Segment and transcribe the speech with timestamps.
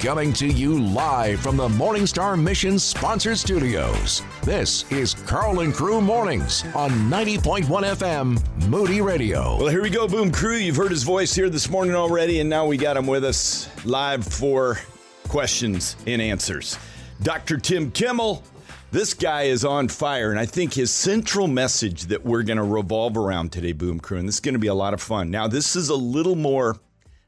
[0.00, 4.22] Coming to you live from the Morningstar Mission sponsored studios.
[4.44, 9.56] This is Karl and Crew Mornings on 90.1 FM Moody Radio.
[9.56, 10.54] Well, here we go, Boom Crew.
[10.54, 13.68] You've heard his voice here this morning already, and now we got him with us
[13.84, 14.78] live for
[15.26, 16.78] questions and answers.
[17.20, 17.58] Dr.
[17.58, 18.44] Tim Kimmel.
[18.92, 22.62] This guy is on fire, and I think his central message that we're going to
[22.62, 25.32] revolve around today, Boom Crew, and this is going to be a lot of fun.
[25.32, 26.76] Now, this is a little more,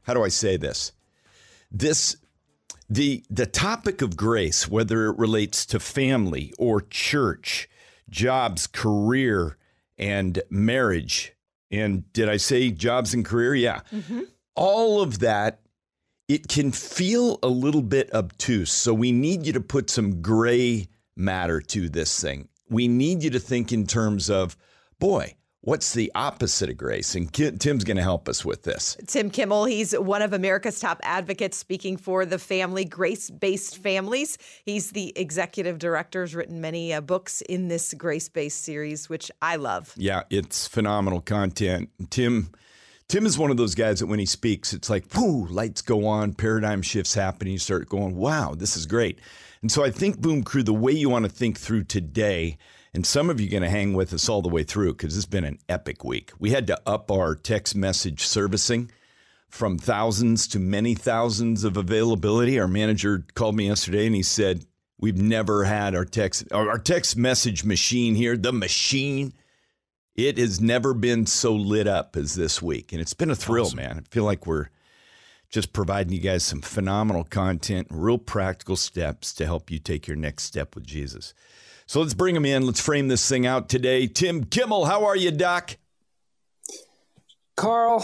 [0.03, 0.93] how do I say this?
[1.69, 2.15] This
[2.91, 7.69] the the topic of grace, whether it relates to family or church,
[8.09, 9.57] jobs, career,
[9.97, 11.33] and marriage,
[11.71, 13.55] and did I say jobs and career?
[13.55, 13.79] Yeah.
[13.93, 14.23] Mm-hmm.
[14.55, 15.61] All of that,
[16.27, 18.73] it can feel a little bit obtuse.
[18.73, 22.49] So we need you to put some gray matter to this thing.
[22.69, 24.57] We need you to think in terms of,
[24.99, 27.13] boy, What's the opposite of grace?
[27.13, 28.97] And Tim's going to help us with this.
[29.05, 34.39] Tim Kimmel, he's one of America's top advocates speaking for the family, grace based families.
[34.65, 39.29] He's the executive director, has written many uh, books in this grace based series, which
[39.39, 39.93] I love.
[39.97, 41.89] Yeah, it's phenomenal content.
[42.09, 42.49] Tim.
[43.07, 46.07] Tim is one of those guys that when he speaks, it's like, whoo, lights go
[46.07, 49.19] on, paradigm shifts happen, and you start going, wow, this is great.
[49.61, 52.57] And so I think, Boom Crew, the way you want to think through today
[52.93, 55.15] and some of you are going to hang with us all the way through because
[55.15, 56.31] it's been an epic week.
[56.39, 58.91] We had to up our text message servicing
[59.47, 62.59] from thousands to many thousands of availability.
[62.59, 64.65] Our manager called me yesterday and he said,
[64.99, 69.33] We've never had our text our text message machine here, the machine.
[70.15, 72.91] It has never been so lit up as this week.
[72.91, 73.77] And it's been a thrill, awesome.
[73.77, 73.97] man.
[73.97, 74.67] I feel like we're
[75.49, 80.17] just providing you guys some phenomenal content, real practical steps to help you take your
[80.17, 81.33] next step with Jesus.
[81.91, 82.65] So let's bring him in.
[82.65, 84.07] Let's frame this thing out today.
[84.07, 85.75] Tim Kimmel, how are you, Doc?
[87.57, 88.01] Karl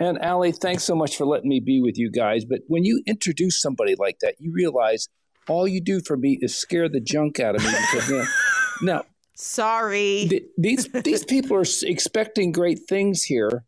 [0.00, 2.44] and Allie, thanks so much for letting me be with you guys.
[2.44, 5.08] But when you introduce somebody like that, you realize
[5.48, 7.70] all you do for me is scare the junk out of me.
[7.70, 8.26] Because, man,
[8.82, 9.04] now,
[9.36, 13.62] sorry, th- these these people are expecting great things here,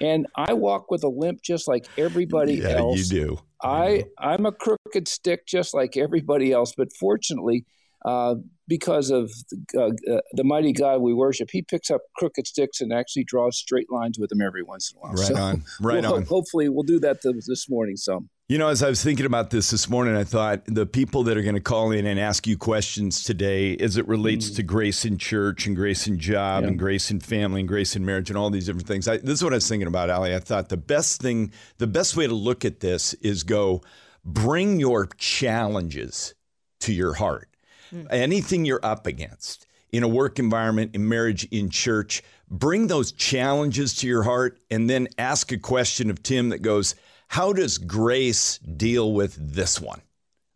[0.00, 3.10] and I walk with a limp just like everybody yeah, else.
[3.10, 3.38] You do.
[3.62, 7.66] I I'm a crooked stick just like everybody else, but fortunately,
[8.06, 8.36] uh,
[8.68, 9.30] because of
[9.76, 13.56] uh, uh, the mighty God we worship, He picks up crooked sticks and actually draws
[13.56, 15.12] straight lines with them every once in a while.
[15.12, 16.22] Right so on, right we'll, on.
[16.24, 17.96] Hopefully, we'll do that this morning.
[17.96, 18.28] Some.
[18.48, 21.38] You know, as I was thinking about this this morning, I thought the people that
[21.38, 24.56] are going to call in and ask you questions today, as it relates mm.
[24.56, 26.68] to grace in church and grace in job yeah.
[26.68, 29.08] and grace in family and grace in marriage and all these different things.
[29.08, 30.34] I, this is what I was thinking about, Allie.
[30.34, 33.82] I thought the best thing, the best way to look at this is go
[34.24, 36.34] bring your challenges
[36.80, 37.48] to your heart
[37.92, 38.06] mm.
[38.10, 43.94] anything you're up against in a work environment, in marriage, in church, bring those challenges
[43.96, 46.94] to your heart and then ask a question of Tim that goes,
[47.28, 50.00] How does grace deal with this one?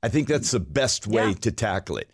[0.02, 1.34] I think that's the best way yeah.
[1.34, 2.10] to tackle it.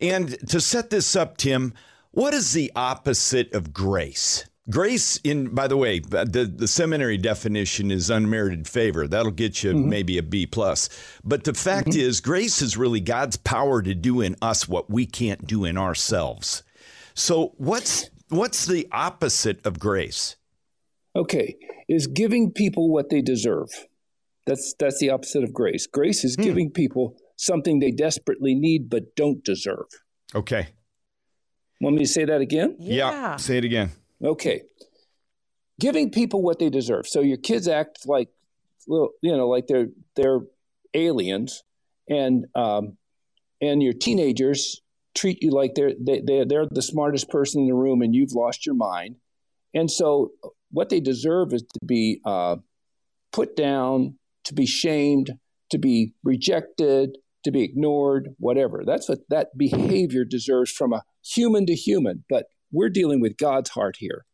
[0.00, 1.74] And to set this up, Tim,
[2.10, 4.44] what is the opposite of grace?
[4.70, 9.08] Grace, in by the way, the, the seminary definition is unmerited favor.
[9.08, 9.88] That'll get you mm-hmm.
[9.88, 10.88] maybe a B plus.
[11.24, 12.00] But the fact mm-hmm.
[12.00, 15.76] is, grace is really God's power to do in us what we can't do in
[15.76, 16.62] ourselves.
[17.14, 20.36] So what's what's the opposite of grace?
[21.16, 21.56] Okay,
[21.88, 23.68] is giving people what they deserve.
[24.46, 25.86] That's that's the opposite of grace.
[25.86, 26.42] Grace is hmm.
[26.42, 29.86] giving people something they desperately need but don't deserve.
[30.34, 30.68] Okay.
[31.80, 32.76] Want me to say that again?
[32.78, 33.10] Yeah.
[33.10, 33.36] yeah.
[33.36, 33.90] Say it again.
[34.22, 34.62] Okay.
[35.78, 37.06] Giving people what they deserve.
[37.06, 38.28] So your kids act like,
[38.86, 40.40] you know, like they're they're
[40.94, 41.62] aliens,
[42.08, 42.96] and um,
[43.60, 44.80] and your teenagers
[45.14, 48.32] treat you like they're they, they they're the smartest person in the room, and you've
[48.32, 49.16] lost your mind.
[49.74, 50.32] And so,
[50.70, 52.56] what they deserve is to be uh,
[53.32, 55.32] put down, to be shamed,
[55.70, 58.82] to be rejected, to be ignored, whatever.
[58.84, 62.24] That's what that behavior deserves from a human to human.
[62.28, 64.24] But we're dealing with God's heart here.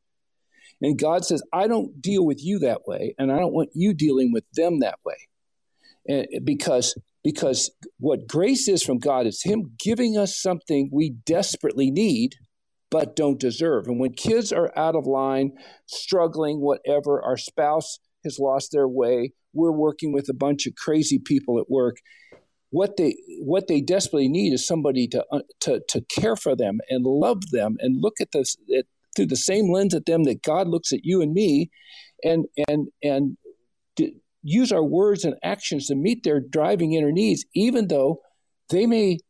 [0.82, 3.94] And God says, I don't deal with you that way, and I don't want you
[3.94, 5.16] dealing with them that way.
[6.08, 6.94] And because
[7.24, 12.36] because what grace is from God is Him giving us something we desperately need,
[12.88, 13.88] but don't deserve.
[13.88, 15.52] And when kids are out of line,
[15.86, 21.18] struggling, whatever, our spouse has lost their way, we're working with a bunch of crazy
[21.18, 21.96] people at work,
[22.76, 26.78] what they what they desperately need is somebody to uh, to to care for them
[26.90, 28.84] and love them and look at this at,
[29.14, 31.70] through the same lens at them that God looks at you and me,
[32.22, 33.38] and and and
[34.42, 38.20] use our words and actions to meet their driving inner needs, even though
[38.68, 39.20] they may,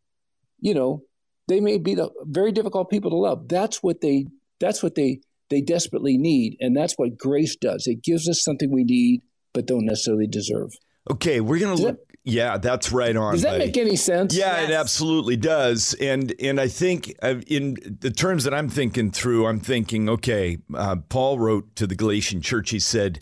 [0.58, 1.02] you know,
[1.46, 3.46] they may be the very difficult people to love.
[3.48, 4.26] That's what they
[4.58, 5.20] that's what they
[5.50, 7.86] they desperately need, and that's what grace does.
[7.86, 9.22] It gives us something we need
[9.54, 10.72] but don't necessarily deserve.
[11.08, 12.00] Okay, we're gonna look.
[12.28, 13.34] Yeah, that's right on.
[13.34, 13.66] Does that buddy.
[13.66, 14.34] make any sense?
[14.34, 14.70] Yeah, Yes.
[14.70, 15.94] it absolutely does.
[15.94, 20.58] And and I think uh, in the terms that I'm thinking through, I'm thinking, okay,
[20.74, 22.70] uh, Paul wrote to the Galatian church.
[22.70, 23.20] He said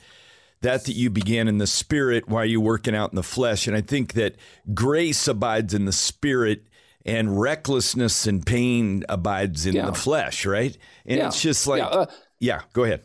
[0.63, 3.67] that that you began in the spirit while you working out in the flesh.
[3.67, 4.37] And I think that
[4.73, 6.65] grace abides in the spirit.
[7.07, 9.85] And recklessness and pain abides in Yeah.
[9.85, 10.75] the flesh, right?
[11.05, 11.27] And Yeah.
[11.27, 12.07] it's just like, Yeah, uh,
[12.41, 13.03] yeah, go ahead.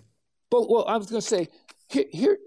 [0.50, 1.50] But well, I was going to say
[1.90, 2.38] here, here,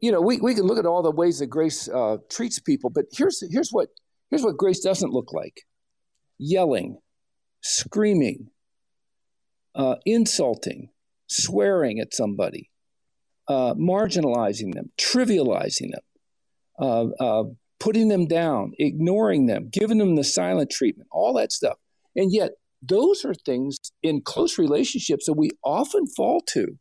[0.00, 2.90] you know, we, we can look at all the ways that grace uh, treats people,
[2.90, 3.88] but here's here's what
[4.30, 5.62] here's what grace doesn't look like:
[6.38, 6.98] yelling,
[7.60, 8.48] screaming,
[9.74, 10.90] uh, insulting,
[11.28, 12.70] swearing at somebody,
[13.48, 16.02] uh, marginalizing them, trivializing them,
[16.78, 17.44] uh, uh,
[17.78, 21.76] putting them down, ignoring them, giving them the silent treatment, all that stuff,
[22.16, 22.52] and yet
[22.82, 26.78] those are things in close relationships that we often fall to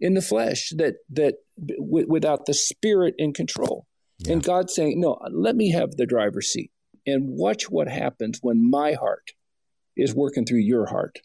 [0.00, 1.34] in the flesh that that
[1.66, 3.86] w- without the spirit in control
[4.28, 6.70] and god saying no let me have the driver's seat
[7.06, 9.32] and watch what happens when my heart
[9.96, 11.20] is working through your heart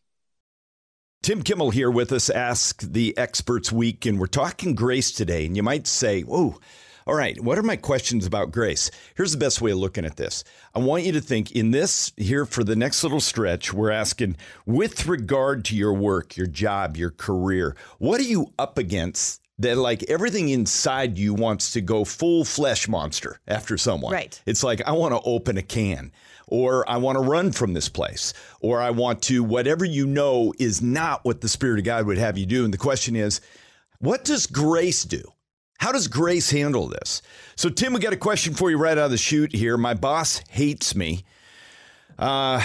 [1.23, 5.47] Tim Kimmel here with us, Ask the Experts Week, and we're talking grace today.
[5.47, 6.59] And you might say, Whoa,
[7.07, 8.89] all right, what are my questions about grace?
[9.15, 10.43] Here's the best way of looking at this.
[10.73, 14.37] I want you to think in this here for the next little stretch, we're asking,
[14.65, 19.77] with regard to your work, your job, your career, what are you up against that
[19.77, 24.13] like everything inside you wants to go full flesh monster after someone?
[24.13, 24.41] Right.
[24.45, 26.11] It's like, I want to open a can,
[26.47, 30.53] or I want to run from this place, or I want to, whatever you know
[30.59, 32.65] is not what the Spirit of God would have you do.
[32.65, 33.41] And the question is,
[33.99, 35.23] what does grace do?
[35.79, 37.21] How does grace handle this?
[37.55, 39.77] So, Tim, we got a question for you right out of the chute here.
[39.77, 41.25] My boss hates me.
[42.17, 42.61] Uh,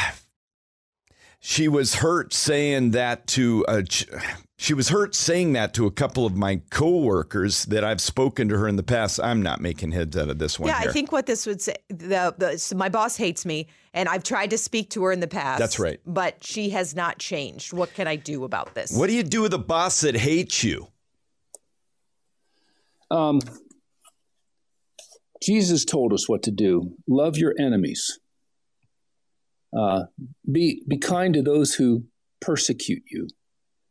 [1.40, 4.06] she was hurt saying that to a, ch-
[4.60, 8.58] she was hurt saying that to a couple of my coworkers that I've spoken to
[8.58, 9.18] her in the past.
[9.18, 10.68] I'm not making heads out of this one.
[10.68, 10.90] Yeah, here.
[10.90, 14.22] I think what this would say, the, the so my boss hates me, and I've
[14.22, 15.58] tried to speak to her in the past.
[15.58, 15.98] That's right.
[16.04, 17.72] But she has not changed.
[17.72, 18.92] What can I do about this?
[18.92, 20.88] What do you do with a boss that hates you?
[23.10, 23.40] um,
[25.42, 28.20] jesus told us what to do love your enemies
[29.76, 30.02] uh,
[30.50, 32.04] be be kind to those who
[32.40, 33.26] persecute you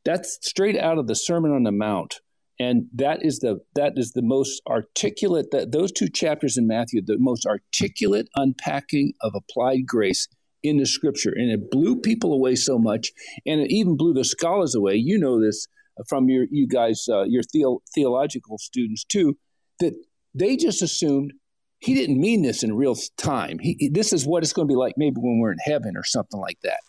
[0.06, 2.16] that's straight out of the sermon on the mount.
[2.60, 7.02] And that is the that is the most articulate that those two chapters in matthew
[7.02, 10.28] the most articulate unpacking of applied grace
[10.62, 11.32] in the scripture.
[11.34, 13.12] And it blew people away so much
[13.46, 14.96] and it even blew the scholars away.
[14.96, 15.68] You know this
[16.10, 19.38] from your you guys uh, your theo- theological students too
[19.80, 19.94] that
[20.34, 21.32] they just assumed
[21.80, 23.58] he didn't mean this in real time.
[23.60, 26.04] He, this is what it's going to be like maybe when we're in heaven or
[26.04, 26.80] something like that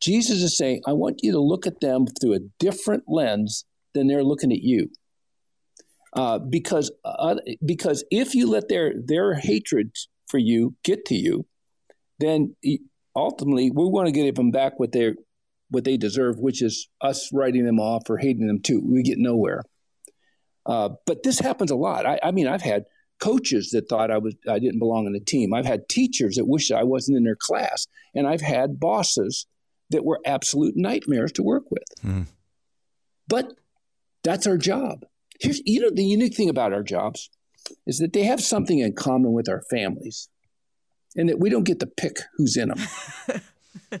[0.00, 3.64] jesus is saying i want you to look at them through a different lens
[3.94, 4.88] than they're looking at you
[6.12, 9.90] uh, because uh, because if you let their their hatred
[10.28, 11.44] for you get to you
[12.18, 12.54] then
[13.14, 15.12] ultimately we want to give them back what they
[15.70, 18.80] what they deserve, which is us writing them off or hating them too.
[18.84, 19.62] We get nowhere.
[20.64, 22.06] Uh, but this happens a lot.
[22.06, 22.84] I, I mean, I've had
[23.20, 25.54] coaches that thought I was I didn't belong in the team.
[25.54, 29.46] I've had teachers that wish I wasn't in their class, and I've had bosses
[29.90, 31.84] that were absolute nightmares to work with.
[33.28, 33.52] But
[34.22, 35.04] that's our job.
[35.40, 37.30] Here's you know the unique thing about our jobs
[37.86, 40.28] is that they have something in common with our families,
[41.16, 44.00] and that we don't get to pick who's in them.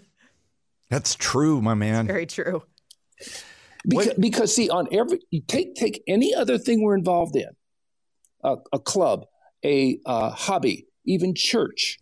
[0.90, 2.06] That's true, my man.
[2.06, 2.62] Very true.
[3.88, 7.50] Because, because see, on every you take take any other thing we're involved in,
[8.42, 9.26] a, a club,
[9.64, 11.98] a uh, hobby, even church.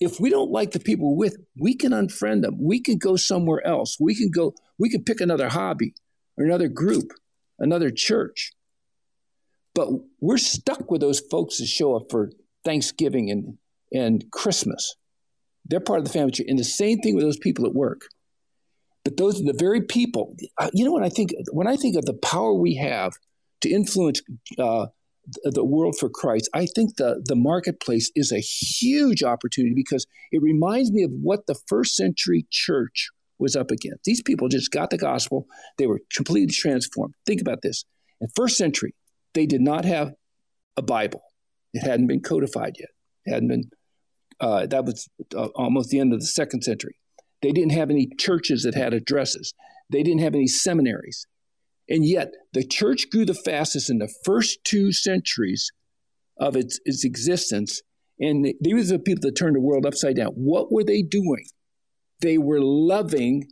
[0.00, 2.56] If we don't like the people with, we can unfriend them.
[2.60, 3.96] We can go somewhere else.
[4.00, 4.54] We can go.
[4.78, 5.94] We can pick another hobby
[6.36, 7.12] or another group,
[7.58, 8.52] another church.
[9.74, 9.88] But
[10.20, 12.32] we're stuck with those folks that show up for
[12.64, 13.58] Thanksgiving and
[13.92, 14.96] and Christmas.
[15.66, 18.02] They're part of the family and the same thing with those people at work.
[19.04, 20.34] But those are the very people.
[20.72, 21.32] You know what I think?
[21.52, 23.12] When I think of the power we have
[23.60, 24.20] to influence
[24.58, 24.86] uh,
[25.44, 30.42] the world for Christ, I think the the marketplace is a huge opportunity because it
[30.42, 34.04] reminds me of what the first century church was up against.
[34.04, 35.46] These people just got the gospel;
[35.78, 37.14] they were completely transformed.
[37.26, 37.84] Think about this:
[38.20, 38.94] in first century,
[39.34, 40.12] they did not have
[40.76, 41.22] a Bible;
[41.72, 42.90] it hadn't been codified yet.
[43.24, 43.64] It hadn't been.
[44.40, 46.96] Uh, that was uh, almost the end of the second century.
[47.40, 49.54] They didn't have any churches that had addresses.
[49.90, 51.26] They didn't have any seminaries.
[51.88, 55.70] And yet, the church grew the fastest in the first two centuries
[56.38, 57.82] of its, its existence.
[58.18, 60.32] And these are the people that turned the world upside down.
[60.32, 61.44] What were they doing?
[62.20, 63.48] They were loving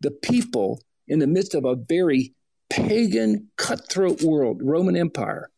[0.00, 2.34] the people in the midst of a very
[2.70, 5.50] pagan, cutthroat world, Roman Empire.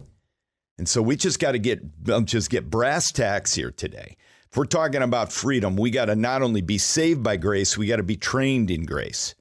[0.79, 1.83] And so we just got to get
[2.25, 4.17] just get brass tacks here today.
[4.51, 7.87] If we're talking about freedom, we got to not only be saved by grace, we
[7.87, 9.35] got to be trained in grace.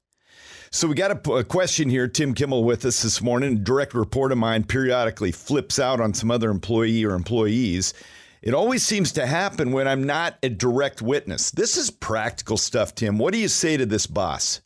[0.71, 2.07] So we got a, a, question here.
[2.07, 3.53] Tim Kimmel with us this morning.
[3.53, 7.95] A direct report of mine periodically flips out on some other employee or employees.
[8.43, 11.49] It always seems to happen when I'm not a direct witness.
[11.49, 13.17] This is practical stuff, Tim.
[13.17, 14.61] What do you say to this boss?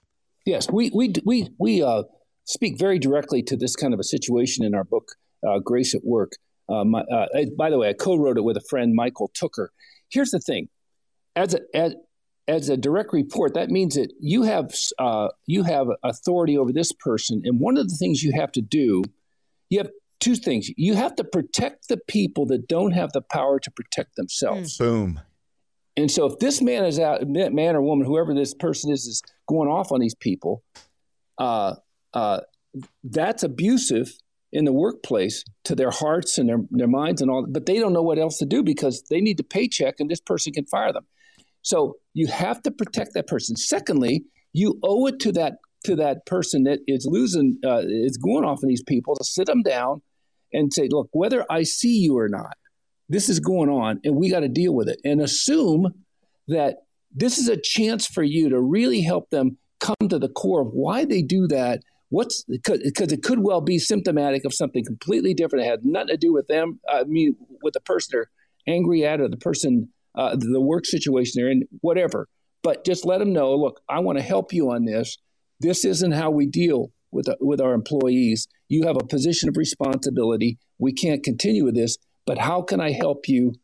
[0.46, 2.04] Yes, we we we we uh,
[2.46, 5.10] speak very directly to this kind of a situation in our book,
[5.48, 6.34] uh, Grace at Work.
[6.70, 9.70] Uh, my, uh, by the way, I co-wrote it with a friend, Michael Tooker.
[10.10, 10.70] Here's the thing:
[11.36, 11.96] as a as,
[12.48, 16.92] as a direct report, that means that you have uh, you have authority over this
[16.92, 19.04] person, and one of the things you have to do,
[19.70, 20.70] you have two things.
[20.78, 24.78] You have to protect the people that don't have the power to protect themselves.
[24.78, 24.80] Mm.
[24.80, 25.20] Boom.
[25.96, 29.22] And so, if this man is out, man or woman, whoever this person is, is
[29.48, 30.64] going off on these people,
[31.38, 31.76] uh,
[32.14, 32.42] uh,
[33.04, 34.12] that's abusive
[34.52, 37.46] in the workplace to their hearts and their, their minds and all.
[37.48, 40.22] But they don't know what else to do because they need the paycheck, and this
[40.22, 41.06] person can fire them.
[41.62, 43.56] So you have to protect that person.
[43.56, 45.54] Secondly, you owe it to that
[45.86, 49.48] to that person that is losing uh, is going off on these people to sit
[49.48, 50.02] them down
[50.54, 52.56] and say, look, whether I see you or not,
[53.10, 55.00] this is going on, and we got to deal with it.
[55.04, 55.88] And assume
[56.48, 56.78] that
[57.12, 60.70] this is a chance for you to really help them come to the core of
[60.72, 61.82] why they do that.
[62.14, 65.66] What's because it could well be symptomatic of something completely different.
[65.66, 66.80] It had nothing to do with them.
[66.88, 68.30] I mean, with the person they're
[68.68, 72.28] angry at or the person uh, the work situation they're in, whatever.
[72.62, 75.18] But just let them know, look, I want to help you on this.
[75.60, 78.48] This isn't how we deal with uh, with our employees.
[78.70, 80.60] You have a position of responsibility.
[80.78, 83.56] We can't continue with this, but how can I help you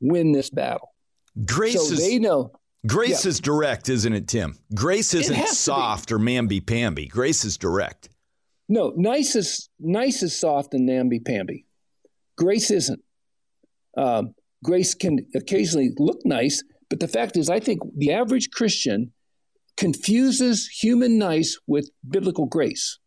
[0.00, 0.94] win this battle?
[1.44, 2.52] Grace so is, they know.
[2.86, 3.30] Grace yeah.
[3.30, 4.58] is direct, isn't it, Tim?
[4.74, 7.06] Grace isn't soft or mamby pamby.
[7.06, 8.08] Grace is direct.
[8.68, 11.66] No, nice is nice is soft and namby pamby.
[12.36, 13.00] Grace isn't.
[13.96, 19.12] Um, grace can occasionally look nice, but the fact is, I think the average Christian
[19.76, 22.98] confuses human nice with biblical grace.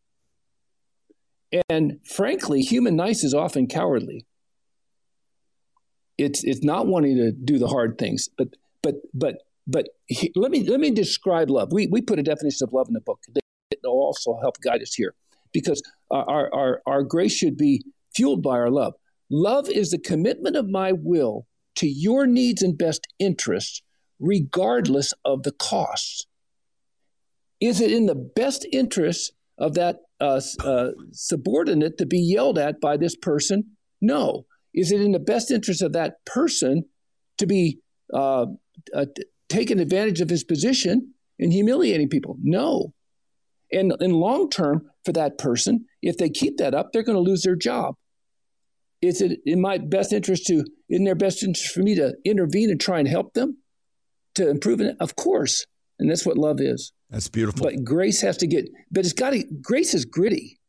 [1.69, 4.25] And frankly, human nice is often cowardly.
[6.17, 8.49] It's it's not wanting to do the hard things, but
[8.83, 9.37] but but
[9.69, 11.71] but he, let me let me describe love.
[11.71, 13.41] We we put a definition of love in the book that
[13.83, 15.13] will also help guide us here,
[15.53, 17.83] because our our our grace should be
[18.15, 18.93] fueled by our love.
[19.29, 21.45] Love is the commitment of my will
[21.75, 23.81] to your needs and best interests,
[24.19, 26.25] regardless of the costs.
[27.61, 32.81] Is it in the best interest of that uh, uh, subordinate to be yelled at
[32.81, 33.75] by this person?
[34.01, 34.45] No.
[34.73, 36.85] Is it in the best interest of that person
[37.37, 37.79] to be
[38.13, 38.47] uh,
[38.93, 39.05] uh
[39.49, 42.37] taking advantage of his position and humiliating people?
[42.41, 42.93] No.
[43.71, 47.21] And in long term, for that person, if they keep that up, they're going to
[47.21, 47.95] lose their job.
[49.01, 52.69] Is it in my best interest to, in their best interest for me to intervene
[52.69, 53.57] and try and help them
[54.35, 54.95] to improve it?
[54.99, 55.65] Of course.
[55.99, 56.91] And that's what love is.
[57.09, 57.65] That's beautiful.
[57.65, 60.59] But grace has to get, but it's got to, grace is gritty.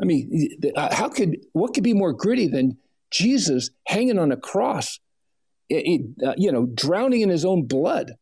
[0.00, 2.78] I mean, how could, what could be more gritty than
[3.10, 5.00] Jesus hanging on a cross,
[5.68, 5.74] it,
[6.18, 8.12] it, uh, you know, drowning in his own blood?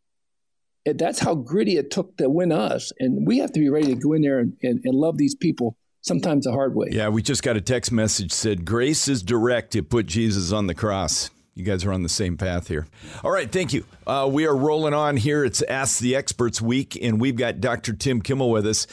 [0.84, 2.92] It, that's how gritty it took to win us.
[2.98, 5.34] And we have to be ready to go in there and, and, and love these
[5.34, 6.88] people sometimes the hard way.
[6.90, 10.66] Yeah, we just got a text message said grace is direct to put Jesus on
[10.66, 11.30] the cross.
[11.54, 12.86] You guys are on the same path here.
[13.24, 13.84] All right, thank you.
[14.06, 15.42] Uh, we are rolling on here.
[15.42, 17.94] It's Ask the Experts week, and we've got Dr.
[17.94, 18.86] Tim Kimmel with us.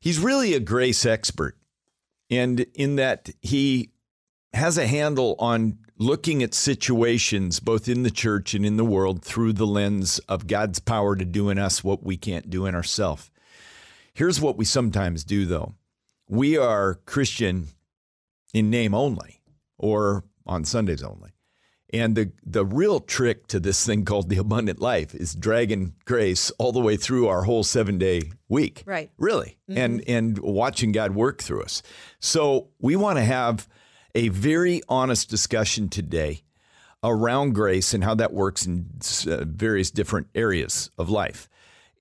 [0.00, 1.58] He's really a grace expert,
[2.30, 3.90] and in that he
[4.54, 9.22] has a handle on looking at situations both in the church and in the world
[9.22, 12.74] through the lens of God's power to do in us what we can't do in
[12.74, 13.30] ourselves.
[14.12, 15.74] Here's what we sometimes do, though
[16.28, 17.68] we are Christian
[18.52, 19.42] in name only
[19.78, 21.30] or on Sundays only.
[21.92, 26.50] And the, the real trick to this thing called the abundant life is dragging grace
[26.58, 28.82] all the way through our whole seven day week.
[28.86, 29.10] Right.
[29.18, 29.56] Really.
[29.70, 29.78] Mm-hmm.
[29.78, 31.82] And and watching God work through us.
[32.18, 33.68] So we want to have
[34.16, 36.42] a very honest discussion today
[37.04, 38.88] around grace and how that works in
[39.28, 41.48] uh, various different areas of life.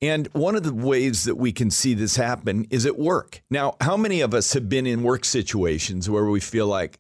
[0.02, 3.42] And one of the ways that we can see this happen is at work.
[3.50, 7.00] Now, how many of us have been in work situations where we feel like,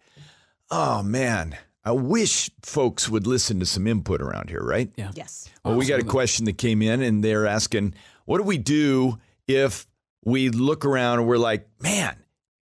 [0.69, 4.91] oh man, I wish folks would listen to some input around here, right?
[4.97, 5.11] Yeah.
[5.13, 5.49] Yes.
[5.63, 7.95] Well, we got a question that came in and they're asking,
[8.25, 9.17] what do we do
[9.47, 9.87] if
[10.25, 12.17] we look around and we're like, man,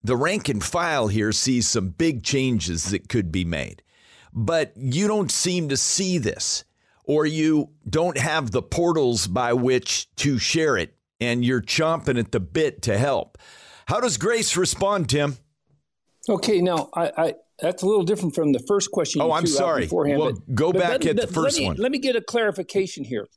[0.04, 3.82] the rank and file here sees some big changes that could be made,
[4.32, 6.64] but you don't seem to see this,
[7.04, 12.32] or you don't have the portals by which to share it, and you're chomping at
[12.32, 13.38] the bit to help.
[13.86, 15.36] How does Grace respond, Tim?
[16.28, 19.22] Okay, now I, I that's a little different from the first question.
[19.22, 19.82] oh, I'm sorry.
[19.82, 21.76] Beforehand, well, but, go but back let, at the first let me, one.
[21.76, 23.28] Let me get a clarification here.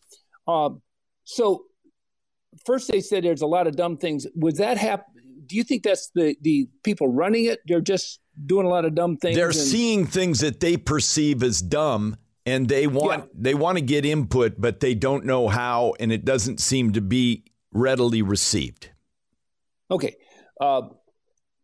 [0.48, 0.82] Um,
[1.24, 1.66] so,
[2.66, 4.26] first they said there's a lot of dumb things.
[4.36, 5.15] Was that happen?
[5.46, 7.60] Do you think that's the the people running it?
[7.66, 9.36] They're just doing a lot of dumb things.
[9.36, 13.30] They're and, seeing things that they perceive as dumb, and they want yeah.
[13.36, 17.02] they want to get input, but they don't know how, and it doesn't seem to
[17.02, 18.90] be readily received.
[19.92, 20.16] Okay.
[20.60, 20.82] Uh,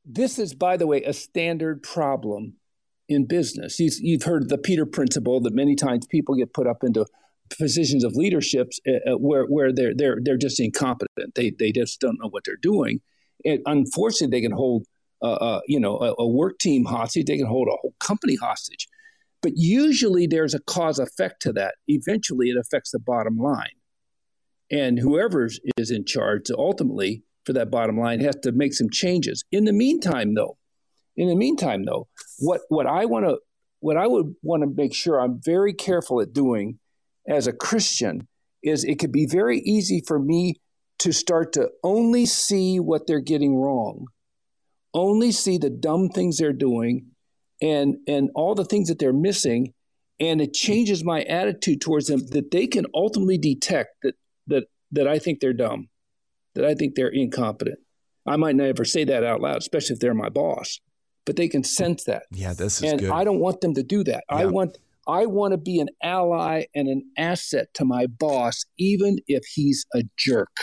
[0.06, 2.56] this is, by the way, a standard problem
[3.08, 3.80] in business.
[3.80, 7.06] You've heard the Peter principle that many times people get put up into
[7.58, 11.36] positions of leadership uh, uh, where, where they're, they're, they're just incompetent.
[11.36, 13.02] They, they just don't know what they're doing.
[13.46, 14.86] And unfortunately, they can hold
[15.22, 17.26] uh, uh, you know a, a work team hostage.
[17.26, 18.88] They can hold a whole company hostage.
[19.42, 21.76] But usually, there's a cause effect to that.
[21.88, 23.76] Eventually, it affects the bottom line,
[24.72, 29.44] and whoever is in charge ultimately for that bottom line has to make some changes.
[29.52, 30.58] In the meantime, though,
[31.16, 32.08] in the meantime, though,
[32.40, 33.38] what what I want to
[33.80, 36.80] what I would want to make sure I'm very careful at doing
[37.28, 38.28] as a Christian
[38.64, 40.62] is it could be very easy for me
[41.02, 44.08] to start to only see what they're getting wrong,
[44.94, 47.08] only see the dumb things they're doing,
[47.62, 49.74] and and all the things that they're missing,
[50.20, 54.16] and it changes my attitude towards them that they can ultimately detect that
[54.48, 55.90] that that I think they're dumb
[56.56, 57.80] that I think they're incompetent.
[58.28, 60.80] I might never say that out loud, especially if they're my boss,
[61.26, 62.24] but they can sense that.
[62.32, 63.10] Yeah, this is and good.
[63.10, 64.24] I don't want them to do that.
[64.30, 64.38] Yeah.
[64.38, 69.18] I want I want to be an ally and an asset to my boss, even
[69.28, 70.56] if he's a jerk,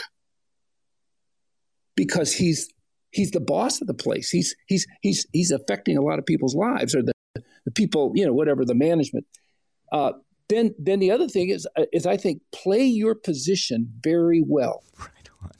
[1.99, 2.73] because he's
[3.11, 4.31] he's the boss of the place.
[4.31, 7.13] He's he's he's he's affecting a lot of people's lives, or the
[7.65, 9.27] the people, you know, whatever the management.
[9.93, 10.13] Uh,
[10.49, 14.85] then then the other thing is is I think play your position very well.
[14.99, 15.51] Right on.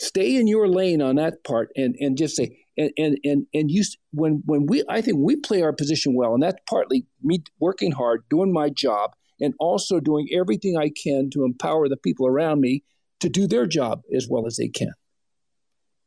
[0.00, 3.70] stay in your lane on that part and and just say and and and, and
[3.70, 7.42] you when when we I think we play our position well and that's partly me
[7.58, 12.26] working hard doing my job and also doing everything I can to empower the people
[12.26, 12.84] around me
[13.20, 14.92] to do their job as well as they can.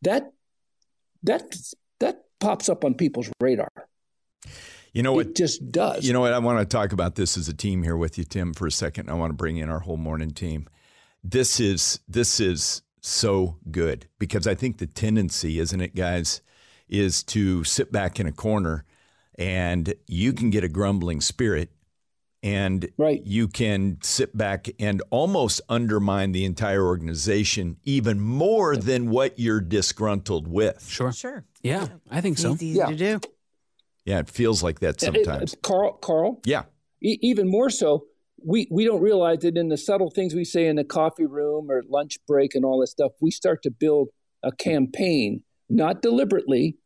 [0.02, 0.32] That
[1.24, 1.56] that
[2.00, 3.70] that pops up on people's radar.
[4.94, 5.28] You know what?
[5.28, 6.06] It just does.
[6.06, 6.34] You know what?
[6.34, 8.72] I want to talk about this as a team here with you, Tim, for a
[8.72, 9.10] second.
[9.10, 10.68] I want to bring in our whole morning team.
[11.24, 16.42] This is this is so good because I think the tendency, isn't it, guys,
[16.90, 18.86] is to sit back in a corner
[19.36, 21.70] and you can get a grumbling spirit
[22.44, 23.22] and right.
[23.26, 29.62] you can sit back and almost undermine the entire organization even more than what you're
[29.62, 30.88] disgruntled with.
[30.88, 31.12] Sure.
[31.12, 31.44] Sure.
[31.62, 32.54] Yeah, I think so.
[32.54, 32.86] It's easy yeah.
[32.88, 33.20] to do.
[34.06, 35.54] Yeah, it feels like that sometimes.
[35.54, 36.42] It, it, Karl, Karl.
[36.44, 36.64] Yeah.
[37.04, 38.06] E- even more so,
[38.44, 41.70] we, we don't realize that in the subtle things we say in the coffee room
[41.70, 44.10] or lunch break and all that stuff, we start to build
[44.42, 46.78] a campaign, not deliberately,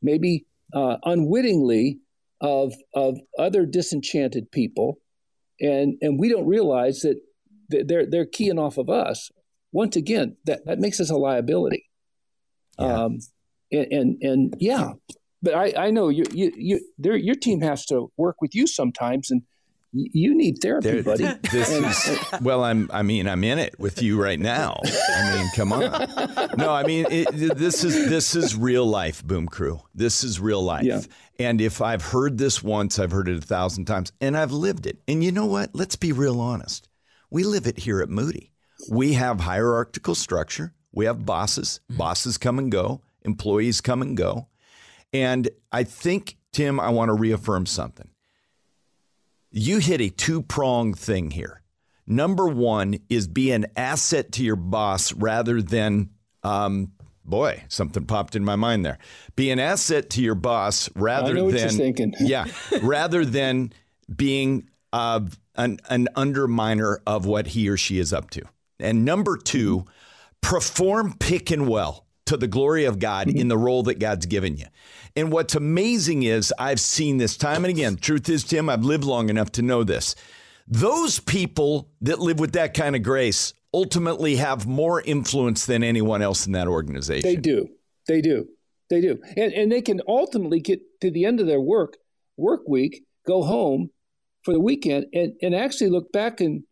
[0.00, 2.00] maybe uh, unwittingly,
[2.44, 4.98] of of other disenchanted people,
[5.60, 7.18] and and we don't realize that
[7.68, 9.30] they're they're keying off of us.
[9.72, 11.88] Once again, that that makes us a liability.
[12.78, 13.04] Yeah.
[13.04, 13.18] Um,
[13.72, 14.92] and, and and yeah,
[15.42, 19.30] but I I know you you you your team has to work with you sometimes
[19.30, 19.42] and
[19.94, 21.24] you need therapy, there, buddy.
[21.52, 22.90] This is well, I'm.
[22.92, 24.80] I mean, I'm in it with you right now.
[24.84, 25.82] I mean, come on.
[26.58, 29.80] No, I mean, it, this is this is real life, Boom Crew.
[29.94, 30.84] This is real life.
[30.84, 31.00] Yeah.
[31.38, 34.86] And if I've heard this once, I've heard it a thousand times, and I've lived
[34.86, 34.98] it.
[35.06, 35.70] And you know what?
[35.74, 36.88] Let's be real honest.
[37.30, 38.52] We live it here at Moody.
[38.90, 40.74] We have hierarchical structure.
[40.92, 41.80] We have bosses.
[41.90, 41.98] Mm-hmm.
[41.98, 43.00] Bosses come and go.
[43.22, 44.48] Employees come and go.
[45.12, 48.08] And I think, Tim, I want to reaffirm something
[49.56, 51.62] you hit a two pronged thing here.
[52.06, 56.10] Number one is be an asset to your boss rather than,
[56.42, 56.92] um,
[57.24, 58.98] boy, something popped in my mind there.
[59.36, 61.70] Be an asset to your boss rather than,
[62.20, 62.46] yeah,
[62.82, 63.72] rather than
[64.14, 65.20] being uh,
[65.54, 68.42] an, an underminer of what he or she is up to.
[68.80, 69.84] And number two,
[70.40, 73.38] perform pick and well to the glory of God mm-hmm.
[73.38, 74.66] in the role that God's given you.
[75.16, 77.96] And what's amazing is I've seen this time and again.
[77.96, 80.14] Truth is, Tim, I've lived long enough to know this.
[80.66, 86.22] Those people that live with that kind of grace ultimately have more influence than anyone
[86.22, 87.28] else in that organization.
[87.28, 87.68] They do.
[88.08, 88.48] They do.
[88.90, 89.20] They do.
[89.36, 91.96] And, and they can ultimately get to the end of their work,
[92.36, 93.90] work week, go home
[94.42, 96.64] for the weekend and, and actually look back and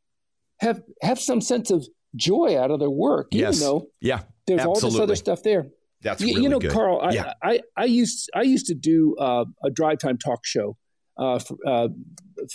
[0.61, 3.57] have have some sense of joy out of their work, yes.
[3.57, 4.85] even though yeah, there's absolutely.
[4.85, 5.67] all this other stuff there.
[6.03, 6.73] That's you, really you know, good.
[6.73, 7.01] Karl.
[7.01, 7.35] I, yeah.
[7.43, 10.77] I, I, used I used to do uh, a drive time talk show
[11.17, 11.89] uh, for, uh,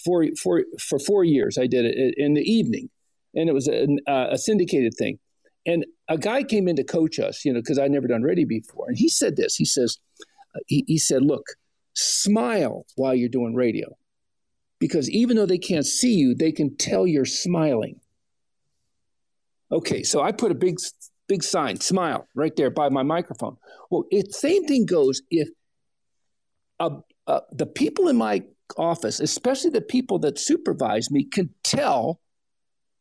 [0.04, 1.58] for, for for four years.
[1.58, 2.89] I did it in the evening,
[3.34, 5.19] and it was a, uh, a syndicated thing.
[5.65, 8.47] And a guy came in to coach us, you know, because I'd never done radio
[8.47, 9.56] before, and he said this.
[9.56, 9.97] He says,
[10.56, 11.45] uh, he, he said, "Look,
[11.93, 13.95] smile while you're doing radio,
[14.80, 18.02] because even though they can't see you, they can tell you're smiling."
[19.71, 20.78] Okay, so I put a big
[21.28, 23.58] big sign, smile, right there by my microphone.
[23.90, 25.50] Well, it same thing goes if
[26.80, 28.44] uh, uh, the people in my
[28.78, 32.20] office, especially the people that supervise me, can tell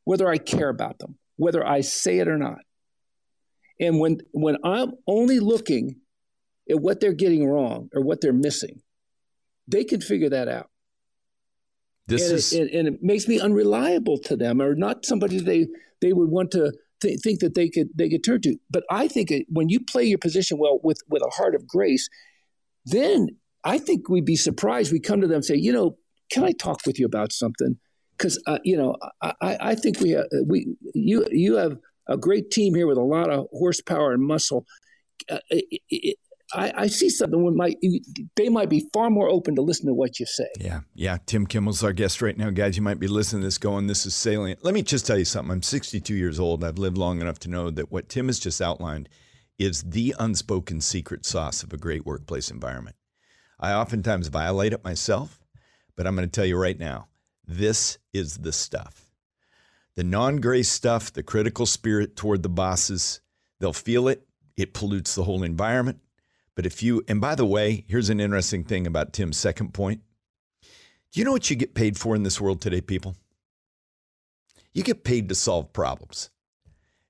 [0.05, 2.59] whether I care about them, whether I say it or not.
[3.81, 5.97] And when when I'm only looking
[6.71, 8.81] at what they're getting wrong or what they're missing,
[9.69, 10.71] they can figure that out.
[12.07, 15.41] This and is it, and, and it makes me unreliable to them, or not somebody
[15.41, 15.67] they
[16.01, 16.73] they would want to
[17.07, 18.57] th- think that they could they could turn to.
[18.71, 21.66] But I think it, when you play your position well with with a heart of
[21.66, 22.09] grace,
[22.85, 23.29] then
[23.64, 24.92] I think we'd be surprised.
[24.92, 25.97] We come to them and say, you know,
[26.31, 27.79] can I talk with you about something?
[28.16, 31.77] Because uh, you know, I, I think we have, we you you have
[32.09, 34.64] a great team here with a lot of horsepower and muscle.
[35.31, 35.38] Uh,
[36.54, 37.76] I, I, see something when might
[38.37, 40.46] they might be far more open to listen to what you say.
[40.61, 41.18] Yeah, yeah.
[41.26, 42.76] Tim Kimmel's our guest right now, guys.
[42.76, 45.24] You might be listening to this going, "This is salient." Let me just tell you
[45.24, 45.50] something.
[45.50, 46.62] I'm 62 years old.
[46.62, 49.09] I've lived long enough to know that what Tim has just outlined
[49.59, 52.96] is the unspoken secret sauce of a great workplace environment.
[53.59, 55.40] I oftentimes violate it myself,
[55.96, 57.09] but I'm going to tell you right now,
[57.46, 59.11] this is the stuff.
[59.96, 63.20] The non-grace stuff, the critical spirit toward the bosses,
[63.59, 64.26] they'll feel it.
[64.59, 66.00] It pollutes the whole environment
[66.57, 70.01] but if you, and by the way, here's an interesting thing about Tim's second point.
[71.12, 73.14] Do you know what you get paid for in this world today, people?
[74.73, 76.31] You get paid to solve problems.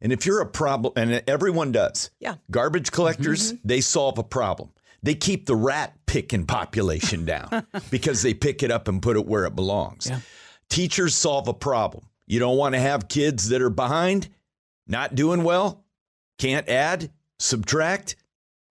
[0.00, 2.34] And if you're a problem, and everyone does, yeah.
[2.50, 3.68] garbage collectors, mm-hmm.
[3.68, 4.70] they solve a problem.
[5.02, 9.26] They keep the rat picking population down because they pick it up and put it
[9.26, 10.08] where it belongs.
[10.10, 10.20] Yeah.
[10.68, 12.04] Teachers solve a problem.
[12.26, 14.28] You don't want to have kids that are behind,
[14.88, 15.84] not doing well,
[16.38, 18.16] can't add, subtract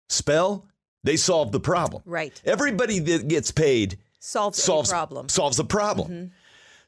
[0.09, 0.67] spell,
[1.05, 2.03] they solve the problem.
[2.05, 2.41] Right.
[2.45, 5.29] Everybody that gets paid solves, solves a problem.
[5.29, 6.09] Solves a problem.
[6.11, 6.27] Mm-hmm.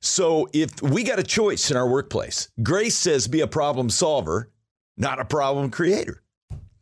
[0.00, 4.50] So if we got a choice in our workplace, Grace says be a problem solver,
[4.96, 6.22] not a problem creator.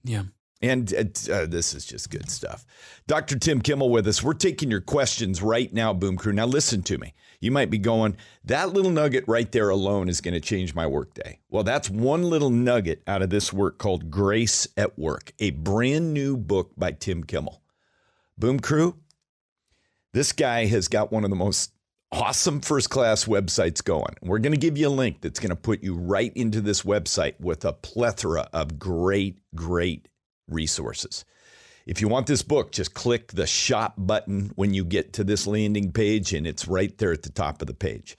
[0.04, 0.22] Yeah.
[0.60, 0.92] And
[1.30, 2.66] uh, this is just good stuff.
[3.06, 3.38] Dr.
[3.38, 4.22] Tim Kimmel with us.
[4.22, 6.32] We're taking your questions right now, Boom Crew.
[6.32, 7.14] Now, listen to me.
[7.40, 10.86] You might be going, that little nugget right there alone is going to change my
[10.86, 11.38] workday.
[11.48, 16.12] Well, that's one little nugget out of this work called Grace at Work, a brand
[16.12, 17.62] new book by Tim Kimmel.
[18.36, 18.96] Boom Crew,
[20.12, 21.72] this guy has got one of the most
[22.10, 24.14] awesome first class websites going.
[24.22, 26.82] We're going to give you a link that's going to put you right into this
[26.82, 30.08] website with a plethora of great, great
[30.48, 31.24] resources.
[31.88, 35.46] If you want this book, just click the shop button when you get to this
[35.46, 38.18] landing page, and it's right there at the top of the page.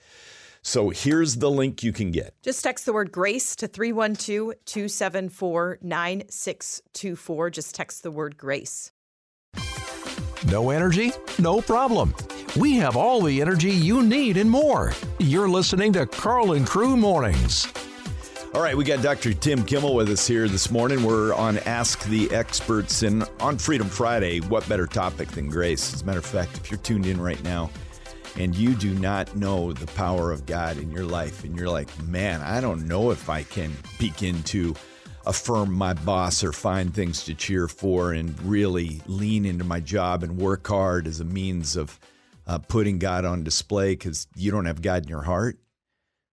[0.60, 2.34] So here's the link you can get.
[2.42, 7.50] Just text the word grace to 312 274 9624.
[7.50, 8.90] Just text the word grace.
[10.48, 11.12] No energy?
[11.38, 12.12] No problem.
[12.56, 14.94] We have all the energy you need and more.
[15.20, 17.68] You're listening to Karl and Crew Mornings.
[18.52, 19.32] All right, we got Dr.
[19.32, 21.04] Tim Kimmel with us here this morning.
[21.04, 25.94] We're on Ask the Experts, and on Freedom Friday, what better topic than grace?
[25.94, 27.70] As a matter of fact, if you're tuned in right now
[28.36, 31.96] and you do not know the power of God in your life, and you're like,
[32.02, 34.74] man, I don't know if I can begin to
[35.26, 40.24] affirm my boss or find things to cheer for and really lean into my job
[40.24, 42.00] and work hard as a means of
[42.48, 45.56] uh, putting God on display because you don't have God in your heart.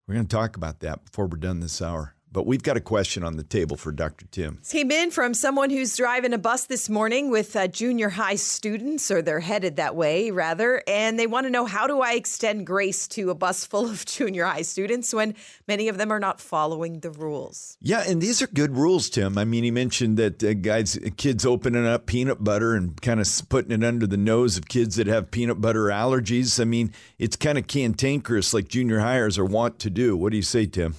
[0.07, 2.14] We're going to talk about that before we're done this hour.
[2.35, 4.25] But we've got a question on the table for Dr.
[4.29, 4.57] Tim.
[4.59, 8.35] This came in from someone who's driving a bus this morning with uh, junior high
[8.35, 10.83] students, or they're headed that way, rather.
[10.85, 14.05] And they want to know how do I extend grace to a bus full of
[14.05, 15.33] junior high students when
[15.65, 17.77] many of them are not following the rules?
[17.79, 19.37] Yeah, and these are good rules, Tim.
[19.37, 23.29] I mean, he mentioned that uh, guys, kids opening up peanut butter and kind of
[23.47, 26.59] putting it under the nose of kids that have peanut butter allergies.
[26.59, 30.17] I mean, it's kind of cantankerous like junior highers are wont to do.
[30.17, 30.95] What do you say, Tim?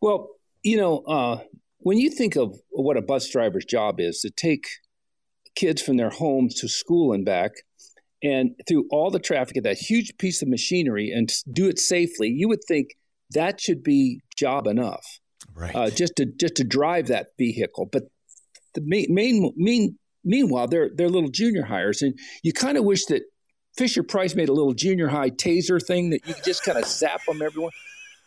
[0.00, 0.28] Well,
[0.62, 1.40] you know, uh,
[1.78, 4.66] when you think of what a bus driver's job is to take
[5.54, 7.52] kids from their homes to school and back,
[8.22, 12.28] and through all the traffic of that huge piece of machinery and do it safely,
[12.28, 12.96] you would think
[13.30, 15.04] that should be job enough,
[15.54, 15.74] right?
[15.74, 17.86] Uh, just to just to drive that vehicle.
[17.86, 18.04] But
[18.74, 23.06] the main, main, main meanwhile, they're they're little junior highers, and you kind of wish
[23.06, 23.22] that
[23.76, 26.84] Fisher Price made a little junior high taser thing that you could just kind of
[26.84, 27.72] zap them everyone.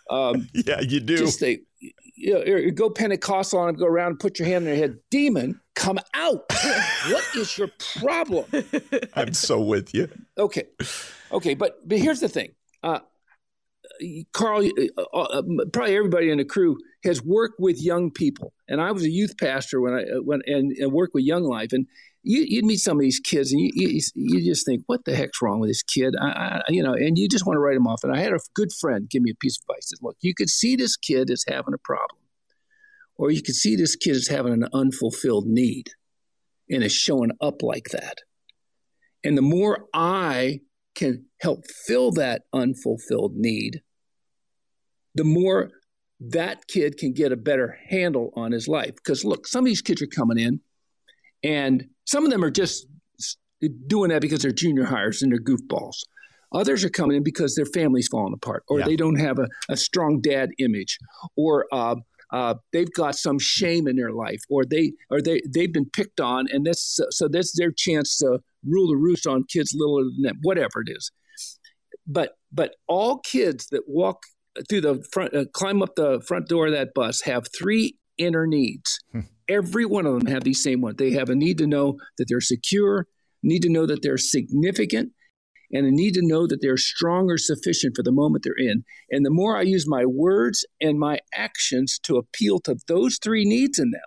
[0.10, 1.18] Um, yeah, you do.
[1.18, 4.76] Just you know, go Pentecostal on them, go around and put your hand in their
[4.76, 4.98] head.
[5.10, 6.44] Demon, come out.
[7.10, 8.46] what is your problem?
[9.16, 10.08] I'm so with you.
[10.38, 10.66] Okay.
[11.32, 11.56] Okay.
[11.56, 12.52] But, but here's the thing.
[12.84, 13.00] Uh,
[14.34, 18.92] Karl, uh, uh, probably everybody in the crew has worked with young people, and I
[18.92, 21.86] was a youth pastor when I uh, went and, and worked with Young Life, and
[22.24, 25.16] you, would meet some of these kids and you, you, you, just think, what the
[25.16, 26.16] heck's wrong with this kid?
[26.20, 28.04] I, I, you know, and you just want to write him off.
[28.04, 29.90] And I had a good friend give me a piece of advice.
[29.90, 32.20] Said, look, you could see this kid is having a problem,
[33.18, 35.90] or you could see this kid is having an unfulfilled need,
[36.70, 38.18] and it's showing up like that.
[39.24, 40.62] And the more I
[40.96, 43.82] can help fill that unfulfilled need,
[45.16, 45.72] the more
[46.20, 48.96] that kid can get a better handle on his life.
[48.96, 50.60] Because look, some of these kids are coming in
[51.44, 52.88] and some of them are just
[53.88, 55.98] doing that because they're junior highers and they're goofballs.
[56.54, 58.86] Others are coming in because their family's falling apart, or yeah.
[58.86, 60.98] they don't have a, a, strong dad image,
[61.38, 61.96] or uh,
[62.34, 66.20] uh, they've got some shame in their life, or they or they they've been picked
[66.20, 70.24] on, and this so that's their chance to rule the roost on kids littler than
[70.24, 71.10] them, whatever it is.
[72.06, 74.24] But but all kids that walk
[74.68, 78.46] through the front, uh, climb up the front door of that bus have three inner
[78.46, 79.00] needs.
[79.52, 80.96] Every one of them have these same ones.
[80.98, 83.08] They have a need to know that they're secure,
[83.44, 85.12] need to know that they're significant,
[85.74, 88.84] and a need to know that they're strong or sufficient for the moment they're in.
[89.10, 93.44] And the more I use my words and my actions to appeal to those three
[93.46, 94.02] needs in them,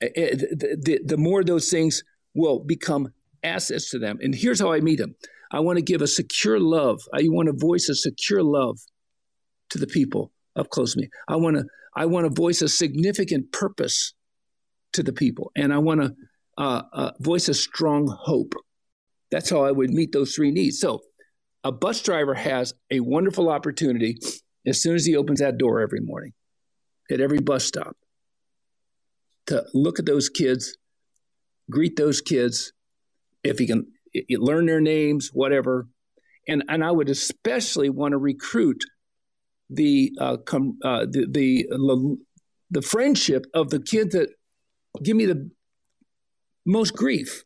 [0.00, 2.02] eh, eh, the, the, the more those things
[2.34, 4.18] will become assets to them.
[4.22, 5.16] And here's how I meet them
[5.52, 7.00] I want to give a secure love.
[7.12, 8.78] I want to voice a secure love
[9.70, 11.08] to the people up close to me.
[11.28, 11.64] I want to
[11.96, 14.14] I want to voice a significant purpose
[14.92, 16.12] to the people, and I want to
[16.58, 18.54] uh, uh, voice a strong hope.
[19.30, 20.78] That's how I would meet those three needs.
[20.78, 21.00] So,
[21.62, 24.18] a bus driver has a wonderful opportunity
[24.66, 26.32] as soon as he opens that door every morning
[27.10, 27.96] at every bus stop
[29.46, 30.76] to look at those kids,
[31.70, 32.72] greet those kids,
[33.42, 33.86] if he can
[34.30, 35.88] learn their names, whatever.
[36.48, 38.82] And, and I would especially want to recruit
[39.74, 42.18] the uh, com, uh, the the,
[42.70, 44.30] the friendship of the kids that
[45.02, 45.50] give me the
[46.66, 47.44] most grief.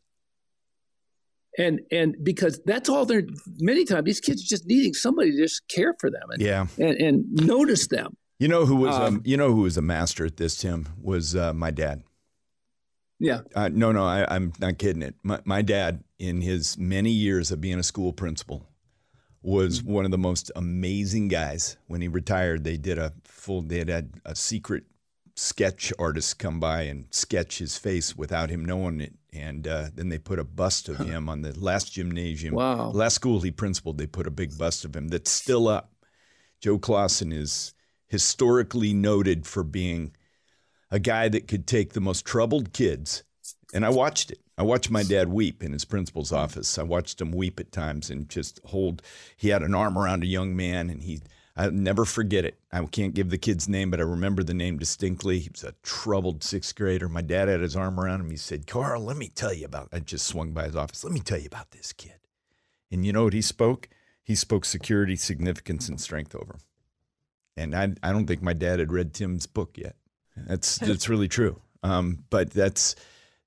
[1.57, 3.23] And and because that's all they're
[3.57, 6.67] many times these kids are just needing somebody to just care for them and yeah
[6.77, 8.15] and, and notice them.
[8.37, 10.87] You know who was um, um, you know who was a master at this, Tim?
[11.01, 12.03] Was uh, my dad.
[13.19, 13.41] Yeah.
[13.53, 15.15] Uh, no, no, I, am not kidding it.
[15.23, 18.68] My, my dad, in his many years of being a school principal,
[19.41, 21.77] was one of the most amazing guys.
[21.87, 24.83] When he retired, they did a full, they had, had a secret
[25.35, 29.13] sketch artist come by and sketch his face without him knowing it.
[29.31, 32.55] And uh, then they put a bust of him on the last gymnasium.
[32.55, 32.89] Wow.
[32.89, 35.93] Last school he principaled, they put a big bust of him that's still up.
[36.59, 37.73] Joe Clauson is
[38.07, 40.15] historically noted for being
[40.91, 43.23] a guy that could take the most troubled kids.
[43.73, 44.39] And I watched it.
[44.59, 46.77] I watched my dad weep in his principal's office.
[46.77, 49.01] I watched him weep at times and just hold.
[49.37, 51.21] He had an arm around a young man, and he.
[51.55, 52.59] I'll never forget it.
[52.71, 55.39] I can't give the kid's name, but I remember the name distinctly.
[55.39, 57.07] He was a troubled sixth grader.
[57.07, 58.29] My dad had his arm around him.
[58.31, 61.05] He said, "Karl, let me tell you about." I just swung by his office.
[61.05, 62.19] Let me tell you about this kid.
[62.91, 63.87] And you know what he spoke?
[64.21, 66.61] He spoke security, significance, and strength over him.
[67.55, 69.95] And I, I don't think my dad had read Tim's book yet.
[70.35, 71.61] That's that's really true.
[71.81, 72.95] Um, but that's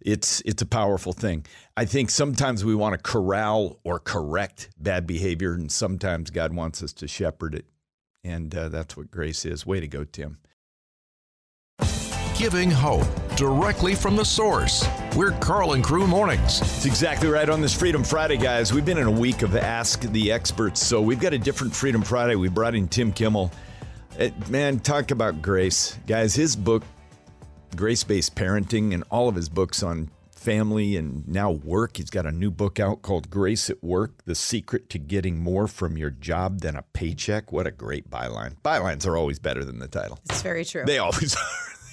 [0.05, 1.45] it's it's a powerful thing.
[1.77, 6.83] I think sometimes we want to corral or correct bad behavior, and sometimes God wants
[6.83, 7.67] us to shepherd it,
[8.25, 9.67] and uh, that's what grace is.
[9.67, 10.39] Way to go, Tim.
[12.37, 14.87] Giving hope directly from the source.
[15.15, 16.61] We're Karl and Crew Mornings.
[16.61, 18.73] It's exactly right on this Freedom Friday, guys.
[18.73, 22.03] We've been in a week of Ask the Experts, so we've got a different Freedom
[22.03, 22.35] Friday.
[22.35, 23.53] We brought in Tim Kimmel.
[24.19, 26.35] It, uh, man, talk about grace, guys.
[26.35, 26.83] His book
[27.77, 30.11] grace based parenting and all of his books on
[30.43, 31.99] family and now work.
[31.99, 35.69] He's got a new book out called Grace at Work The Secret to Getting More
[35.69, 37.53] from Your Job Than a Paycheck.
[37.53, 38.57] What a great byline.
[38.65, 40.19] Bylines are always better than the title.
[40.29, 40.85] It's very true.
[40.85, 41.41] They always are.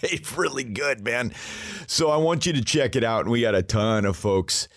[0.02, 1.34] They're really good, man.
[1.86, 3.22] So I want you to check it out.
[3.22, 4.68] And we got a ton of folks.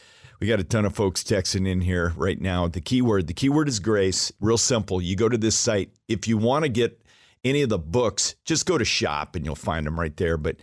[0.40, 2.66] We got a ton of folks texting in here right now.
[2.66, 4.32] The keyword, the keyword is grace.
[4.40, 5.00] Real simple.
[5.00, 5.90] You go to this site.
[6.08, 7.00] If you want to get
[7.44, 10.36] any of the books, just go to shop and you'll find them right there.
[10.36, 10.56] But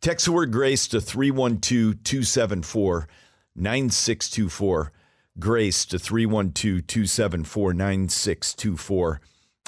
[0.00, 3.08] Text the word grace to 312 274
[3.56, 4.92] 9624.
[5.38, 9.20] Grace to 312 274 9624.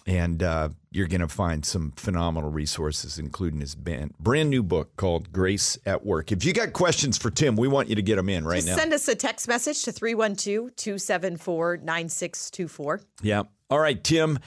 [0.06, 4.96] And uh, you're going to find some phenomenal resources, including his band, brand new book
[4.96, 6.32] called Grace at Work.
[6.32, 8.68] If you got questions for Tim, we want you to get them in right Just
[8.68, 8.76] now.
[8.76, 13.00] Send us a text message to 312 274 9624.
[13.22, 13.42] Yeah.
[13.68, 14.38] All right, Tim.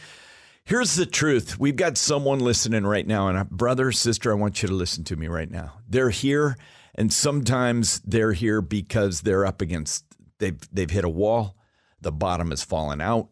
[0.65, 1.59] Here's the truth.
[1.59, 5.17] We've got someone listening right now, and brother, sister, I want you to listen to
[5.17, 5.73] me right now.
[5.89, 6.57] They're here,
[6.95, 10.05] and sometimes they're here because they're up against
[10.39, 11.57] they've they've hit a wall,
[11.99, 13.27] the bottom has fallen out.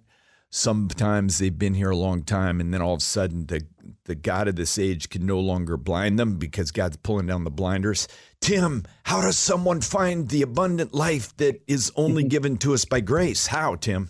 [0.50, 3.66] Sometimes they've been here a long time, and then all of a sudden the
[4.04, 7.50] the God of this age can no longer blind them because God's pulling down the
[7.50, 8.10] blinders.
[8.42, 13.00] Tim, how does someone find the abundant life that is only given to us by
[13.00, 13.48] grace?
[13.48, 14.10] How, Tim?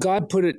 [0.00, 0.56] God put it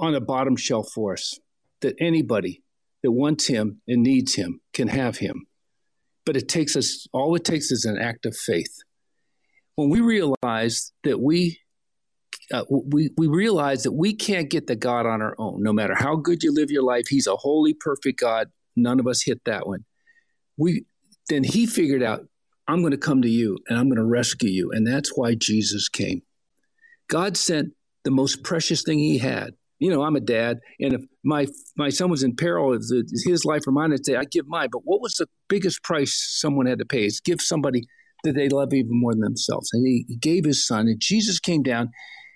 [0.00, 1.38] on a bottom shelf for us
[1.82, 2.62] that anybody
[3.02, 5.46] that wants him and needs him can have him.
[6.26, 8.74] But it takes us, all it takes is an act of faith.
[9.76, 11.60] When we realize that we,
[12.52, 15.94] uh, we, we realize that we can't get the God on our own, no matter
[15.94, 18.48] how good you live your life, he's a holy, perfect God.
[18.76, 19.84] None of us hit that one.
[20.56, 20.84] We,
[21.28, 22.26] then he figured out,
[22.68, 24.70] I'm going to come to you and I'm going to rescue you.
[24.72, 26.22] And that's why Jesus came.
[27.08, 27.70] God sent
[28.04, 31.88] the most precious thing he had, you know, I'm a dad, and if my my
[31.88, 32.84] son was in peril, of
[33.24, 34.68] his life or mine, I'd say I give mine.
[34.70, 37.06] But what was the biggest price someone had to pay?
[37.06, 37.86] Is give somebody
[38.22, 39.70] that they love even more than themselves.
[39.72, 41.88] And he, he gave his son, and Jesus came down.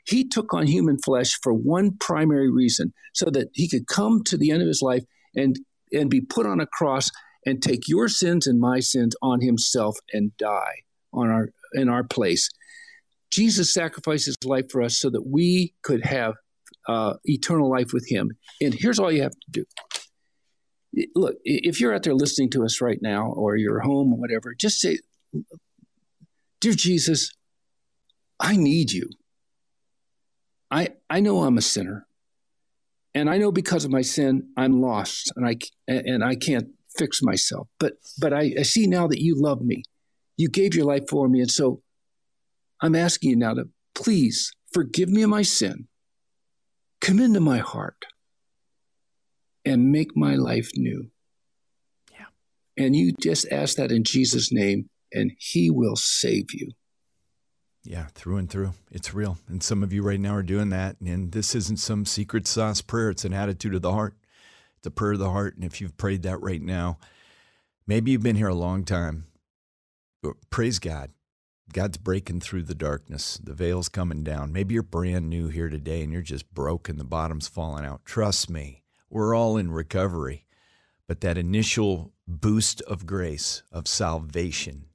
[0.07, 4.39] He took on human flesh for one primary reason, so that he could come to
[4.39, 5.05] the end of his life
[5.37, 5.61] and
[5.93, 7.11] and be put on a cross
[7.47, 10.77] and take your sins and my sins on himself and die
[11.13, 12.49] on our in our place.
[13.31, 16.35] Jesus sacrificed his life for us so that we could have
[16.89, 18.33] uh, eternal life with Him.
[18.61, 19.65] And here's all you have to do.
[21.15, 24.55] Look, if you're out there listening to us right now, or you're home or whatever,
[24.55, 24.99] just say,
[26.61, 27.31] Dear Jesus,
[28.39, 29.09] I need you.
[30.71, 32.07] I, I know I'm a sinner.
[33.15, 37.23] And I know because of my sin, I'm lost and I, and I can't fix
[37.23, 37.69] myself.
[37.79, 39.83] But, but I, I see now that you love me.
[40.37, 41.41] You gave your life for me.
[41.41, 41.83] And so
[42.83, 45.87] I'm asking you now to please forgive me of my sin
[47.05, 48.07] Come into my heart
[49.67, 51.11] and make my life new.
[52.11, 52.27] Yeah.
[52.79, 56.71] And you just ask that in Jesus' name, and He will save you.
[57.83, 58.73] Yeah, through and through.
[58.91, 59.37] It's real.
[59.49, 60.97] And some of you right now are doing that.
[61.05, 64.17] And this isn't some secret sauce prayer, it's an attitude of the heart.
[64.79, 65.57] It's a prayer of the heart.
[65.57, 66.97] And if you've prayed that right now,
[67.87, 69.27] maybe you've been here a long time.
[70.49, 71.11] Praise God.
[71.73, 73.39] God's breaking through the darkness.
[73.43, 74.53] The veil's coming down.
[74.53, 76.99] Maybe you're brand new here today and you're just broken.
[76.99, 78.05] The bottom's falling out.
[78.05, 80.47] Trust me, we're all in recovery.
[81.07, 84.87] But that initial boost of grace, of salvation,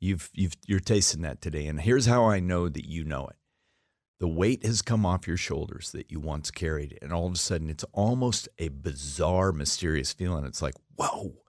[0.00, 1.66] you've, you've, you're tasting that today.
[1.66, 3.36] And here's how I know that you know it
[4.22, 6.96] the weight has come off your shoulders that you once carried.
[7.02, 10.44] And all of a sudden, it's almost a bizarre, mysterious feeling.
[10.44, 11.42] It's like, whoa,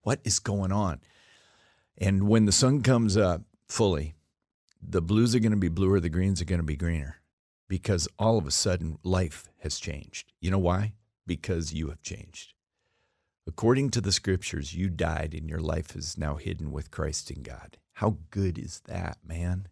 [0.00, 1.02] what is going on?
[1.98, 4.14] And when the sun comes up, fully,
[4.80, 7.20] the blues are going to be bluer, the greens are going to be greener
[7.68, 10.32] because all of a sudden life has changed.
[10.40, 10.94] You know why?
[11.26, 12.54] Because you have changed.
[13.46, 17.42] According to the scriptures, you died and your life is now hidden with Christ in
[17.42, 17.78] God.
[17.94, 19.68] How good is that, man?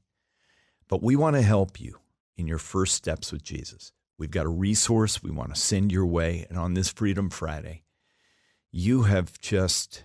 [0.89, 1.99] But we want to help you
[2.37, 3.93] in your first steps with Jesus.
[4.19, 6.47] We've got a resource we want to send your way.
[6.49, 7.83] And on this Freedom Friday,
[8.71, 10.05] you have just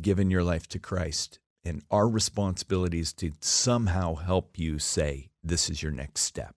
[0.00, 5.68] given your life to Christ and our responsibility is to somehow help you say, this
[5.68, 6.54] is your next step.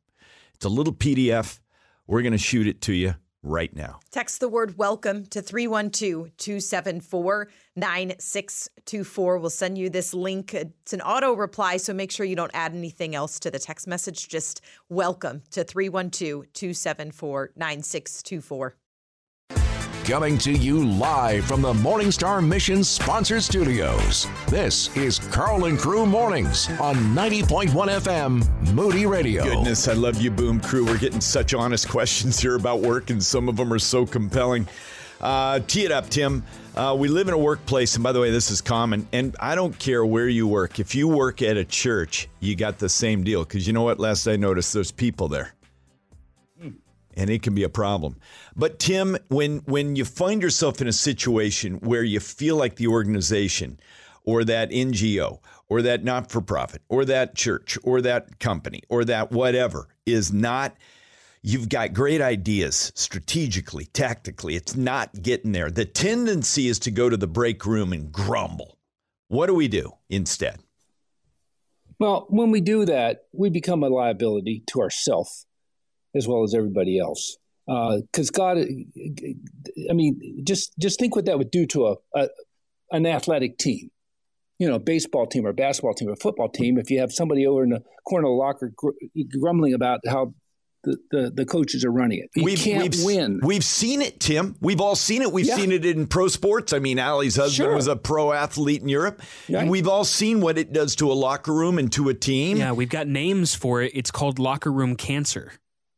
[0.54, 1.60] It's a little PDF.
[2.06, 3.16] We're going to shoot it to you.
[3.42, 4.00] right now.
[4.12, 9.38] Text the word welcome to 312 274 9624.
[9.38, 10.54] We'll send you this link.
[10.54, 13.88] It's an auto reply, so make sure you don't add anything else to the text
[13.88, 14.28] message.
[14.28, 18.76] Just welcome to 312 274 9624.
[20.10, 24.26] Coming to you live from the Morningstar Mission sponsored studios.
[24.48, 29.44] This is Karl and Crew Mornings on 90.1 FM Moody Radio.
[29.44, 30.84] Goodness, I love you, Boom Crew.
[30.84, 34.68] We're getting such honest questions here about work, and some of them are so compelling.
[35.22, 36.44] Uh, tee it up, Tim.
[36.76, 39.08] Uh, we live in a workplace, and by the way, this is common.
[39.12, 40.80] And I don't care where you work.
[40.80, 43.44] If you work at a church, you got the same deal.
[43.44, 44.00] Because you know what?
[44.00, 45.54] Last I noticed, there's people there
[47.20, 48.16] and it can be a problem.
[48.56, 52.88] But Tim, when when you find yourself in a situation where you feel like the
[52.88, 53.80] organization
[54.24, 59.90] or that NGO or that not-for-profit or that church or that company or that whatever
[60.06, 60.76] is not
[61.42, 65.72] you've got great ideas strategically, tactically, it's not getting there.
[65.72, 68.78] The tendency is to go to the break room and grumble.
[69.28, 70.60] What do we do instead?
[71.98, 75.46] Well, when we do that, we become a liability to ourselves
[76.16, 77.38] as well as everybody else.
[77.66, 82.30] Because uh, God, I mean, just just think what that would do to a, a
[82.92, 83.92] an athletic team
[84.60, 87.00] you know, a baseball team or a basketball team or a football team, if you
[87.00, 88.92] have somebody over in the corner of the locker gr-
[89.40, 90.34] grumbling about how
[90.84, 92.30] the, the, the, coaches are running it.
[92.36, 93.40] You we've, can't we've, win.
[93.44, 94.56] We've seen it, Tim.
[94.62, 95.32] We've all seen it.
[95.32, 95.56] We've yeah.
[95.56, 96.72] seen it in pro sports.
[96.72, 97.76] I mean, Allie's husband sure.
[97.76, 99.22] was a pro athlete in Europe.
[99.50, 99.62] Right.
[99.62, 102.58] And we've all seen what it does to a locker room and to a team.
[102.58, 103.92] Yeah, we've got names for it.
[103.94, 105.52] It's called locker room cancer.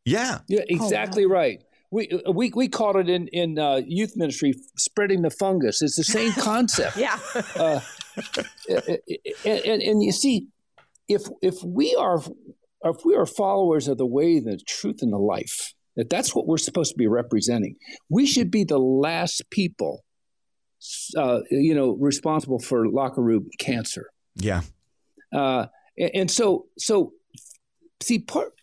[0.05, 0.39] Yeah.
[0.47, 1.35] Yeah, exactly oh, wow.
[1.35, 1.63] right.
[1.91, 5.81] We, uh, we, we called it in, in uh, youth ministry spreading the fungus.
[5.81, 6.97] It's the same concept.
[6.97, 7.19] yeah.
[7.55, 7.81] uh,
[8.69, 8.99] and,
[9.45, 10.47] and, and, you see,
[11.07, 12.21] if, if we are
[12.83, 16.47] if we are followers of the way, the truth, and the life, that that's what
[16.47, 17.75] we're supposed to be representing,
[18.09, 20.03] we should be the last people,
[21.17, 24.09] uh, you know, responsible for locker room cancer.
[24.35, 24.61] Yeah.
[25.33, 27.13] Uh, and, and so, so
[28.01, 28.53] see, part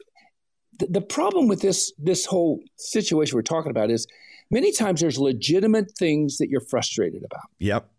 [0.79, 4.07] the, the problem with this this whole situation we're talking about is
[4.51, 7.49] many times there's legitimate things that you're frustrated about.
[7.59, 7.91] Yep.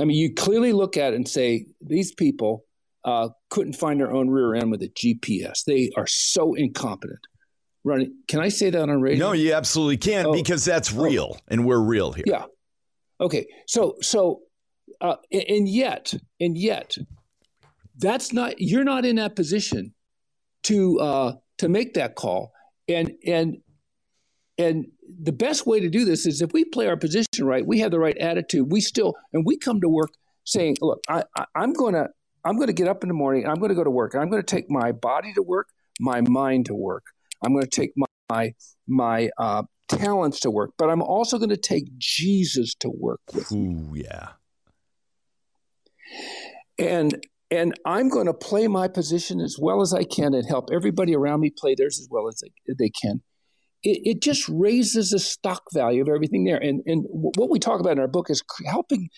[0.00, 2.64] I mean, you clearly look at it and say these people
[3.04, 5.64] uh, couldn't find their own rear end with a GPS.
[5.64, 7.20] They are so incompetent.
[7.82, 8.14] Running.
[8.28, 9.28] Can I say that on radio?
[9.28, 10.32] No, you absolutely can oh.
[10.34, 11.02] because that's oh.
[11.02, 11.40] real, oh.
[11.48, 12.24] and we're real here.
[12.26, 12.44] Yeah.
[13.18, 13.46] Okay.
[13.66, 14.42] So so,
[15.00, 16.98] uh, and yet, and yet,
[17.96, 18.60] that's not.
[18.60, 19.94] You're not in that position
[20.64, 22.52] to uh, to make that call.
[22.88, 23.58] And and
[24.58, 24.86] and
[25.22, 27.90] the best way to do this is if we play our position right, we have
[27.90, 28.70] the right attitude.
[28.70, 30.10] We still and we come to work
[30.44, 32.08] saying, "Look, I, I, I'm going to
[32.44, 33.46] I'm going to get up in the morning.
[33.46, 34.14] I'm going to go to work.
[34.14, 35.68] I'm going to take my body to work,
[36.00, 37.04] my mind to work.
[37.44, 38.54] I'm going to take my my,
[38.86, 43.50] my uh, talents to work, but I'm also going to take Jesus to work with.
[43.52, 44.28] Ooh, yeah.
[46.78, 47.20] And
[47.50, 51.14] and I'm going to play my position as well as I can and help everybody
[51.14, 53.22] around me play theirs as well as they, they can.
[53.82, 56.58] It, it, just raises the stock value of everything there.
[56.58, 59.08] And, and what we talk about in our book is helping,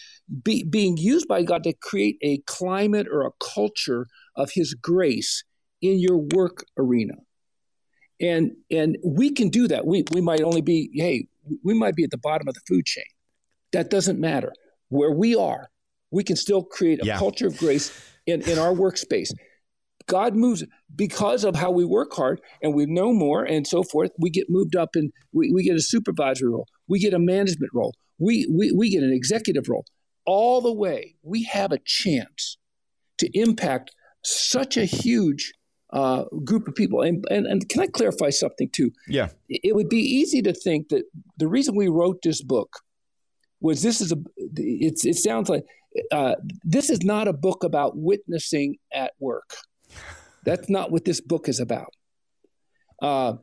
[0.44, 4.06] be, being used by God to create a climate or a culture
[4.36, 5.42] of His grace
[5.82, 7.14] in your work arena.
[8.20, 9.84] And, and we can do that.
[9.84, 11.26] We, we might only be, hey,
[11.64, 13.04] we might be at the bottom of the food chain.
[13.72, 14.52] That doesn't matter.
[14.90, 15.70] Where we are,
[16.12, 17.18] we can still create a yeah.
[17.18, 17.90] culture of grace
[18.26, 19.30] in, in our workspace.
[20.06, 24.10] God moves because of how we work hard and we know more and so forth.
[24.18, 26.66] We get moved up and we, we get a supervisory role.
[26.88, 27.94] We get a management role.
[28.18, 29.84] We, we, we get an executive role.
[30.26, 32.58] All the way, we have a chance
[33.18, 33.92] to impact
[34.24, 35.52] such a huge
[35.92, 37.02] uh, group of people.
[37.02, 38.90] And, and, and can I clarify something too?
[39.08, 39.28] Yeah.
[39.48, 41.04] It would be easy to think that
[41.38, 42.70] the reason we wrote this book
[43.60, 44.16] was this is a,
[44.56, 45.64] it's, it sounds like
[46.10, 49.54] uh, this is not a book about witnessing at work.
[50.44, 51.92] That's not what this book is about.
[53.00, 53.34] Uh,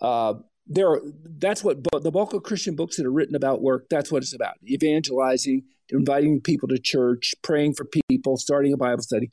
[0.00, 0.34] uh,
[0.66, 1.02] there, are,
[1.38, 3.86] that's what the bulk of Christian books that are written about work.
[3.90, 9.02] That's what it's about: evangelizing, inviting people to church, praying for people, starting a Bible
[9.02, 9.30] study.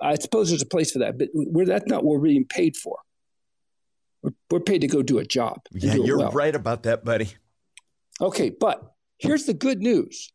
[0.00, 1.28] I suppose there's a place for that, but
[1.66, 2.98] that's not what we're being paid for.
[4.22, 5.60] We're, we're paid to go do a job.
[5.72, 6.32] Yeah, you're well.
[6.32, 7.30] right about that, buddy.
[8.20, 10.32] Okay, but here's the good news: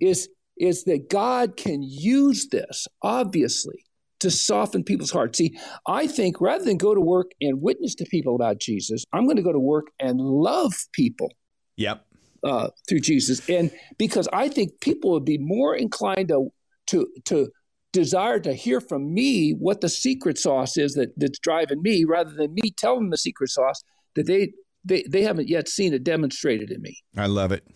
[0.00, 0.28] is
[0.58, 3.84] is that God can use this, obviously,
[4.20, 5.38] to soften people's hearts.
[5.38, 9.24] See, I think rather than go to work and witness to people about Jesus, I'm
[9.24, 11.32] going to go to work and love people.
[11.76, 12.04] Yep.
[12.44, 16.50] Uh, through Jesus, and because I think people would be more inclined to
[16.88, 17.50] to to
[17.92, 22.30] desire to hear from me what the secret sauce is that that's driving me, rather
[22.30, 23.82] than me telling them the secret sauce
[24.14, 24.52] that they
[24.84, 26.98] they, they haven't yet seen it demonstrated in me.
[27.16, 27.66] I love it.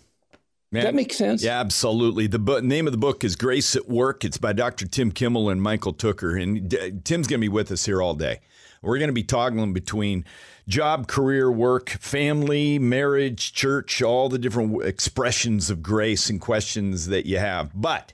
[0.73, 1.43] Man, that makes sense.
[1.43, 2.29] Yeah, absolutely.
[2.29, 4.25] The bu- name of the book is Grace at Work.
[4.25, 4.87] It's by Dr.
[4.87, 6.41] Tim Kimmel and Michael Tooker.
[6.41, 8.39] And D- Tim's going to be with us here all day.
[8.81, 10.25] We're going to be toggling between
[10.69, 17.27] job, career, work, family, marriage, church, all the different expressions of grace and questions that
[17.27, 17.73] you have.
[17.75, 18.13] But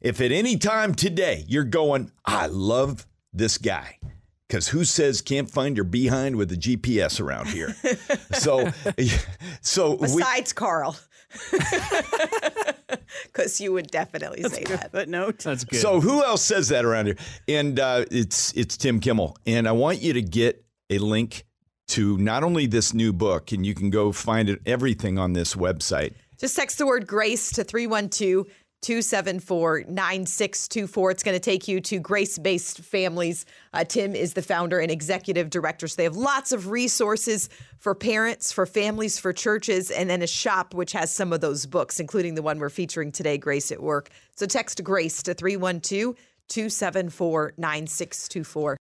[0.00, 3.98] if at any time today you're going, I love this guy,
[4.48, 7.76] because who says can't find your behind with a GPS around here?
[8.32, 8.72] so,
[9.60, 10.96] so besides we, Karl.
[13.24, 14.92] Because you would definitely That's say good that.
[14.92, 15.38] Footnote.
[15.38, 15.80] That's good.
[15.80, 17.16] So who else says that around here?
[17.48, 19.36] And uh, it's it's Tim Kimmel.
[19.46, 21.44] And I want you to get a link
[21.88, 25.54] to not only this new book, and you can go find it everything on this
[25.54, 26.14] website.
[26.38, 28.46] Just text the word grace to 312
[28.82, 31.10] 274 9624.
[31.10, 33.44] It's going to take you to Grace Based Families.
[33.74, 35.86] Uh, Tim is the founder and executive director.
[35.86, 40.26] So they have lots of resources for parents, for families, for churches, and then a
[40.26, 43.82] shop which has some of those books, including the one we're featuring today, Grace at
[43.82, 44.10] Work.
[44.34, 46.16] So text Grace to 312
[46.48, 48.79] 274 9624.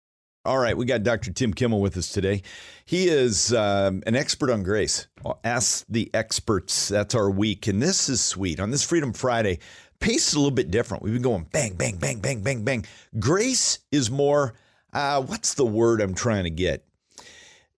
[0.45, 1.31] All right, we got Dr.
[1.31, 2.41] Tim Kimmel with us today.
[2.83, 5.07] He is um, an expert on grace.
[5.45, 6.89] Ask the experts.
[6.89, 7.67] That's our week.
[7.67, 8.59] And this is sweet.
[8.59, 9.59] On this Freedom Friday,
[10.01, 11.01] pace is a little bit different.
[11.01, 12.85] We've been going bang, bang, bang, bang, bang, bang.
[13.17, 14.53] Grace is more,
[14.91, 16.85] uh, what's the word I'm trying to get?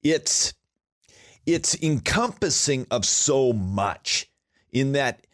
[0.02, 0.56] It's
[1.46, 4.28] it's encompassing of so much
[4.72, 5.28] in that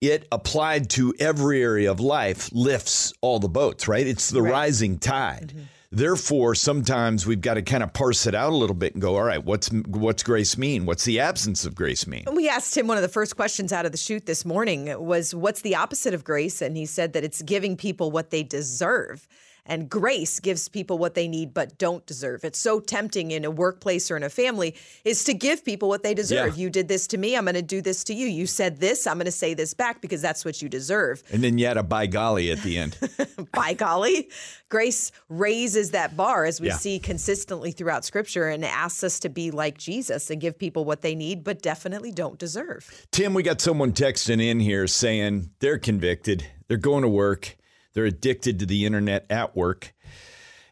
[0.00, 4.06] it applied to every area of life lifts all the boats, right?
[4.06, 4.52] It's the right.
[4.52, 5.52] rising tide.
[5.54, 5.64] Mm-hmm.
[5.90, 9.16] Therefore, sometimes we've got to kind of parse it out a little bit and go,
[9.16, 10.84] all right, what's what's grace mean?
[10.84, 12.24] What's the absence of grace mean?
[12.32, 15.34] We asked him one of the first questions out of the chute this morning was
[15.34, 16.60] what's the opposite of grace?
[16.60, 19.26] And he said that it's giving people what they deserve.
[19.68, 22.42] And grace gives people what they need but don't deserve.
[22.42, 26.02] It's so tempting in a workplace or in a family is to give people what
[26.02, 26.56] they deserve.
[26.56, 26.62] Yeah.
[26.64, 28.26] You did this to me, I'm going to do this to you.
[28.26, 31.22] You said this, I'm going to say this back because that's what you deserve.
[31.30, 32.96] And then you had a by golly at the end.
[33.52, 34.30] by golly.
[34.70, 36.76] Grace raises that bar as we yeah.
[36.76, 41.02] see consistently throughout scripture and asks us to be like Jesus and give people what
[41.02, 43.06] they need but definitely don't deserve.
[43.10, 46.46] Tim, we got someone texting in here saying they're convicted.
[46.68, 47.57] They're going to work
[47.98, 49.92] they're addicted to the internet at work.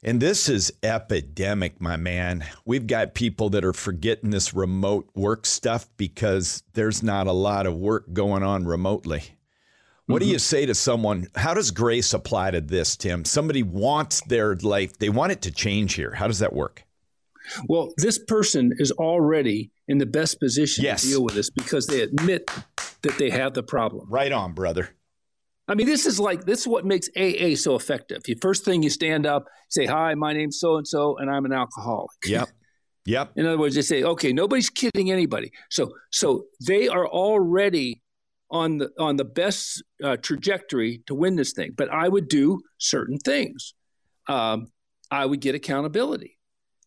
[0.00, 2.44] And this is epidemic, my man.
[2.64, 7.66] We've got people that are forgetting this remote work stuff because there's not a lot
[7.66, 9.24] of work going on remotely.
[10.06, 10.28] What mm-hmm.
[10.28, 11.26] do you say to someone?
[11.34, 13.24] How does grace apply to this, Tim?
[13.24, 16.12] Somebody wants their life, they want it to change here.
[16.12, 16.84] How does that work?
[17.68, 21.02] Well, this person is already in the best position yes.
[21.02, 22.48] to deal with this because they admit
[23.02, 24.06] that they have the problem.
[24.08, 24.90] Right on, brother.
[25.68, 28.22] I mean, this is like this is what makes AA so effective.
[28.24, 31.44] The first thing you stand up, say, "Hi, my name's so and so, and I'm
[31.44, 32.48] an alcoholic." Yep.
[33.06, 33.32] Yep.
[33.36, 38.02] In other words, they say, "Okay, nobody's kidding anybody." So, so they are already
[38.50, 41.72] on the on the best uh, trajectory to win this thing.
[41.76, 43.74] But I would do certain things.
[44.28, 44.68] Um,
[45.10, 46.38] I would get accountability.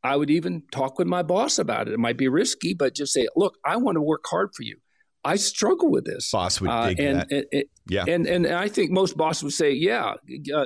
[0.03, 1.93] I would even talk with my boss about it.
[1.93, 4.77] It might be risky, but just say, "Look, I want to work hard for you.
[5.24, 6.32] I struggle with this.
[6.32, 7.45] Boss would uh, dig and, that.
[7.51, 8.05] And, yeah.
[8.07, 10.13] And, and I think most bosses would say, yeah,
[10.53, 10.65] uh,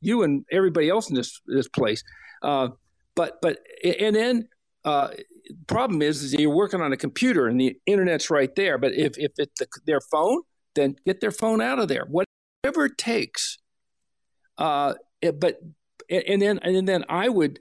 [0.00, 2.02] you and everybody else in this, this place.
[2.42, 2.68] Uh,
[3.14, 4.48] but, but, and then,
[4.84, 5.08] uh,
[5.66, 8.78] problem is, is you're working on a computer and the internet's right there.
[8.78, 10.42] But if, if it's the, their phone,
[10.74, 13.58] then get their phone out of there, whatever it takes.
[14.58, 14.94] Uh,
[15.38, 15.60] but,
[16.08, 17.58] and then, and then I would,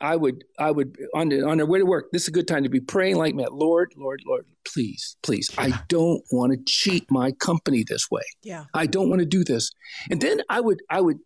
[0.00, 2.06] I would, I would on the, on their way to work.
[2.12, 3.52] This is a good time to be praying like that.
[3.52, 5.50] Lord, Lord, Lord, please, please.
[5.58, 8.22] I don't want to cheat my company this way.
[8.42, 9.70] Yeah, I don't want to do this.
[10.10, 11.18] And then I would, I would,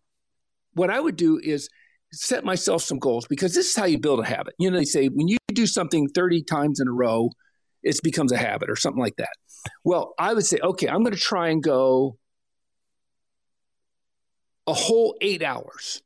[0.73, 1.69] what I would do is
[2.11, 4.55] set myself some goals because this is how you build a habit.
[4.59, 7.31] You know, they say when you do something thirty times in a row,
[7.83, 9.29] it becomes a habit or something like that.
[9.83, 12.17] Well, I would say, okay, I'm going to try and go
[14.67, 16.01] a whole eight hours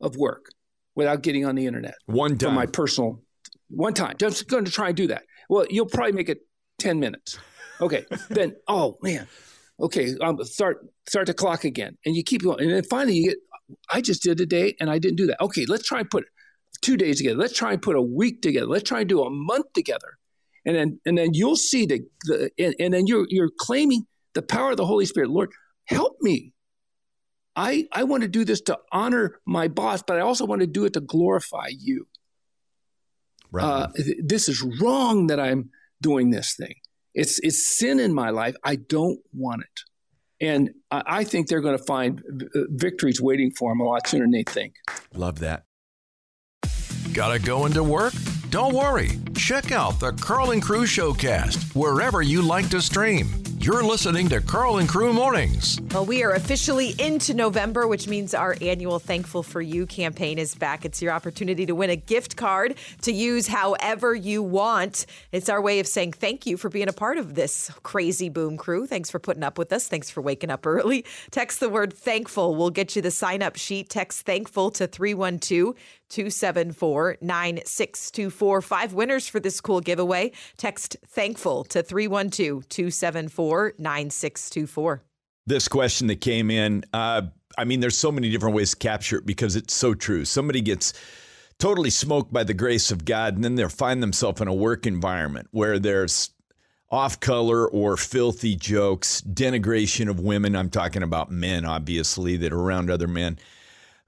[0.00, 0.46] of work
[0.94, 1.94] without getting on the internet.
[2.06, 2.50] One time.
[2.50, 3.22] For my personal,
[3.68, 4.16] one time.
[4.18, 5.24] Just going to try and do that.
[5.48, 6.40] Well, you'll probably make it
[6.78, 7.38] 10 minutes.
[7.80, 8.04] Okay.
[8.30, 9.26] then, oh man.
[9.80, 10.14] Okay.
[10.20, 11.96] Um, start, start the clock again.
[12.04, 12.60] And you keep going.
[12.60, 13.38] And then finally you get,
[13.90, 15.40] I just did a day and I didn't do that.
[15.40, 15.66] Okay.
[15.66, 16.24] Let's try and put
[16.82, 17.36] two days together.
[17.36, 18.66] Let's try and put a week together.
[18.66, 20.18] Let's try and do a month together.
[20.64, 24.42] And then, and then you'll see the, the and, and then you're, you're claiming the
[24.42, 25.30] power of the Holy Spirit.
[25.30, 25.50] Lord,
[25.86, 26.51] help me
[27.54, 30.66] I, I want to do this to honor my boss, but I also want to
[30.66, 32.06] do it to glorify you.
[33.50, 33.64] Right.
[33.64, 33.88] Uh,
[34.22, 36.74] this is wrong that I'm doing this thing.
[37.14, 38.56] It's it's sin in my life.
[38.64, 42.22] I don't want it, and I, I think they're going to find
[42.70, 44.76] victories waiting for them a lot sooner than they think.
[45.12, 45.64] Love that.
[47.12, 48.14] Gotta go into work?
[48.48, 50.08] Don't worry, check out the
[50.52, 53.41] and Crew Showcast wherever you like to stream.
[53.62, 55.80] You're listening to Karl and Crew Mornings.
[55.92, 60.56] Well, we are officially into November, which means our annual Thankful for You campaign is
[60.56, 60.84] back.
[60.84, 65.06] It's your opportunity to win a gift card to use however you want.
[65.30, 68.56] It's our way of saying thank you for being a part of this crazy boom
[68.56, 68.84] crew.
[68.84, 69.86] Thanks for putting up with us.
[69.86, 71.04] Thanks for waking up early.
[71.30, 72.56] Text the word thankful.
[72.56, 73.88] We'll get you the sign up sheet.
[73.88, 75.76] Text thankful to 312
[76.12, 78.62] 274 9624.
[78.62, 80.32] Five winners for this cool giveaway.
[80.58, 85.02] Text thankful to 312 274 9624.
[85.46, 87.22] This question that came in, uh,
[87.58, 90.24] I mean, there's so many different ways to capture it because it's so true.
[90.24, 90.92] Somebody gets
[91.58, 94.86] totally smoked by the grace of God, and then they find themselves in a work
[94.86, 96.30] environment where there's
[96.90, 100.54] off color or filthy jokes, denigration of women.
[100.54, 103.38] I'm talking about men, obviously, that are around other men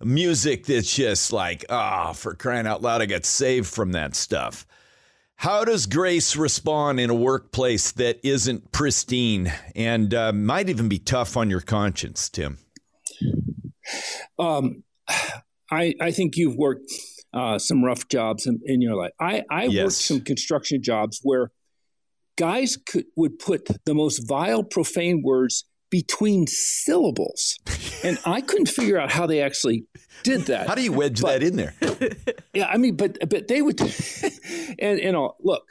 [0.03, 4.15] music that's just like, ah, oh, for crying out loud, I got saved from that
[4.15, 4.67] stuff.
[5.37, 10.99] How does grace respond in a workplace that isn't pristine and uh, might even be
[10.99, 12.59] tough on your conscience, Tim?
[14.39, 14.85] Um,
[15.71, 16.91] I, I think you've worked
[17.33, 19.13] uh, some rough jobs in, in your life.
[19.21, 19.85] I, I yes.
[19.85, 21.51] worked some construction jobs where
[22.37, 25.65] guys could, would put the most vile, profane words
[25.95, 27.57] between syllables.
[28.03, 29.85] and I couldn't figure out how they actually
[30.25, 30.67] did that.
[30.67, 31.73] How do you wedge but, that in there?
[32.53, 33.81] yeah, I mean, but but they would
[34.81, 35.63] and and all look.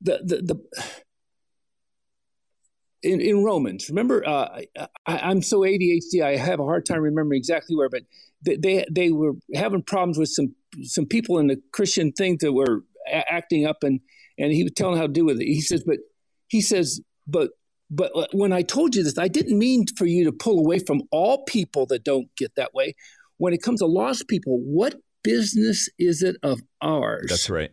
[0.00, 0.56] The the the
[3.02, 4.62] in, in Romans, remember, uh,
[5.04, 8.02] I, am so ADHD, I have a hard time remembering exactly where, but
[8.44, 12.54] they, they, they were having problems with some some people in the Christian thing that
[12.54, 14.00] were a- acting up, and
[14.38, 15.44] and he was telling how to do with it.
[15.44, 15.98] He says, but
[16.48, 17.50] he says, but
[17.90, 20.78] but uh, when I told you this, I didn't mean for you to pull away
[20.78, 22.94] from all people that don't get that way.
[23.38, 27.26] When it comes to lost people, what business is it of ours?
[27.28, 27.72] That's right.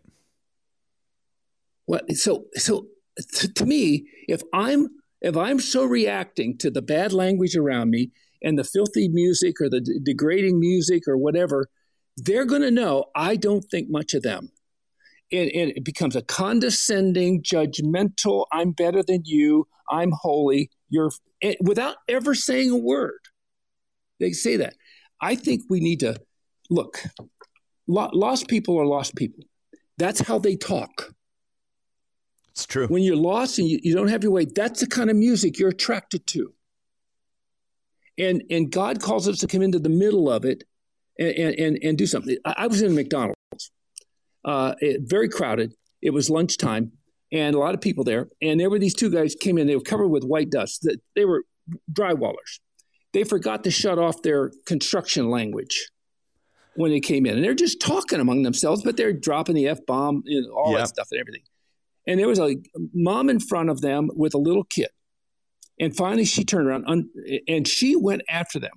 [1.88, 2.88] Well, so so
[3.36, 4.88] to, to me, if I'm
[5.22, 8.12] if I'm so reacting to the bad language around me
[8.42, 11.68] and the filthy music or the d- degrading music or whatever,
[12.18, 14.52] they're going to know I don't think much of them
[15.34, 21.12] and, and it becomes a condescending, judgmental, I'm better than you, I'm holy, you're
[21.62, 23.20] without ever saying a word.
[24.20, 24.76] They say that.
[25.22, 26.18] I think we need to
[26.70, 27.04] look,
[27.88, 29.44] lost people are lost people.
[29.98, 31.14] That's how they talk.
[32.50, 32.88] It's true.
[32.88, 35.60] When you're lost and you, you don't have your way, that's the kind of music
[35.60, 36.54] you're attracted to.
[38.18, 40.64] And and God calls us to come into the middle of it
[41.18, 42.38] and, and, and do something.
[42.46, 43.36] I, I was in McDonald's
[44.46, 45.74] uh, it, very crowded.
[46.02, 46.92] It was lunchtime
[47.34, 48.30] and a lot of people there.
[48.42, 49.68] And there were these two guys came in.
[49.68, 50.88] They were covered with white dust.
[51.16, 51.44] They were
[51.92, 52.60] drywallers.
[53.12, 55.90] They forgot to shut off their construction language
[56.76, 59.86] when they came in, and they're just talking among themselves, but they're dropping the f
[59.86, 60.80] bomb, you know, all yep.
[60.80, 61.44] that stuff and everything.
[62.08, 62.56] And there was a
[62.94, 64.90] mom in front of them with a little kid.
[65.80, 67.10] And finally, she turned around
[67.48, 68.74] and she went after them.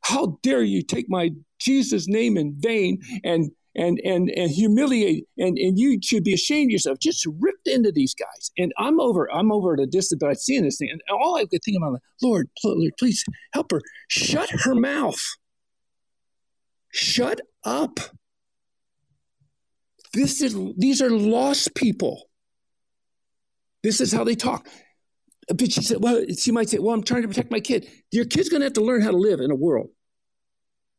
[0.00, 5.58] How dare you take my Jesus' name in vain and and and and humiliate and
[5.58, 6.98] and you should be ashamed of yourself.
[6.98, 8.50] Just ripped into these guys.
[8.58, 11.36] And i'm over i'm over at a distance but i'm seeing this thing and all
[11.36, 13.80] i could think about lord Lord, please help her.
[14.08, 15.20] Shut her mouth.
[16.92, 18.00] Shut up.
[20.12, 22.28] This is these are lost people.
[23.82, 24.68] This is how they talk.
[25.48, 27.88] But she said well she might say well i'm trying to protect my kid.
[28.12, 29.90] Your kid's going to have to learn how to live in a world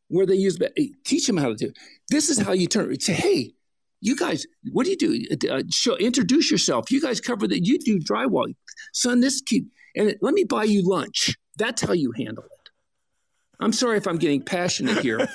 [0.08, 0.60] where they use
[1.04, 1.72] teach them how to do.
[2.10, 3.00] This is how you turn.
[3.00, 3.52] Say, hey,
[4.02, 5.50] you guys, what do you do?
[5.50, 6.92] Uh, show, introduce yourself.
[6.92, 7.66] You guys cover that.
[7.66, 8.54] You do drywall,
[8.94, 9.20] son.
[9.20, 11.36] This kid, and let me buy you lunch.
[11.58, 12.52] That's how you handle it.
[13.60, 15.28] I'm sorry if I'm getting passionate here,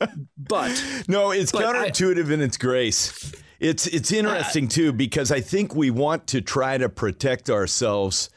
[0.36, 3.32] but no, it's but counterintuitive I, in its grace.
[3.60, 8.30] It's it's interesting too because I think we want to try to protect ourselves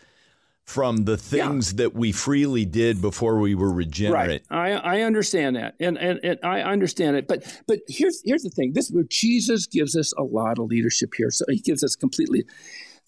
[0.72, 1.78] from the things yeah.
[1.84, 4.44] that we freely did before we were regenerate.
[4.50, 4.82] Right.
[4.82, 7.28] I, I understand that, and, and and I understand it.
[7.28, 11.10] But but here's here's the thing: this where Jesus gives us a lot of leadership
[11.18, 11.30] here.
[11.30, 12.46] So he gives us completely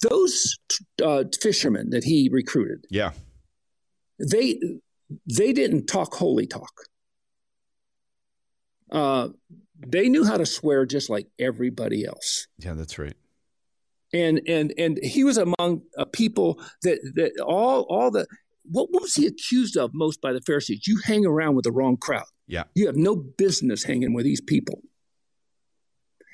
[0.01, 0.57] those
[1.01, 2.85] uh, fishermen that he recruited.
[2.89, 3.11] Yeah,
[4.19, 4.59] they
[5.25, 6.73] they didn't talk holy talk.
[8.91, 9.29] Uh,
[9.79, 12.47] they knew how to swear just like everybody else.
[12.59, 13.15] Yeah, that's right
[14.13, 18.27] and and and he was among a people that that all all the
[18.65, 20.87] what, what was he accused of most by the Pharisees?
[20.87, 22.25] You hang around with the wrong crowd.
[22.47, 24.81] Yeah, you have no business hanging with these people.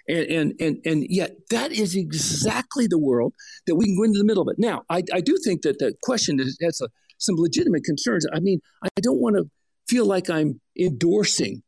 [0.08, 3.34] And and and and yet that is exactly the world
[3.68, 4.60] that we can go into the middle of it.
[4.60, 8.26] Now, I, I do think that the question is, has a, some legitimate concerns.
[8.34, 9.50] I mean, I don't want to
[9.88, 11.62] feel like I'm endorsing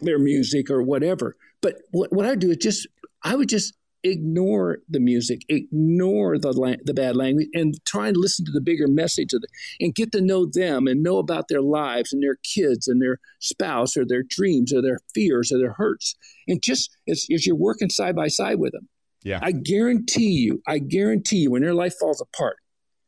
[0.00, 1.36] their music or whatever.
[1.60, 2.86] But what, what I do is just
[3.22, 3.74] I would just
[4.06, 8.60] ignore the music, ignore the la- the bad language, and try and listen to the
[8.60, 9.50] bigger message of it,
[9.84, 13.18] and get to know them and know about their lives and their kids and their
[13.40, 16.14] spouse or their dreams or their fears or their hurts,
[16.48, 18.88] and just as, as you're working side by side with them,
[19.24, 19.40] Yeah.
[19.42, 22.56] I guarantee you, I guarantee you, when their life falls apart,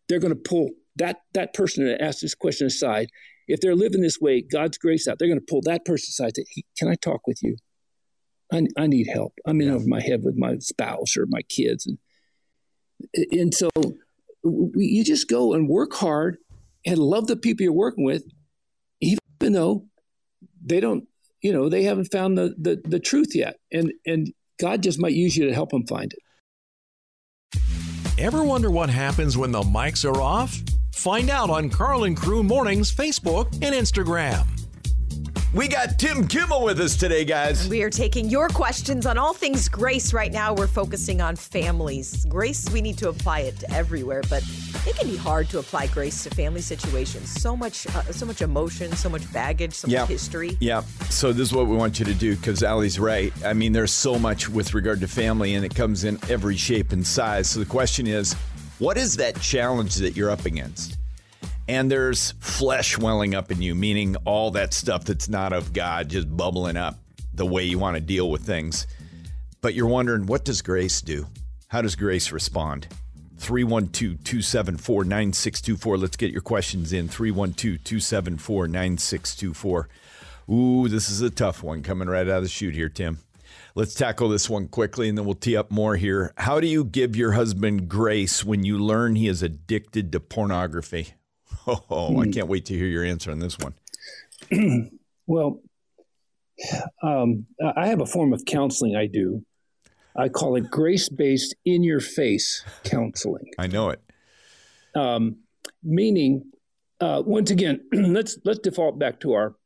[0.09, 3.09] they're going to pull that that person that asked this question aside.
[3.46, 6.26] If they're living this way, God's grace out, they're going to pull that person aside.
[6.26, 7.57] And say, hey, can I talk with you?
[8.53, 9.34] I, I need help.
[9.46, 11.99] I'm in over my head with my spouse or my kids, and
[13.30, 13.70] and so
[14.42, 16.38] we, you just go and work hard
[16.86, 18.24] and love the people you're working with,
[19.01, 19.86] even though
[20.64, 21.07] they don't,
[21.42, 25.12] you know, they haven't found the the, the truth yet, and and God just might
[25.12, 26.18] use you to help them find it.
[28.18, 30.61] Ever wonder what happens when the mics are off?
[30.92, 34.57] Find out on Karl and Crew Mornings Facebook and Instagram.
[35.55, 37.68] We got Tim Kimmel with us today, guys.
[37.68, 40.53] We are taking your questions on all things grace right now.
[40.53, 42.26] We're focusing on families.
[42.26, 44.42] Grace, we need to apply it to everywhere, but
[44.86, 47.30] it can be hard to apply grace to family situations.
[47.40, 50.01] So much, uh, so much emotion, so much baggage, so Yeah.
[50.01, 50.59] much history.
[50.61, 50.82] Yeah.
[51.09, 53.32] So this is what we want you to do because Allie's right.
[53.42, 56.92] I mean, there's so much with regard to family, and it comes in every shape
[56.92, 57.49] and size.
[57.49, 58.34] So the question is,
[58.80, 60.99] what is that challenge that you're up against?
[61.69, 66.09] And there's flesh welling up in you, meaning all that stuff that's not of God
[66.09, 66.99] just bubbling up
[67.35, 68.87] the way you want to deal with things.
[69.61, 71.27] But you're wondering, what does grace do?
[71.69, 72.89] How does grace respond?
[73.37, 75.99] 312 274 9624.
[75.99, 77.07] Let's get your questions in.
[77.07, 79.89] 312 274 9624.
[80.51, 83.19] Ooh, this is a tough one coming right out of the chute here, Tim.
[83.75, 86.33] Let's tackle this one quickly and then we'll tee up more here.
[86.39, 91.12] How do you give your husband grace when you learn he is addicted to pornography?
[91.69, 93.75] Oh, I can't wait to hear your answer on this one.
[95.31, 95.61] Well,
[97.03, 97.45] um,
[97.77, 99.45] I have a form of counseling I do.
[100.16, 103.51] I call it grace based, in your face counseling.
[103.59, 104.01] I know it.
[104.95, 105.41] Um,
[105.83, 106.51] meaning,
[106.99, 109.57] uh, once again, let's let's default back to our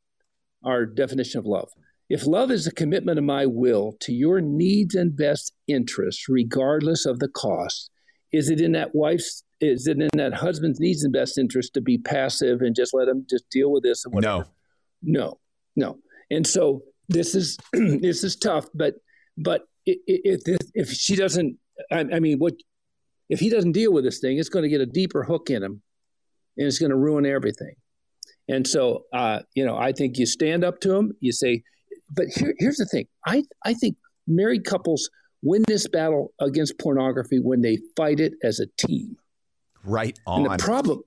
[0.65, 1.69] our definition of love.
[2.09, 7.05] If love is a commitment of my will to your needs and best interests, regardless
[7.05, 7.89] of the cost,
[8.33, 11.81] is it in that wife's is it in that husband's needs and best interest to
[11.81, 14.45] be passive and just let him just deal with this and whatever?
[15.01, 15.13] No.
[15.21, 15.39] No,
[15.75, 15.97] no.
[16.31, 18.95] And so this is this is tough, but
[19.37, 20.41] but if
[20.73, 21.57] if she doesn't,
[21.91, 22.53] I, I mean, what
[23.29, 24.37] if he doesn't deal with this thing?
[24.37, 25.81] It's going to get a deeper hook in him,
[26.57, 27.75] and it's going to ruin everything.
[28.47, 31.13] And so, uh, you know, I think you stand up to him.
[31.19, 31.63] You say,
[32.09, 33.07] but here, here's the thing.
[33.25, 33.97] I I think
[34.27, 35.09] married couples
[35.41, 39.17] win this battle against pornography when they fight it as a team.
[39.83, 40.45] Right on.
[40.45, 41.01] And the problem,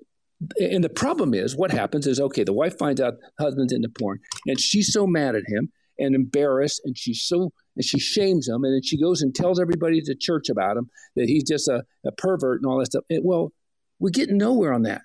[0.59, 4.21] and the problem is, what happens is, okay, the wife finds out husband's into porn,
[4.47, 8.65] and she's so mad at him and embarrassed, and she's so and she shames him,
[8.65, 11.69] and then she goes and tells everybody at the church about him that he's just
[11.69, 13.05] a, a pervert and all that stuff.
[13.11, 13.53] And, well,
[13.99, 15.03] we're getting nowhere on that,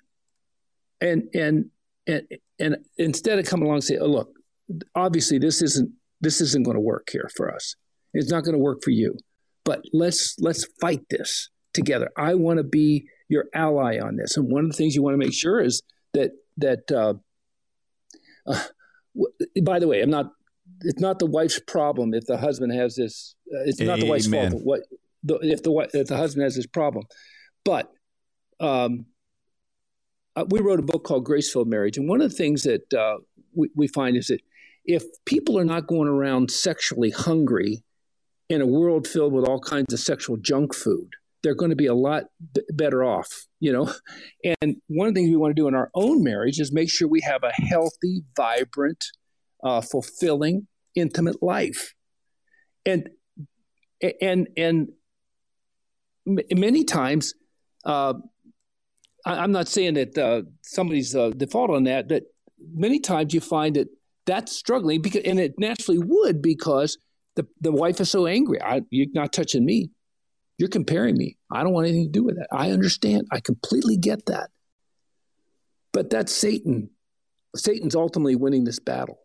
[1.00, 1.66] and and
[2.06, 2.22] and
[2.58, 4.30] and instead of coming along and say, oh look,
[4.94, 7.76] obviously this isn't this isn't going to work here for us.
[8.14, 9.16] It's not going to work for you,
[9.64, 12.10] but let's let's fight this together.
[12.16, 14.36] I want to be your ally on this.
[14.36, 16.92] And one of the things you want to make sure is that that.
[16.92, 17.14] Uh,
[18.46, 18.62] uh,
[19.14, 20.32] w- by the way, I'm not.
[20.82, 23.34] It's not the wife's problem if the husband has this.
[23.52, 24.50] Uh, it's not the wife's Amen.
[24.50, 24.62] fault.
[24.64, 24.80] What
[25.24, 27.06] the, if the if the husband has this problem,
[27.64, 27.90] but
[28.60, 29.06] um,
[30.36, 33.18] uh, we wrote a book called Graceful Marriage, and one of the things that uh,
[33.54, 34.40] we, we find is that
[34.84, 37.82] if people are not going around sexually hungry
[38.48, 41.10] in a world filled with all kinds of sexual junk food,
[41.42, 42.24] they're going to be a lot
[42.54, 43.92] b- better off, you know.
[44.62, 46.90] And one of the things we want to do in our own marriage is make
[46.90, 49.04] sure we have a healthy, vibrant,
[49.62, 51.94] uh, fulfilling, intimate life.
[52.84, 53.08] And
[54.20, 54.88] and and
[56.26, 57.34] many times,
[57.84, 58.14] uh,
[59.24, 62.24] I, I'm not saying that uh, somebody's uh, default on that, but
[62.74, 63.88] many times you find that
[64.26, 66.98] that's struggling because, and it naturally would because
[67.36, 68.60] the the wife is so angry.
[68.60, 69.90] I, you're not touching me.
[70.58, 71.36] You're comparing me.
[71.50, 72.48] I don't want anything to do with that.
[72.52, 73.26] I understand.
[73.32, 74.50] I completely get that.
[75.92, 76.90] But that's Satan.
[77.56, 79.18] Satan's ultimately winning this battle.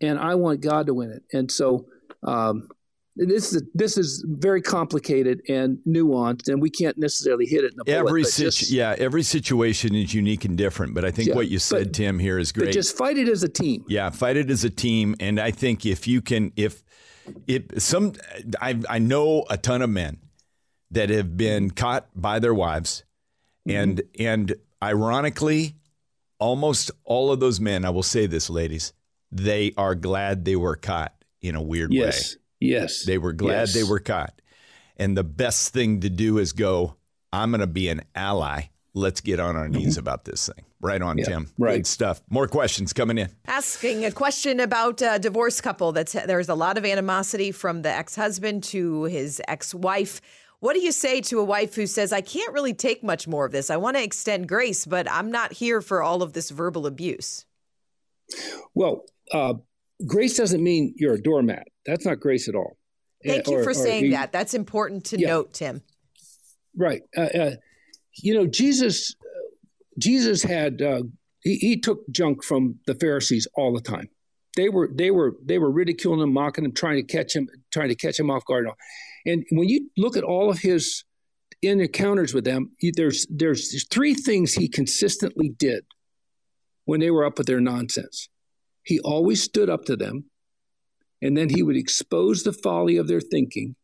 [0.00, 1.22] And I want God to win it.
[1.32, 1.86] And so
[2.26, 2.68] um,
[3.16, 7.80] this is this is very complicated and nuanced, and we can't necessarily hit it in
[7.80, 7.96] a bullet.
[8.08, 10.94] Every situ- just, yeah, every situation is unique and different.
[10.94, 12.72] But I think Yeah, what you said, but- Tim, here is great.
[12.72, 13.84] just fight it as a team.
[13.88, 16.82] Yeah, fight it as a team, and I think if you can, if
[17.46, 18.12] if some,
[18.60, 20.18] I I know a ton of men
[20.90, 23.04] that have been caught by their wives,
[23.68, 23.76] mm-hmm.
[23.78, 25.74] and and ironically,
[26.38, 28.92] almost all of those men, I will say this, ladies,
[29.32, 32.34] they are glad they were caught in a weird yes.
[32.34, 32.40] way.
[32.60, 33.04] Yes.
[33.04, 33.74] They were glad Yes.
[33.74, 34.40] they were caught.
[34.96, 36.96] And the best thing to do is go,
[37.32, 38.68] I'm going to be an ally.
[38.96, 40.64] Let's get on our knees about this thing.
[40.80, 41.44] Right on, Tim.
[41.44, 41.62] Mm-hmm.
[41.62, 41.76] right.
[41.76, 42.22] Good stuff.
[42.30, 43.28] More questions coming in.
[43.46, 45.92] Asking a question about a divorced couple.
[45.92, 50.22] That's there's a lot of animosity from the ex-husband to his ex-wife.
[50.60, 53.44] What do you say to a wife who says, "I can't really take much more
[53.44, 53.68] of this.
[53.68, 57.44] I want to extend grace, but I'm not here for all of this verbal abuse."
[58.74, 59.54] Well, uh,
[60.06, 61.68] grace doesn't mean you're a doormat.
[61.84, 62.78] That's not grace at all.
[63.22, 64.32] Thank Uh, you or- for or saying you- that.
[64.32, 65.28] That's important to Yeah.
[65.28, 65.82] note, Tim.
[66.74, 67.02] Right.
[67.14, 67.50] Uh, uh,
[68.16, 69.14] you know, Jesus.
[69.98, 71.02] Jesus had uh,
[71.42, 74.08] he, he took junk from the Pharisees all the time.
[74.56, 77.88] They were they were they were ridiculing him, mocking him, trying to catch him, trying
[77.88, 78.68] to catch him off guard.
[79.24, 81.04] And when you look at all of his
[81.62, 85.84] encounters with them, he- there's there's three things he consistently did
[86.84, 88.28] when they were up with their nonsense.
[88.82, 90.26] He always stood up to them,
[91.22, 93.76] and then he would expose the folly of their thinking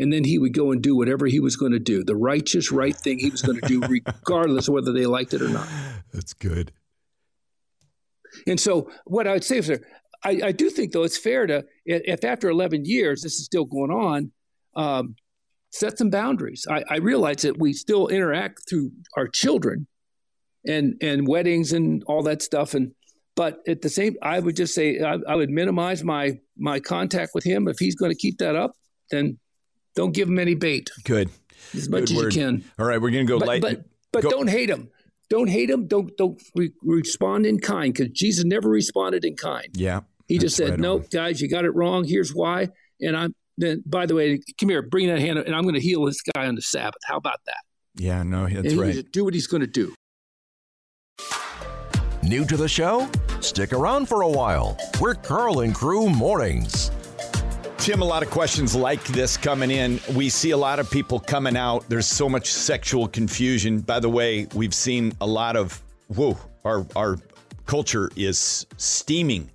[0.00, 2.72] and then he would go and do whatever he was going to do the righteous
[2.72, 5.68] right thing he was going to do regardless of whether they liked it or not.
[6.12, 6.72] That's good.
[8.46, 9.80] and so what i would say is there
[10.22, 13.64] I, I do think though it's fair to if after 11 years this is still
[13.64, 14.32] going on
[14.76, 15.16] um,
[15.70, 16.66] set some boundaries.
[16.68, 19.86] I, I realize that we still interact through our children
[20.66, 22.92] and and weddings and all that stuff and
[23.34, 27.30] but at the same i would just say i, I would minimize my my contact
[27.34, 27.66] with him.
[27.66, 28.72] If he's going to keep that up
[29.10, 29.38] then
[29.94, 31.30] don't give him any bait Good.
[31.74, 32.34] as much Good as word.
[32.34, 33.62] you can All right, we're going to go but light.
[33.62, 34.88] but, but go- don't hate him.
[35.28, 35.86] Don't hate him.
[35.86, 39.68] Don't don't re- respond in kind because Jesus never responded in kind.
[39.74, 40.00] yeah.
[40.26, 41.08] He just said, right "Nope, on.
[41.12, 42.04] guys, you got it wrong.
[42.04, 42.68] Here's why."
[43.00, 43.82] And I'm then.
[43.86, 46.20] By the way, come here, bring that hand, up, and I'm going to heal this
[46.34, 47.00] guy on the Sabbath.
[47.04, 47.58] How about that?
[47.96, 49.12] Yeah, no, that's and he right.
[49.12, 49.94] do what he's going to do.
[52.22, 53.08] New to the show?
[53.40, 54.76] Stick around for a while.
[55.00, 56.90] We're Karl and Crew Mornings.
[57.80, 60.00] Tim, a lot of questions like this coming in.
[60.14, 61.88] We see a lot of people coming out.
[61.88, 63.80] There's so much sexual confusion.
[63.80, 67.16] By the way, we've seen a lot of whoa, our our
[67.64, 69.50] culture is steaming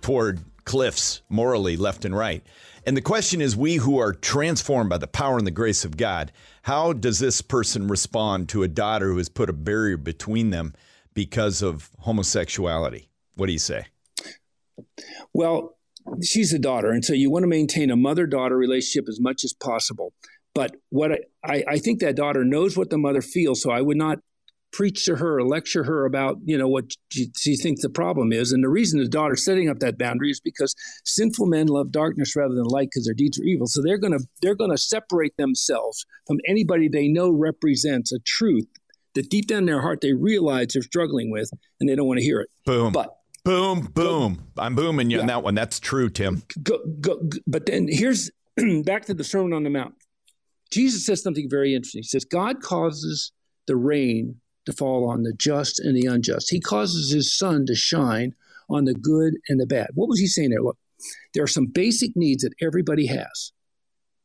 [0.00, 2.46] toward cliffs morally left and right.
[2.86, 5.96] And the question is we who are transformed by the power and the grace of
[5.96, 6.30] God,
[6.62, 10.72] how does this person respond to a daughter who has put a barrier between them
[11.14, 13.08] because of homosexuality?
[13.34, 13.86] What do you say?
[15.32, 15.75] Well,
[16.22, 19.52] she's a daughter, and so you want to maintain a mother-daughter relationship as much as
[19.52, 20.12] possible.
[20.54, 23.82] But what I, I, I think that daughter knows what the mother feels, so I
[23.82, 24.18] would not
[24.72, 28.32] preach to her or lecture her about you know what she, she thinks the problem
[28.32, 28.52] is.
[28.52, 32.36] And the reason the daughter's setting up that boundary is because sinful men love darkness
[32.36, 33.66] rather than light because their deeds are evil.
[33.66, 38.66] So they're gonna they're gonna separate themselves from anybody they know represents a truth
[39.14, 41.50] that deep down in their heart they realize they're struggling with,
[41.80, 42.48] and they don't want to hear it.
[42.64, 42.92] Boom.
[42.92, 43.15] But
[43.46, 44.42] Boom, boom.
[44.58, 45.54] I'm booming you on that one.
[45.54, 46.42] That's true, Tim.
[46.64, 48.28] go, go, go- but then here's
[48.84, 49.94] back to the Sermon on the Mount.
[50.72, 52.00] Jesus says something very interesting.
[52.00, 53.30] He says, God causes
[53.68, 56.50] the rain to fall on the just and the unjust.
[56.50, 58.34] He causes his sun to shine
[58.68, 59.90] on the good and the bad.
[59.94, 60.62] What was he saying there?
[60.62, 60.78] Look,
[61.32, 63.52] there are some basic needs that everybody has,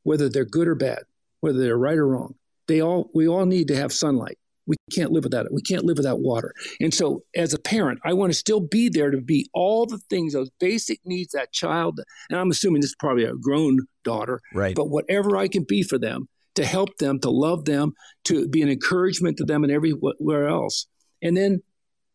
[0.01, 1.03] whether they're good or bad,
[1.41, 2.34] whether they're right or wrong.
[2.67, 4.39] They all we all need to have sunlight.
[4.68, 5.51] We can't live without it.
[5.53, 6.53] We can't live without water.
[6.80, 9.97] And so, as a parent, I want to still be there to be all the
[10.09, 11.99] things, those basic needs that child,
[12.30, 14.76] and I'm assuming this is probably a grown daughter, Right.
[14.76, 17.93] but whatever I can be for them to help them, to love them,
[18.26, 20.86] to be an encouragement to them and everywhere else.
[21.22, 21.62] And then,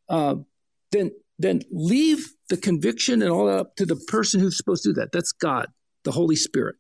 [0.09, 0.37] uh,
[0.93, 4.91] then, then leave the conviction and all that up to the person who's supposed to
[4.91, 5.11] do that.
[5.13, 5.69] That's God,
[6.05, 6.77] the Holy Spirit,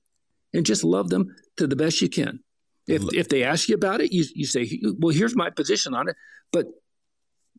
[0.54, 2.40] and just love them to the best you can.
[2.86, 6.08] If, if they ask you about it, you, you say, well, here's my position on
[6.08, 6.16] it,
[6.52, 6.66] but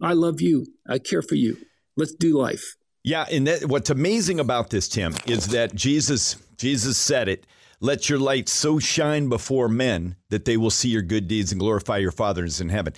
[0.02, 0.66] I love you.
[0.88, 1.58] I care for you.
[1.98, 2.76] Let's do life.
[3.04, 7.46] Yeah, and that, what's amazing about this, Tim, is that Jesus Jesus said it.
[7.80, 11.60] Let your light so shine before men that they will see your good deeds and
[11.60, 12.94] glorify your Father in heaven.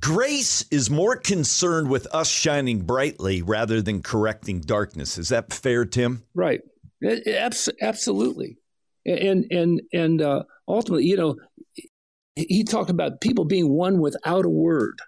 [0.00, 5.18] Grace is more concerned with us shining brightly rather than correcting darkness.
[5.18, 6.22] Is that fair, Tim?
[6.34, 6.62] Right.
[7.02, 8.56] It- it abs- absolutely.
[9.04, 11.36] And and and uh, ultimately, you know,
[12.36, 14.98] he- talked about people being won without a word.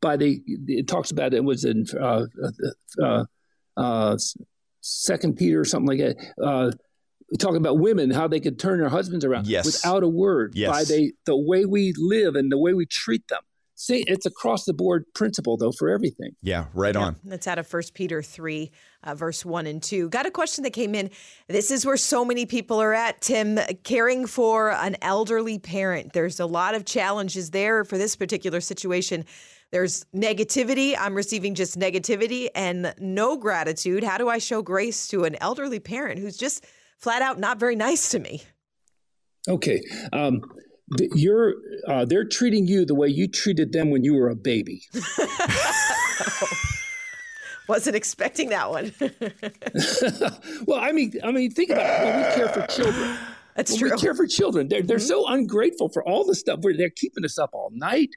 [0.00, 2.26] By the, it talks about it was in uh,
[3.02, 3.24] uh,
[3.76, 4.16] uh,
[4.80, 6.16] Second Peter or something like that.
[6.42, 6.70] Uh,
[7.38, 9.66] talking about women, how they could turn their husbands around Yes.
[9.66, 10.70] without a word Yes.
[10.70, 13.40] by they, the way we live and the way we treat them.
[13.80, 16.32] See, it's across the board principle though for everything.
[16.42, 17.14] Yeah, right on.
[17.22, 18.72] That's out of 1 Peter 3,
[19.04, 20.08] uh, verse 1 and 2.
[20.08, 21.10] Got a question that came in.
[21.46, 26.12] This is where so many people are at, Tim, caring for an elderly parent.
[26.12, 29.24] There's a lot of challenges there for this particular situation.
[29.70, 30.96] There's negativity.
[30.98, 34.02] I'm receiving just negativity and no gratitude.
[34.02, 36.66] How do I show grace to an elderly parent who's just
[36.96, 38.42] flat out not very nice to me?
[39.48, 39.80] Okay.
[40.12, 40.42] Um,
[41.14, 41.54] you're
[41.86, 44.82] uh, they're treating you the way you treated them when you were a baby.
[47.68, 48.94] Wasn't expecting that one.
[50.66, 52.04] well, I mean, I mean, think about it.
[52.04, 53.18] When we care for children,
[53.54, 53.90] that's when true.
[53.90, 54.68] We care for children.
[54.68, 55.06] They're, they're mm-hmm.
[55.06, 58.08] so ungrateful for all the stuff where they're keeping us up all night,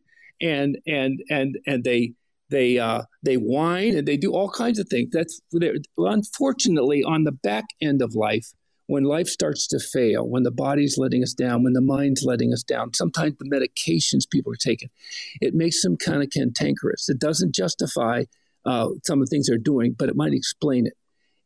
[0.42, 2.14] and and and and they
[2.50, 5.10] they uh, they whine and they do all kinds of things.
[5.12, 5.42] That's
[5.98, 8.54] unfortunately on the back end of life
[8.88, 12.52] when life starts to fail, when the body's letting us down, when the mind's letting
[12.52, 14.90] us down, sometimes the medications people are taking,
[15.40, 17.08] it makes them kind of cantankerous.
[17.08, 18.26] It doesn't justify
[18.66, 20.94] uh, some of the things they're doing, but it might explain it.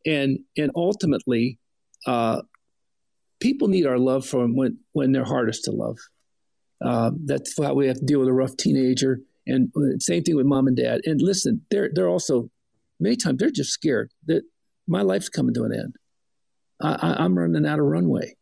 [0.05, 1.59] And and ultimately,
[2.05, 2.41] uh,
[3.39, 5.97] people need our love from when when they're hardest to love.
[6.83, 10.35] Uh, that's how we have to deal with a rough teenager, and uh, same thing
[10.35, 11.01] with mom and dad.
[11.05, 12.49] And listen, they're they're also
[12.99, 14.43] many times they're just scared that
[14.87, 15.95] my life's coming to an end.
[16.81, 18.35] I, am running out of runway.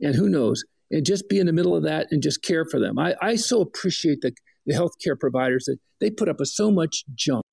[0.00, 0.64] And who knows?
[0.90, 2.98] And just be in the middle of that and just care for them.
[2.98, 4.32] I, I so appreciate the,
[4.66, 7.44] the healthcare providers that they put up with so much junk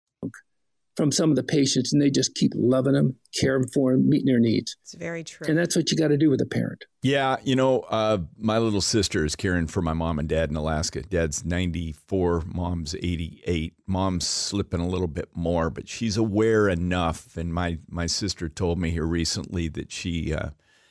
[0.96, 4.28] from some of the patients and they just keep loving them, caring for them, meeting
[4.28, 4.78] their needs.
[4.82, 5.48] It's very true.
[5.48, 6.86] And that's what you got to do with a parent.
[7.02, 10.56] Yeah, you know, uh, my little sister is caring for my mom and dad in
[10.56, 11.02] Alaska.
[11.02, 13.74] Dad's 94, mom's 88.
[13.86, 17.36] Mom's slipping a little bit more, but she's aware enough.
[17.38, 20.50] And my, my sister told me here recently that she uh,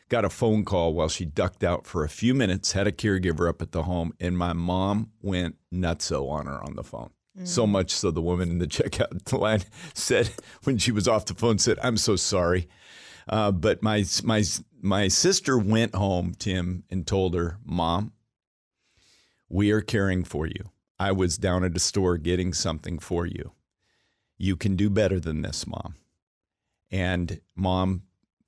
[0.08, 3.48] got a phone call while she ducked out for a few minutes, had a caregiver
[3.48, 7.10] up at the home, and my mom went nutso on her on the phone.
[7.42, 9.62] So much so the woman in the checkout line
[9.92, 10.30] said
[10.62, 12.68] when she was off the phone said, "I'm so sorry."
[13.28, 14.44] Uh, but my my
[14.80, 18.12] my sister went home, Tim, and told her, "Mom,
[19.48, 20.70] we are caring for you.
[20.98, 23.52] I was down at a store getting something for you.
[24.38, 25.96] You can do better than this, Mom."
[26.92, 28.02] And Mom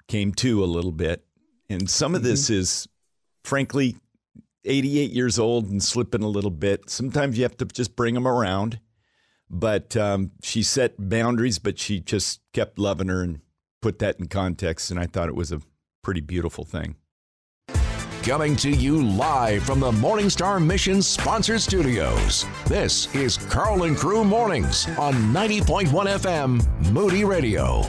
[0.06, 1.26] came to a little bit,
[1.68, 2.60] and some of this mm-hmm.
[2.60, 2.88] is,
[3.42, 3.96] frankly,
[4.66, 6.90] 88 years old and slipping a little bit.
[6.90, 8.80] Sometimes you have to just bring them around.
[9.48, 13.40] But um, she set boundaries, but she just kept loving her and
[13.80, 14.90] put that in context.
[14.90, 15.60] And I thought it was a
[16.02, 16.96] pretty beautiful thing.
[18.22, 22.44] Coming to you live from the Morningstar Mission sponsored studios.
[22.66, 27.82] This is Karl and Crew Mornings on 90.1 FM Moody Radio.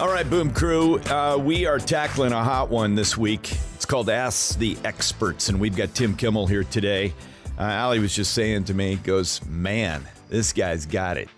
[0.00, 4.08] All right, Boom Crew, uh, we are tackling a hot one this week It's called
[4.08, 7.12] Ask the Experts, and we've got Tim Kimmel here today.
[7.58, 11.28] Uh, Allie was just saying to me, goes, man, this guy's got it.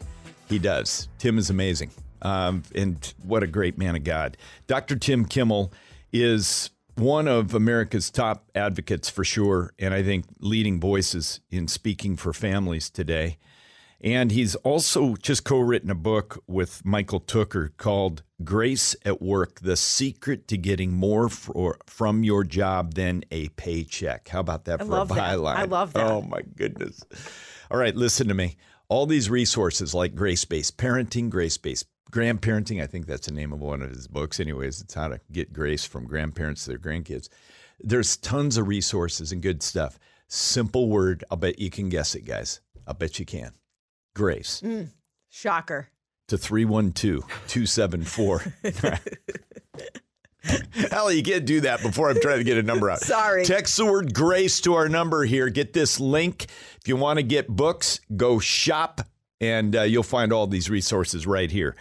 [0.47, 1.09] He does.
[1.17, 1.91] Tim is amazing.
[2.21, 4.37] Um, and what a great man of God.
[4.67, 4.97] Dr.
[4.97, 5.73] Tim Kimmel
[6.13, 12.15] is one of America's top advocates for sure, and I think leading voices in speaking
[12.15, 13.39] for families today.
[14.03, 19.61] And he's also just co written a book with Michael Tooker called Grace at Work
[19.61, 24.29] The Secret to Getting More for, from Your Job Than a Paycheck.
[24.29, 25.57] How about that I for a byline?
[25.57, 26.07] I love that.
[26.11, 27.05] Oh, my goodness.
[27.71, 28.57] All right, listen to me.
[28.89, 33.53] All these resources like grace based parenting, grace based grandparenting, I think that's the name
[33.53, 34.81] of one of his books, anyways.
[34.81, 37.29] It's how to get grace from grandparents to their grandkids.
[37.79, 39.99] There's tons of resources and good stuff.
[40.27, 41.23] Simple word.
[41.31, 42.61] I'll bet you can guess it, guys.
[42.87, 43.53] I'll bet you can
[44.15, 44.61] Grace.
[44.65, 44.89] Mm,
[45.29, 45.89] shocker.
[46.29, 48.45] To 312 274.
[50.91, 53.01] Hell, you can't do that before I'm trying to get a number out.
[53.01, 53.45] Sorry.
[53.45, 55.49] Text the word grace to our number here.
[55.51, 56.45] Get this link.
[56.81, 59.03] If you want to get books, go shop
[59.41, 61.77] and uh, you'll find all these resources right here.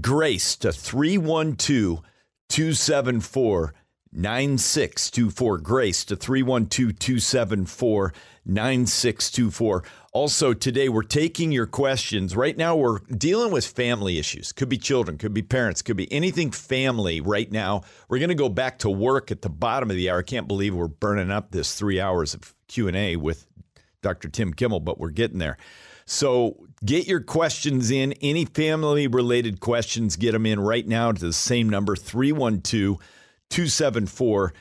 [0.00, 2.00] Grace to 312
[2.48, 3.74] 274
[4.12, 5.58] 9624.
[5.58, 8.12] Grace to 312 274
[8.46, 9.84] 9624.
[10.12, 12.34] Also, today we're taking your questions.
[12.34, 14.50] Right now, we're dealing with family issues.
[14.50, 17.82] Could be children, could be parents, could be anything family right now.
[18.08, 20.18] We're going to go back to work at the bottom of the hour.
[20.18, 23.46] I can't believe we're burning up this three hours of Q&A with
[24.02, 24.28] Dr.
[24.28, 25.56] Tim Kimmel, but we're getting there.
[26.06, 28.12] So get your questions in.
[28.14, 32.98] Any family related questions, get them in right now to the same number 312
[33.50, 34.54] 274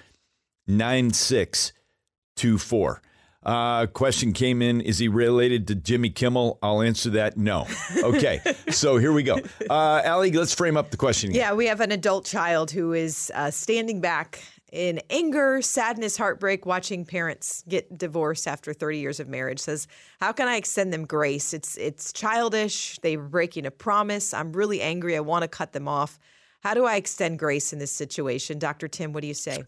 [0.67, 3.01] 9624.
[3.43, 6.59] Uh, question came in Is he related to Jimmy Kimmel?
[6.61, 7.67] I'll answer that no.
[8.03, 9.39] Okay, so here we go.
[9.69, 11.31] Uh, Allie, let's frame up the question.
[11.31, 16.65] Yeah, we have an adult child who is uh, standing back in anger, sadness, heartbreak,
[16.65, 19.59] watching parents get divorced after 30 years of marriage.
[19.59, 19.87] Says,
[20.19, 21.53] "How can I extend them grace?
[21.53, 22.99] It's it's childish.
[23.01, 24.33] They're breaking a promise.
[24.33, 25.15] I'm really angry.
[25.15, 26.19] I want to cut them off.
[26.59, 28.89] How do I extend grace in this situation, Dr.
[28.89, 29.13] Tim?
[29.13, 29.63] What do you say?"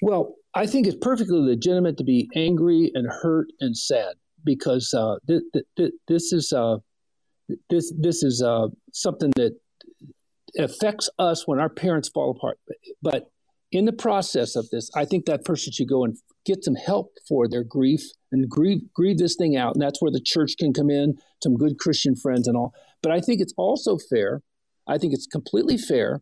[0.00, 4.14] Well, I think it's perfectly legitimate to be angry and hurt and sad.
[4.44, 5.42] because uh, th-
[5.76, 6.78] th- this is uh,
[7.70, 9.56] this this is uh, something that
[10.58, 12.58] affects us when our parents fall apart.
[13.00, 13.30] But
[13.70, 17.12] in the process of this, I think that person should go and get some help
[17.28, 19.74] for their grief and grieve grieve this thing out.
[19.74, 22.74] And that's where the church can come in, some good Christian friends and all.
[23.02, 24.42] But I think it's also fair.
[24.86, 26.20] I think it's completely fair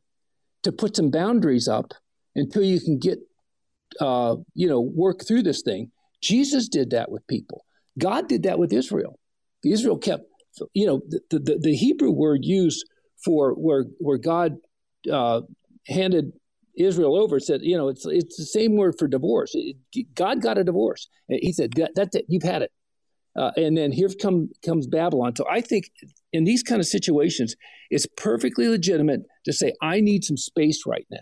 [0.63, 1.95] to put some boundaries up
[2.35, 3.19] until you can get,
[4.01, 5.91] uh, you know, work through this thing.
[6.23, 7.65] Jesus did that with people.
[7.99, 9.19] God did that with Israel.
[9.65, 10.25] Israel kept,
[10.75, 12.85] you know, the, the, the Hebrew word used
[13.25, 14.57] for where where God
[15.11, 15.43] uh,
[15.87, 16.33] handed
[16.77, 19.55] Israel over said, you know, it's it's the same word for divorce.
[20.15, 21.09] God got a divorce.
[21.29, 22.25] He said, that, that's it.
[22.29, 22.73] You've had it.
[23.37, 25.37] Uh, and then here come, comes Babylon.
[25.37, 25.91] So I think
[26.33, 27.55] in these kind of situations,
[27.89, 31.19] it's perfectly legitimate to say, I need some space right now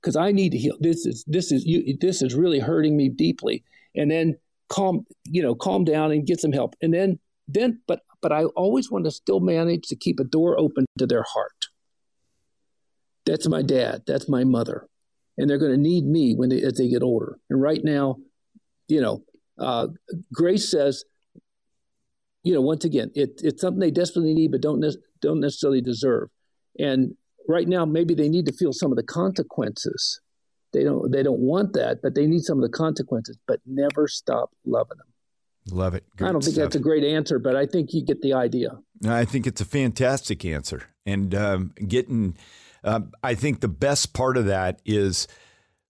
[0.00, 0.76] because I need to heal.
[0.80, 3.64] This is this is you, this is really hurting me deeply.
[3.94, 4.36] And then
[4.68, 6.74] calm, you know, calm down and get some help.
[6.80, 10.58] And then then, but but I always want to still manage to keep a door
[10.58, 11.66] open to their heart.
[13.26, 14.02] That's my dad.
[14.06, 14.86] That's my mother,
[15.36, 17.38] and they're going to need me when they as they get older.
[17.50, 18.16] And right now,
[18.88, 19.24] you know,
[19.58, 19.88] uh,
[20.32, 21.04] Grace says,
[22.42, 25.80] you know, once again, it, it's something they desperately need, but don't ne- don't necessarily
[25.80, 26.28] deserve.
[26.78, 27.14] And
[27.50, 30.20] right now, maybe they need to feel some of the consequences.
[30.72, 33.36] They don't they don't want that, but they need some of the consequences.
[33.46, 35.76] But never stop loving them.
[35.76, 36.04] Love it.
[36.16, 36.64] Great I don't think stuff.
[36.64, 38.78] that's a great answer, but I think you get the idea.
[39.06, 42.36] I think it's a fantastic answer, and um, getting.
[42.82, 45.28] Uh, I think the best part of that is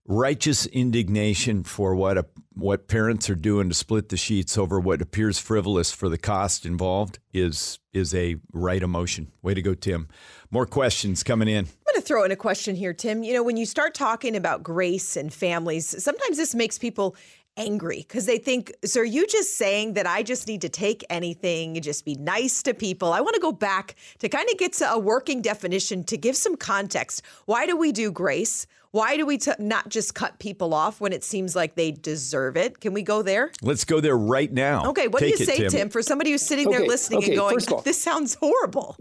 [0.07, 2.27] righteous indignation for what a,
[2.61, 6.65] what parents are doing to split the sheets over what appears frivolous for the cost
[6.65, 9.33] involved is is a right emotion.
[9.43, 10.09] Way to go, Tim.
[10.51, 11.65] More questions coming in.
[11.65, 13.25] I'm going to throw in a question here, Tim.
[13.25, 17.17] You know, when you start talking about grace and families, sometimes this makes people
[17.57, 21.05] angry because they think, so are you just saying that I just need to take
[21.11, 23.13] anything and just be nice to people?
[23.13, 26.37] I want to go back to kind of get to a working definition to give
[26.37, 27.23] some context.
[27.47, 28.67] Why do we do grace?
[28.93, 32.57] Why do we t- not just cut people off when it seems like they deserve
[32.57, 32.81] it?
[32.81, 33.53] Can we go there?
[33.63, 34.87] Let's go there right now.
[34.91, 35.71] Okay, what Take do you say, Tim?
[35.71, 35.89] Tim?
[35.91, 38.97] for somebody who's sitting okay, there listening okay, and going, all, this sounds horrible?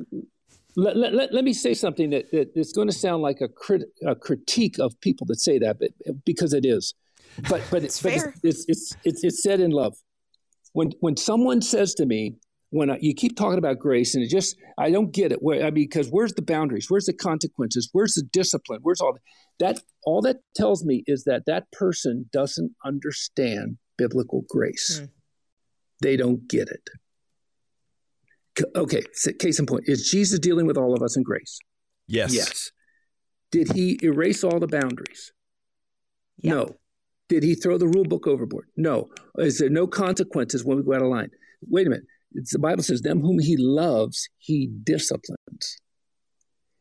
[0.75, 3.83] Let, let, let, me say something that, that is going to sound like a, crit,
[4.05, 5.89] a critique of people that say that, but,
[6.23, 6.93] because it is.
[7.49, 9.95] But but it's, but it's, it's, it's, it's, it's said in love.
[10.73, 12.35] When when someone says to me,
[12.71, 15.41] when I, you keep talking about grace and it just I don't get it.
[15.41, 16.89] Where, I mean, because where's the boundaries?
[16.89, 17.89] Where's the consequences?
[17.91, 18.79] Where's the discipline?
[18.83, 19.21] Where's all that?
[19.59, 24.99] that all that tells me is that that person doesn't understand biblical grace.
[24.99, 25.05] Hmm.
[26.01, 26.89] They don't get it.
[28.75, 29.03] Okay,
[29.39, 31.59] case in point, is Jesus dealing with all of us in grace?
[32.07, 32.33] Yes.
[32.33, 32.71] Yes.
[33.51, 35.31] Did he erase all the boundaries?
[36.41, 36.55] Yep.
[36.55, 36.75] No.
[37.29, 38.65] Did he throw the rule book overboard?
[38.75, 39.09] No.
[39.37, 41.29] Is there no consequences when we go out of line?
[41.61, 42.05] Wait a minute.
[42.33, 45.77] It's, the Bible says, Them whom he loves, he disciplines.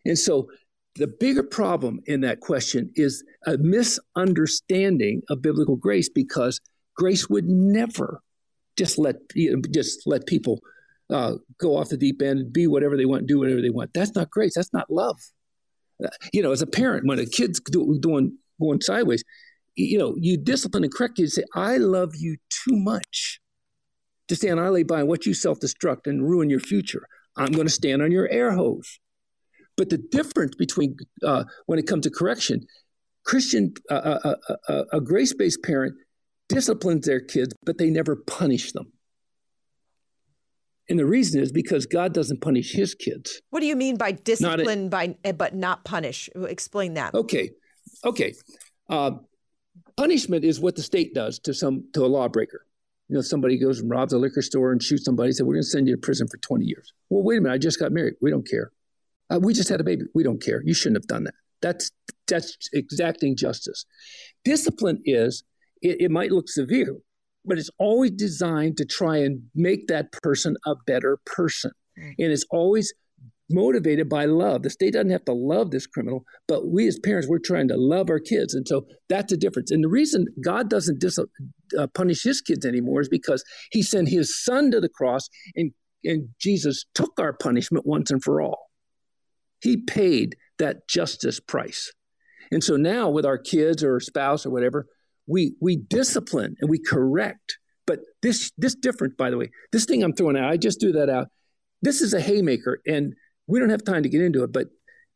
[0.04, 0.48] And so
[0.96, 6.60] the bigger problem in that question is a misunderstanding of biblical grace because
[6.96, 8.20] grace would never
[8.76, 10.60] just let you know, just let people
[11.10, 13.92] uh, go off the deep end be whatever they want, do whatever they want.
[13.94, 14.54] That's not grace.
[14.54, 15.18] That's not love.
[16.04, 19.24] Uh, you know, as a parent, when a kid's do, doing going sideways,
[19.74, 23.40] you know, you discipline and correct you and say, I love you too much
[24.28, 27.06] to stand idly by and watch you self destruct and ruin your future.
[27.36, 28.98] I'm going to stand on your air hose.
[29.76, 32.66] But the difference between uh, when it comes to correction,
[33.24, 35.94] Christian, uh, uh, uh, uh a grace based parent
[36.48, 38.92] disciplines their kids, but they never punish them.
[40.88, 43.42] And the reason is because God doesn't punish his kids.
[43.50, 46.30] What do you mean by discipline a, by eh, but not punish?
[46.34, 47.14] Explain that.
[47.14, 47.50] Okay.
[48.04, 48.34] Okay.
[48.88, 49.12] Uh,
[49.98, 52.64] punishment is what the state does to some to a lawbreaker.
[53.08, 55.62] You know, somebody goes and robs a liquor store and shoots somebody, said, We're gonna
[55.62, 56.92] send you to prison for 20 years.
[57.08, 58.14] Well, wait a minute, I just got married.
[58.20, 58.70] We don't care.
[59.30, 60.02] Uh, we just had a baby.
[60.14, 60.62] We don't care.
[60.64, 61.34] You shouldn't have done that.
[61.60, 61.90] That's
[62.26, 63.84] that's exacting justice.
[64.44, 65.44] Discipline is
[65.82, 66.96] it, it might look severe,
[67.44, 71.72] but it's always designed to try and make that person a better person.
[71.96, 72.92] And it's always
[73.50, 74.62] motivated by love.
[74.62, 77.76] The state doesn't have to love this criminal, but we as parents, we're trying to
[77.76, 78.54] love our kids.
[78.54, 79.70] And so that's the difference.
[79.70, 81.18] And the reason God doesn't dis-
[81.78, 85.72] uh, punish his kids anymore is because he sent his son to the cross and,
[86.04, 88.70] and Jesus took our punishment once and for all.
[89.60, 91.92] He paid that justice price.
[92.50, 94.86] And so now with our kids or spouse or whatever,
[95.26, 97.58] we we discipline and we correct.
[97.86, 99.50] But this this different, by the way.
[99.72, 101.28] This thing I'm throwing out, I just threw that out.
[101.82, 103.14] This is a haymaker, and
[103.46, 104.68] we don't have time to get into it, but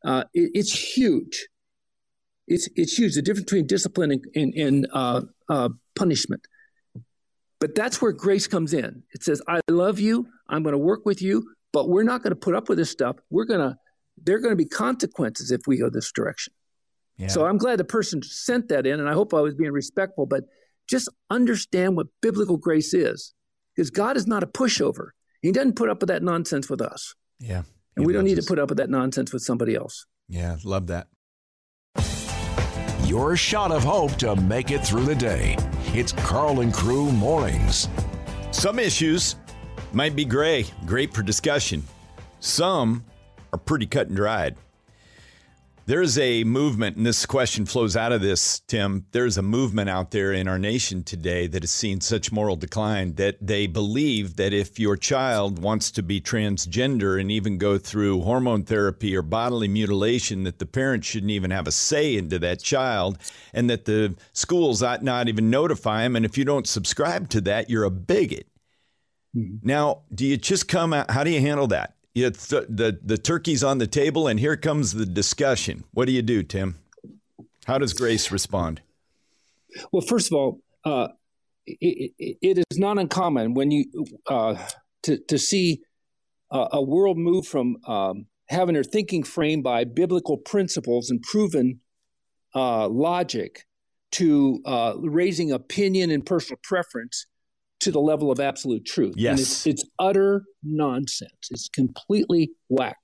[0.05, 1.47] uh, it, it's huge.
[2.47, 3.15] It's it's huge.
[3.15, 6.45] The difference between discipline and and, and uh, uh, punishment.
[7.59, 9.03] But that's where grace comes in.
[9.13, 10.27] It says, I love you.
[10.49, 12.89] I'm going to work with you, but we're not going to put up with this
[12.89, 13.17] stuff.
[13.29, 13.77] We're going to,
[14.21, 16.53] there are going to be consequences if we go this direction.
[17.17, 17.27] Yeah.
[17.27, 20.25] So I'm glad the person sent that in, and I hope I was being respectful,
[20.25, 20.43] but
[20.89, 23.33] just understand what biblical grace is.
[23.75, 25.09] Because God is not a pushover.
[25.41, 27.15] He doesn't put up with that nonsense with us.
[27.39, 27.63] Yeah.
[27.95, 30.05] And we don't need to put up with that nonsense with somebody else.
[30.27, 31.07] Yeah, love that.
[33.13, 35.55] Your shot of hope to make it through the day.
[35.93, 37.87] It's Karl and Crew Mornings.
[38.49, 39.35] Some issues
[39.91, 41.83] might be gray, great for discussion.
[42.39, 43.05] Some
[43.51, 44.55] are pretty cut and dried.
[45.85, 49.05] There's a movement, and this question flows out of this, Tim.
[49.11, 53.15] There's a movement out there in our nation today that has seen such moral decline
[53.15, 58.21] that they believe that if your child wants to be transgender and even go through
[58.21, 62.61] hormone therapy or bodily mutilation, that the parents shouldn't even have a say into that
[62.61, 63.17] child,
[63.53, 66.15] and that the schools ought not even notify them.
[66.15, 68.47] And if you don't subscribe to that, you're a bigot.
[69.35, 69.67] Mm-hmm.
[69.67, 71.11] Now, do you just come out?
[71.11, 71.95] How do you handle that?
[72.13, 75.83] You th- the the turkey's on the table, and here comes the discussion.
[75.91, 76.79] What do you do, Tim?
[77.65, 78.81] How does Grace respond?
[79.91, 81.07] Well, first of all, uh,
[81.65, 83.85] it, it, it is not uncommon when you
[84.27, 84.55] uh,
[85.03, 85.81] to to see
[86.51, 91.79] uh, a world move from um, having their thinking framed by biblical principles and proven
[92.53, 93.65] uh, logic
[94.11, 97.25] to uh, raising opinion and personal preference
[97.83, 99.15] to the level of absolute truth.
[99.17, 99.31] Yes.
[99.31, 101.49] And it's, it's utter nonsense.
[101.51, 102.97] It's completely whack.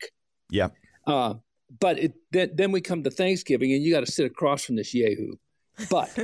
[0.50, 0.70] Yeah.
[1.06, 1.36] Uh,
[1.80, 4.76] but it, then, then we come to Thanksgiving and you got to sit across from
[4.76, 5.34] this Yahoo.
[5.90, 6.18] But,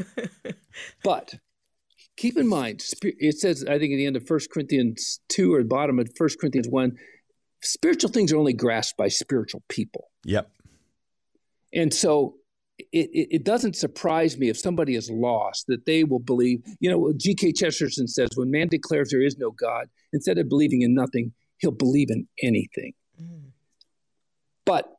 [1.03, 1.33] but
[2.17, 5.59] keep in mind, it says, I think at the end of 1 Corinthians 2 or
[5.59, 6.93] the bottom of 1 Corinthians 1,
[7.61, 10.09] spiritual things are only grasped by spiritual people.
[10.23, 10.49] Yep.
[11.73, 12.35] And so
[12.77, 16.61] it, it, it, doesn't surprise me if somebody is lost that they will believe.
[16.79, 17.53] You know, G.K.
[17.53, 21.71] Chesterton says, when man declares there is no God, instead of believing in nothing, he'll
[21.71, 22.93] believe in anything.
[23.21, 23.51] Mm.
[24.65, 24.91] But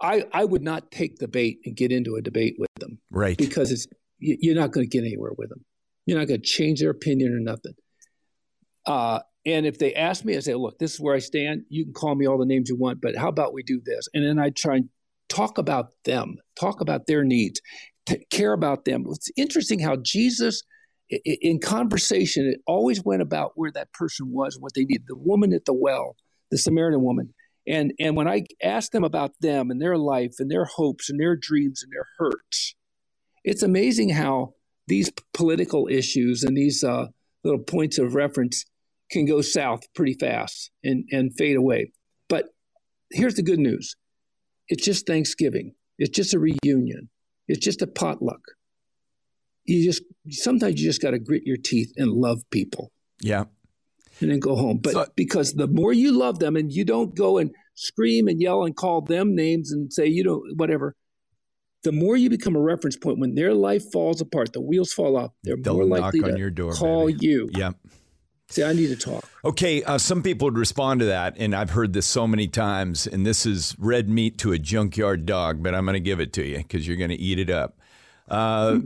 [0.00, 2.98] I, I would not take the bait and get into a debate with them.
[3.10, 3.36] Right.
[3.36, 3.86] Because it's,
[4.18, 5.64] you're not going to get anywhere with them.
[6.06, 7.74] You're not going to change their opinion or nothing.
[8.86, 11.64] Uh, and if they ask me, I say, look, this is where I stand.
[11.68, 14.08] You can call me all the names you want, but how about we do this?
[14.14, 14.88] And then I try and
[15.32, 17.60] talk about them, talk about their needs,
[18.30, 19.04] care about them.
[19.08, 20.62] It's interesting how Jesus,
[21.08, 25.04] in conversation, it always went about where that person was, what they needed.
[25.06, 26.16] The woman at the well,
[26.50, 27.32] the Samaritan woman.
[27.66, 31.18] And, and when I asked them about them and their life and their hopes and
[31.18, 32.74] their dreams and their hurts,
[33.44, 34.54] it's amazing how
[34.88, 37.06] these political issues and these uh,
[37.44, 38.64] little points of reference
[39.10, 41.92] can go south pretty fast and, and fade away.
[42.28, 42.46] But
[43.10, 43.94] here's the good news
[44.68, 45.74] it's just Thanksgiving.
[45.98, 47.10] It's just a reunion.
[47.48, 48.40] It's just a potluck.
[49.64, 52.90] You just sometimes you just got to grit your teeth and love people.
[53.20, 53.44] Yeah.
[54.20, 54.78] And then go home.
[54.82, 58.40] But so, because the more you love them and you don't go and scream and
[58.40, 60.94] yell and call them names and say, you know, whatever,
[61.82, 65.16] the more you become a reference point when their life falls apart, the wheels fall
[65.16, 67.26] off, they're more likely to door, call baby.
[67.26, 67.50] you.
[67.54, 67.76] Yep.
[68.48, 69.28] See, I need to talk.
[69.44, 73.06] Okay, uh, some people would respond to that, and I've heard this so many times,
[73.06, 76.32] and this is red meat to a junkyard dog, but I'm going to give it
[76.34, 77.78] to you because you're going to eat it up.
[78.28, 78.80] Uh,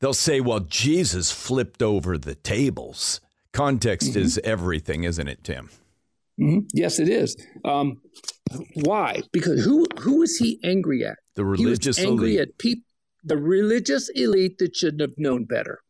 [0.00, 3.20] they'll say, well, Jesus flipped over the tables.
[3.52, 4.20] Context mm-hmm.
[4.20, 5.70] is everything, isn't it, Tim?
[6.40, 6.66] Mm-hmm.
[6.72, 7.36] Yes, it is.
[7.64, 8.00] Um,
[8.74, 9.22] why?
[9.32, 11.18] Because who who was he angry at?
[11.34, 12.48] The religious he was angry elite.
[12.48, 12.84] at people,
[13.24, 15.80] the religious elite that shouldn't have known better.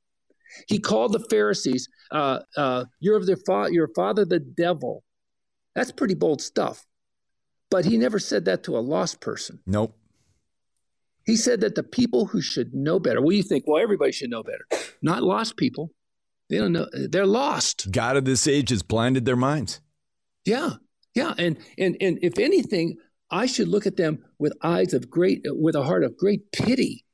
[0.67, 5.05] He called the Pharisees, uh, uh, "You're their fa- your father, the devil."
[5.75, 6.87] That's pretty bold stuff.
[7.71, 9.61] But he never said that to a lost person.
[9.67, 9.97] Nope.
[11.25, 13.21] He said that the people who should know better.
[13.21, 14.67] Well, you think, well, everybody should know better.
[15.03, 15.91] Not lost people.
[16.49, 16.87] They don't know.
[16.93, 17.91] They're lost.
[17.91, 19.81] God of this age has blinded their minds.
[20.47, 20.75] Yeah,
[21.15, 22.97] yeah, and and and if anything,
[23.31, 27.05] I should look at them with eyes of great, with a heart of great pity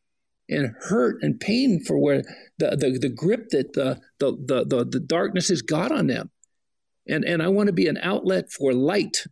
[0.49, 2.23] and hurt and pain for where
[2.59, 6.31] the, the, the grip that the, the, the, the, the darkness has got on them.
[7.09, 9.25] And, and I want to be an outlet for light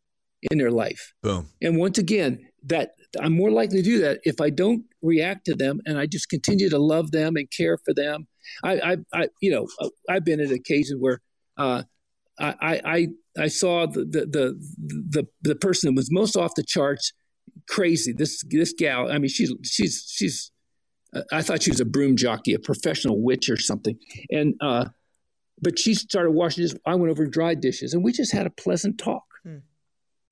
[0.50, 1.12] in their life.
[1.22, 1.48] Boom.
[1.60, 5.54] And once again, that I'm more likely to do that if I don't react to
[5.54, 8.26] them and I just continue to love them and care for them.
[8.64, 9.66] I, I, I you know,
[10.08, 11.20] I've been at occasions where
[11.58, 11.82] uh,
[12.38, 13.08] I, I,
[13.38, 14.60] I saw the, the, the,
[15.10, 17.12] the, the person that was most off the charts,
[17.68, 18.12] crazy.
[18.12, 19.10] This, this gal.
[19.10, 20.51] I mean, she's, she's, she's
[21.30, 23.98] I thought she was a broom jockey, a professional witch or something.
[24.30, 24.86] And uh,
[25.60, 26.78] but she started washing dishes.
[26.86, 29.24] I went over and dried dishes, and we just had a pleasant talk.
[29.44, 29.58] Hmm.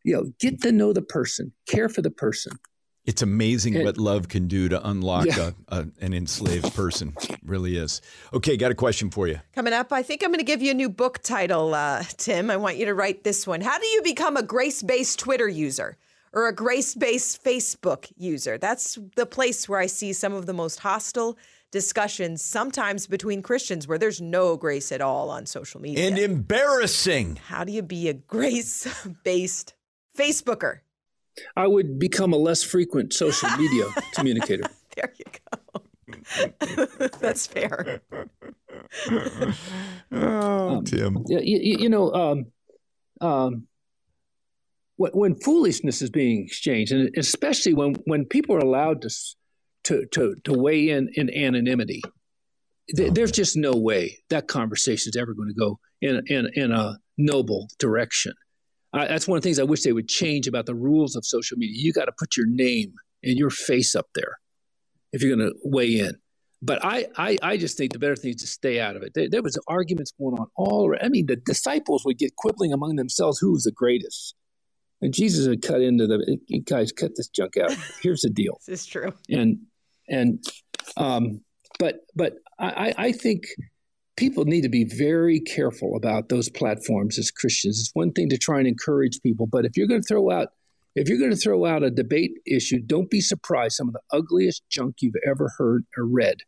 [0.05, 2.53] You know, get to know the person, care for the person,
[3.05, 5.51] It's amazing And- what love can do to unlock Yeah.
[5.69, 7.15] a, a, an enslaved person.
[7.45, 8.01] really is.
[8.33, 9.41] Okay, got a question for you.
[9.55, 12.51] Coming up, I think I'm going to give you a new book title, uh, Tim.
[12.51, 13.61] I want you to write this one.
[13.61, 15.97] How do you become a grace based Twitter user
[16.33, 18.59] or a grace based Facebook user?
[18.59, 21.39] That's the place where I see some of the most hostile
[21.71, 26.07] discussions, sometimes between Christians, where there's no grace at all on social media.
[26.07, 27.37] And embarrassing.
[27.47, 28.87] How do you be a grace
[29.23, 29.75] based
[30.17, 30.81] Facebooker?
[31.57, 33.85] I would become a less frequent social media
[34.15, 34.65] communicator.
[34.97, 36.87] There you go.
[37.21, 38.03] That's fair.
[40.13, 41.25] Oh, Tim.
[41.29, 42.47] Yeah, you, you know, um,
[43.21, 43.69] um,
[45.01, 49.11] when, when foolishness is being exchanged, and especially when, when people are allowed to,
[49.85, 52.03] to, to, to weigh in in anonymity,
[52.95, 53.13] th- oh.
[53.15, 56.99] there's just no way that conversation is ever going to go in, in, in a
[57.17, 58.35] noble direction.
[58.93, 61.25] I, that's one of the things I wish they would change about the rules of
[61.25, 61.77] social media.
[61.79, 62.93] You got to put your name
[63.25, 64.39] and your face up there
[65.15, 66.13] if you're going to weigh in.
[66.61, 69.13] But I, I, I just think the better thing is to stay out of it.
[69.15, 71.03] There, there was arguments going on all around.
[71.03, 74.35] I mean, the disciples would get quibbling among themselves who was the greatest.
[75.03, 77.75] And Jesus would cut into the guys, cut this junk out.
[78.03, 78.59] Here's the deal.
[78.67, 79.13] This is true.
[79.31, 79.59] And
[80.09, 80.45] and
[80.97, 81.41] um,
[81.79, 83.45] but but I, I I think
[84.17, 87.81] people need to be very careful about those platforms as Christians.
[87.81, 90.49] It's one thing to try and encourage people, but if you're going to throw out
[90.97, 93.77] if you're going to throw out a debate issue, don't be surprised.
[93.77, 96.39] Some of the ugliest junk you've ever heard or read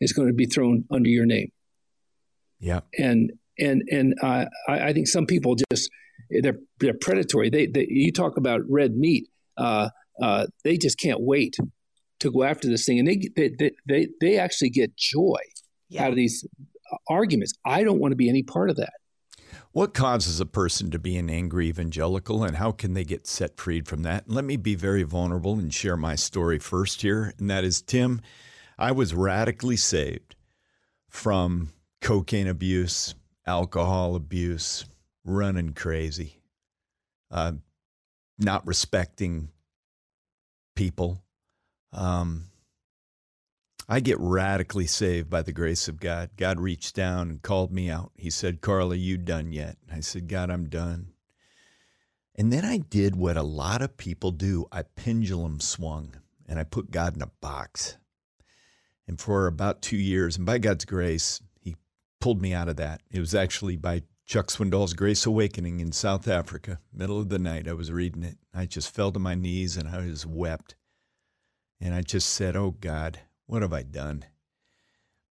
[0.00, 1.52] is going to be thrown under your name.
[2.58, 2.80] Yeah.
[2.98, 5.90] And and and uh, I, I think some people just
[6.40, 7.50] they're they're predatory.
[7.50, 9.28] They, they you talk about red meat.
[9.56, 9.90] Uh,
[10.20, 11.56] uh, they just can't wait
[12.20, 15.40] to go after this thing, and they they they they, they actually get joy
[15.88, 16.04] Yeah.
[16.04, 16.46] out of these
[17.08, 17.52] arguments.
[17.64, 18.92] I don't want to be any part of that.
[19.72, 23.56] What causes a person to be an angry evangelical and how can they get set
[23.56, 24.28] freed from that?
[24.28, 27.32] Let me be very vulnerable and share my story first here.
[27.38, 28.20] And that is Tim,
[28.78, 30.36] I was radically saved
[31.08, 31.72] from
[32.02, 33.14] cocaine abuse,
[33.46, 34.84] alcohol abuse,
[35.24, 36.40] running crazy,
[37.30, 37.52] uh,
[38.38, 39.48] not respecting
[40.74, 41.22] people.
[41.92, 42.44] Um,
[43.88, 46.30] I get radically saved by the grace of God.
[46.36, 48.12] God reached down and called me out.
[48.14, 49.76] He said, Carla, you done yet?
[49.92, 51.08] I said, God, I'm done.
[52.34, 54.66] And then I did what a lot of people do.
[54.72, 56.14] I pendulum swung
[56.48, 57.98] and I put God in a box.
[59.06, 61.76] And for about two years, and by God's grace, He
[62.20, 63.02] pulled me out of that.
[63.10, 67.68] It was actually by Chuck Swindoll's Grace Awakening in South Africa, middle of the night.
[67.68, 68.38] I was reading it.
[68.54, 70.74] I just fell to my knees and I just wept.
[71.82, 74.24] And I just said, Oh God, what have I done?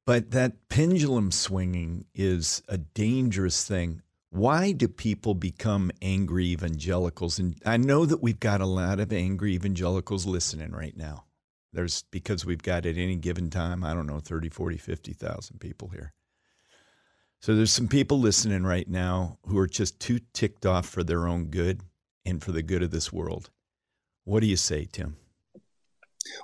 [0.05, 4.03] But that pendulum swinging is a dangerous thing.
[4.29, 7.39] Why do people become angry evangelicals?
[7.39, 11.25] And I know that we've got a lot of angry evangelicals listening right now.
[11.73, 15.89] There's because we've got at any given time, I don't know, 30, 40, 50,000 people
[15.89, 16.13] here.
[17.41, 21.27] So there's some people listening right now who are just too ticked off for their
[21.27, 21.81] own good
[22.27, 23.49] and for the good of this world.
[24.25, 25.17] What do you say, Tim?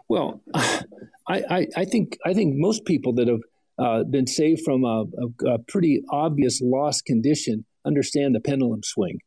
[0.08, 0.82] Well, I,
[1.28, 3.40] I, I think I think most people that have
[3.78, 9.18] uh, been saved from a, a, a pretty obvious lost condition understand the pendulum swing,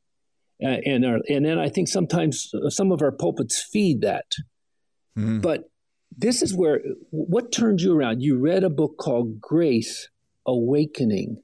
[0.64, 4.26] uh, and are, and then I think sometimes some of our pulpits feed that.
[5.16, 5.40] Hmm.
[5.40, 5.66] But
[6.18, 6.82] this is where
[7.12, 8.22] what turned you around.
[8.22, 10.10] You read a book called Grace
[10.48, 11.44] Awakening.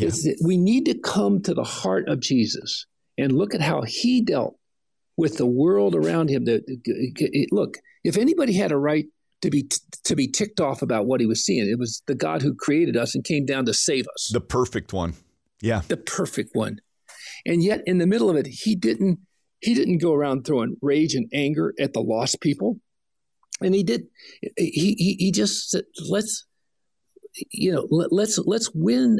[0.00, 0.08] Yeah.
[0.08, 2.86] It's that we need to come to the heart of Jesus
[3.18, 4.56] and look at how he dealt
[5.16, 6.46] with the world around him.
[6.46, 6.64] That
[7.52, 9.06] look, if anybody had a right
[9.42, 9.68] to be
[10.04, 12.96] to be ticked off about what he was seeing, it was the God who created
[12.96, 15.14] us and came down to save us, The perfect one.
[15.62, 15.82] Yeah.
[15.88, 16.80] the perfect one.
[17.44, 19.18] And yet, in the middle of it, he didn't
[19.60, 22.80] he didn't go around throwing rage and anger at the lost people,
[23.60, 24.04] and he did.
[24.56, 26.46] He he, he just said, let's
[27.52, 29.18] you know let, let's let's win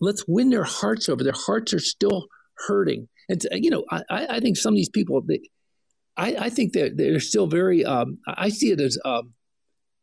[0.00, 1.22] let's win their hearts over.
[1.22, 2.26] Their hearts are still
[2.66, 5.40] hurting, and you know I I think some of these people they.
[6.16, 7.84] I, I think that they're, they're still very.
[7.84, 9.32] Um, I see it as um,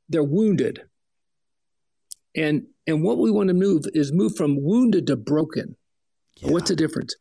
[0.10, 0.82] they're wounded,
[2.36, 5.76] and and what we want to move is move from wounded to broken.
[6.38, 6.52] Yeah.
[6.52, 7.16] What's the difference?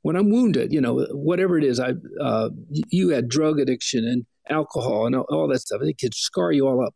[0.00, 4.26] When I'm wounded, you know, whatever it is, I uh, you had drug addiction and
[4.48, 5.80] alcohol and all, all that stuff.
[5.82, 6.94] It could scar you all up,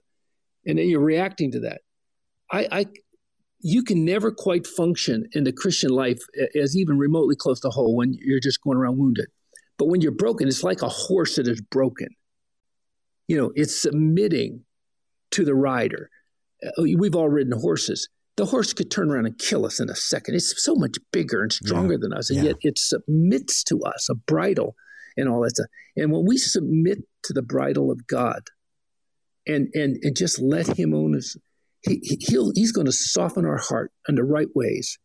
[0.64, 1.82] and then you're reacting to that.
[2.50, 2.86] I, I,
[3.60, 6.20] you can never quite function in the Christian life
[6.60, 9.26] as even remotely close to whole when you're just going around wounded.
[9.78, 12.08] But when you're broken, it's like a horse that is broken.
[13.28, 14.64] You know, it's submitting
[15.32, 16.10] to the rider.
[16.64, 18.08] Uh, We've all ridden horses.
[18.36, 20.34] The horse could turn around and kill us in a second.
[20.34, 22.44] It's so much bigger and stronger than us, and Yeah.
[22.50, 24.74] yet it submits to us, a bridle.
[25.18, 25.66] and all that stuff.
[25.96, 28.42] And when we submit to the bridle of God
[29.46, 31.38] and and and just let him own us,
[31.86, 34.98] he, he'll he's going to soften our heart in the right ways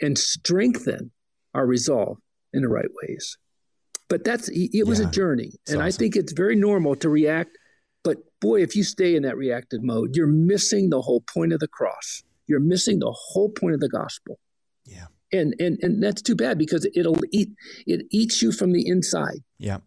[0.00, 1.10] and strengthen
[1.54, 2.18] our resolve
[2.52, 3.36] in the right ways.
[4.08, 5.86] But that's it was yeah, a journey, and awesome.
[5.86, 7.58] I think it's very normal to react.
[8.04, 11.58] But boy, if you stay in that reactive mode, you're missing the whole point of
[11.58, 12.22] the cross.
[12.46, 14.38] You're missing the whole point of the gospel.
[14.84, 17.50] Yeah, and and and that's too bad because it'll eat
[17.86, 19.40] it eats you from the inside.
[19.58, 19.78] Yeah.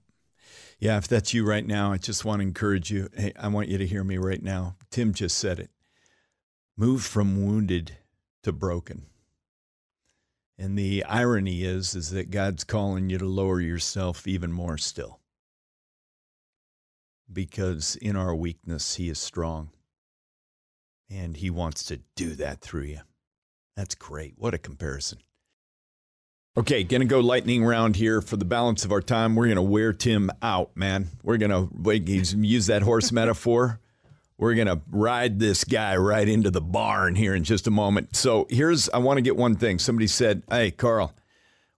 [0.81, 3.09] Yeah, if that's you right now, I just want to encourage you.
[3.13, 4.77] Hey, I want you to hear me right now.
[4.89, 5.69] Tim just said it.
[6.79, 7.97] Move from wounded
[8.41, 9.05] to broken.
[10.57, 15.19] And the irony is is that God's calling you to lower yourself even more still.
[17.29, 19.71] Because in our weakness he is strong.
[21.09, 23.01] And he wants to do that through you.
[23.75, 24.35] That's great.
[24.37, 25.17] What a comparison.
[26.55, 29.35] Okay, gonna go lightning round here for the balance of our time.
[29.35, 31.09] We're gonna wear Tim out, man.
[31.23, 33.81] We're gonna use that horse metaphor.
[34.39, 38.15] We're going to ride this guy right into the barn here in just a moment.
[38.15, 39.79] So here's, I want to get one thing.
[39.79, 41.13] Somebody said, Hey, Karl,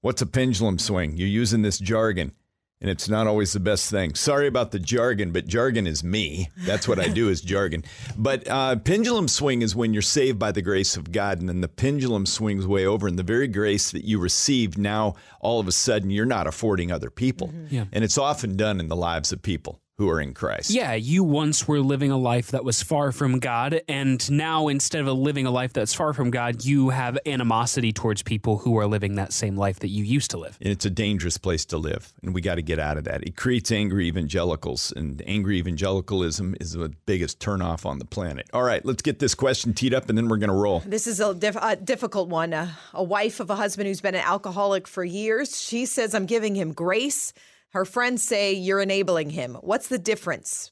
[0.01, 1.17] what's a pendulum swing?
[1.17, 2.33] You're using this jargon
[2.81, 4.15] and it's not always the best thing.
[4.15, 6.49] Sorry about the jargon, but jargon is me.
[6.65, 7.83] That's what I do is jargon.
[8.17, 11.61] But uh, pendulum swing is when you're saved by the grace of God, and then
[11.61, 15.67] the pendulum swings way over, and the very grace that you received now, all of
[15.67, 17.49] a sudden, you're not affording other people.
[17.49, 17.75] Mm-hmm.
[17.75, 17.85] Yeah.
[17.91, 20.71] And it's often done in the lives of people who are in Christ.
[20.71, 25.01] Yeah, you once were living a life that was far from God, and now instead
[25.01, 28.87] of living a life that's far from God, you have animosity towards people who are
[28.87, 30.57] living that same life that you used to live.
[30.59, 33.21] And it's a dangerous place to live, and we got to get out of that.
[33.21, 38.49] It creates angry evangelicals, and angry evangelicalism is the biggest turnoff on the planet.
[38.53, 40.79] All right, let's get this question teed up, and then we're going to roll.
[40.79, 42.55] This is a, diff- a difficult one.
[42.55, 45.61] Uh, a wife of a husband who's been an alcoholic for years.
[45.61, 47.33] She says, I'm giving him grace
[47.71, 49.55] her friends say you're enabling him.
[49.61, 50.71] What's the difference?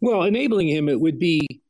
[0.00, 1.62] Well, enabling him it would be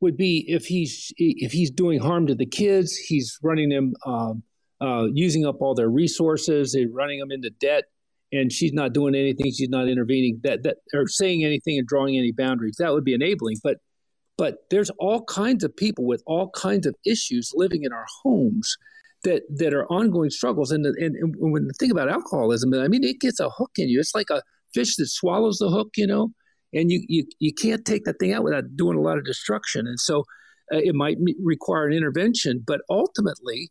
[0.00, 4.42] would be if he's if he's doing harm to the kids, he's running them um,
[4.80, 7.84] uh, using up all their resources, they're running them into debt,
[8.32, 12.16] and she's not doing anything, she's not intervening, that that or saying anything and drawing
[12.16, 12.76] any boundaries.
[12.78, 13.56] That would be enabling.
[13.62, 13.78] But
[14.38, 18.76] but there's all kinds of people with all kinds of issues living in our homes
[19.24, 20.70] that that are ongoing struggles.
[20.70, 23.88] And, and, and when the thing about alcoholism, I mean, it gets a hook in
[23.88, 24.00] you.
[24.00, 24.42] It's like a
[24.74, 26.30] fish that swallows the hook, you know,
[26.72, 29.86] and you you, you can't take that thing out without doing a lot of destruction.
[29.86, 30.20] And so
[30.72, 33.70] uh, it might require an intervention, but ultimately.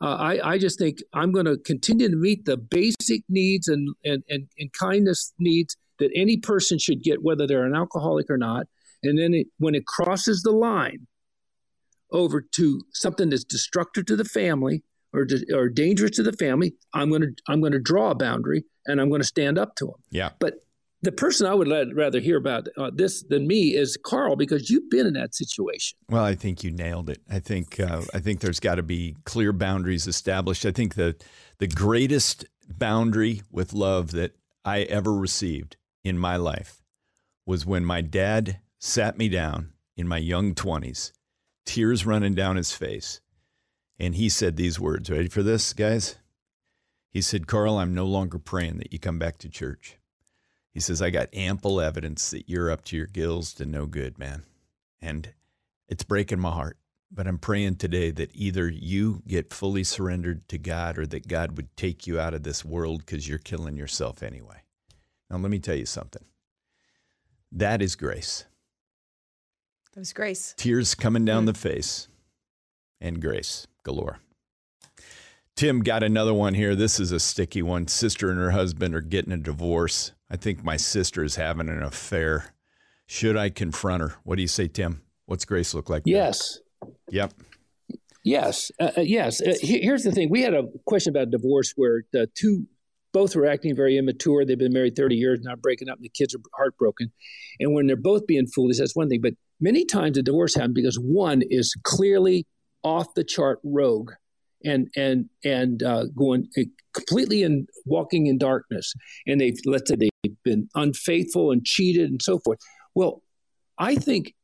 [0.00, 3.88] Uh, I, I just think I'm going to continue to meet the basic needs and,
[4.04, 8.38] and, and, and kindness needs that any person should get, whether they're an alcoholic or
[8.38, 8.66] not.
[9.02, 11.08] And then it, when it crosses the line
[12.10, 14.82] over to something that's destructive to the family,
[15.12, 18.64] or, or dangerous to the family, I'm going to I'm going to draw a boundary
[18.86, 20.02] and I'm going to stand up to them.
[20.10, 20.30] Yeah.
[20.38, 20.64] But
[21.02, 24.90] the person I would rather hear about uh, this than me is Karl because you've
[24.90, 25.96] been in that situation.
[26.10, 27.20] Well, I think you nailed it.
[27.30, 30.66] I think uh, I think there's got to be clear boundaries established.
[30.66, 31.14] I think the
[31.58, 34.32] the greatest boundary with love that
[34.64, 36.82] I ever received in my life
[37.46, 41.12] was when my dad sat me down in my young 20s,
[41.68, 43.20] tears running down his face,
[43.98, 45.10] and he said these words.
[45.10, 46.16] Ready for this, guys?
[47.10, 49.98] He said, Karl, I'm no longer praying that you come back to church.
[50.72, 54.18] He says, I got ample evidence that you're up to your gills to no good,
[54.18, 54.44] man.
[55.02, 55.34] And
[55.88, 56.78] it's breaking my heart.
[57.10, 61.56] But I'm praying today that either you get fully surrendered to God or that God
[61.56, 64.62] would take you out of this world because you're killing yourself anyway.
[65.30, 66.24] Now, let me tell you something
[67.52, 68.44] that is grace.
[69.98, 70.54] That was grace.
[70.56, 71.46] Tears coming down mm.
[71.46, 72.06] the face
[73.00, 74.20] and grace galore.
[75.56, 76.76] Tim got another one here.
[76.76, 77.88] This is a sticky one.
[77.88, 80.12] Sister and her husband are getting a divorce.
[80.30, 82.54] I think my sister is having an affair.
[83.08, 84.14] Should I confront her?
[84.22, 85.02] What do you say, Tim?
[85.26, 86.04] What's Grace look like?
[86.06, 86.60] Yes.
[87.10, 87.34] Yep.
[88.22, 88.70] Yes.
[88.78, 89.42] Uh, uh yes.
[89.42, 90.30] Uh, here's the thing.
[90.30, 92.68] We had a question about divorce where the two
[93.12, 94.44] both were acting very immature.
[94.44, 97.10] They've been married 30 years, not breaking up, and the kids are heartbroken.
[97.58, 99.20] And when they're both being foolish, that's one thing.
[99.20, 102.46] But many times a divorce happens because one is clearly
[102.82, 104.12] off the chart rogue
[104.64, 106.62] and and and uh, going uh,
[106.94, 108.92] completely in walking in darkness.
[109.26, 112.58] And they've let's say they've been unfaithful and cheated and so forth.
[112.94, 113.22] Well
[113.78, 114.34] i think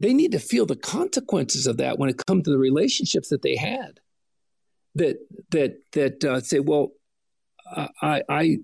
[0.00, 3.42] they need to feel the consequences of that when it comes to the relationships that
[3.42, 4.00] they had.
[4.96, 5.18] That
[5.50, 6.92] that that uh, say well
[8.00, 8.58] i i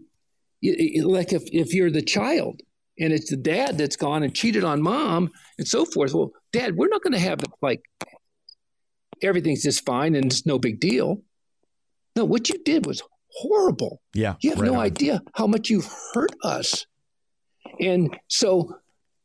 [1.02, 2.60] like if if you're the child
[3.00, 6.76] and it's the dad that's gone and cheated on mom and so forth well dad
[6.76, 7.82] we're not going to have like
[9.22, 11.22] everything's just fine and it's no big deal.
[12.16, 13.02] No, what you did was
[13.32, 14.00] horrible.
[14.14, 14.34] Yeah.
[14.40, 14.80] You have right no on.
[14.80, 16.86] idea how much you've hurt us.
[17.78, 18.74] And so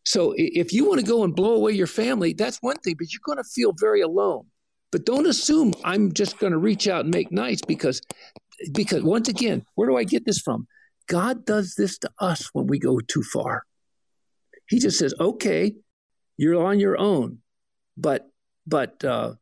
[0.04, 3.12] so if you want to go and blow away your family, that's one thing, but
[3.12, 4.46] you're going to feel very alone.
[4.92, 8.02] But don't assume I'm just going to reach out and make nice because
[8.72, 10.68] because once again, where do I get this from?
[11.08, 13.64] God does this to us when we go too far.
[14.68, 15.76] He just says, "Okay,
[16.38, 17.40] you're on your own."
[17.98, 18.28] But
[18.68, 19.36] but uh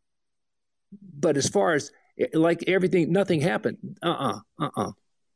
[1.18, 1.92] but as far as
[2.34, 3.78] like everything nothing happened.
[4.04, 4.40] Uh-uh.
[4.60, 4.92] Uh-uh.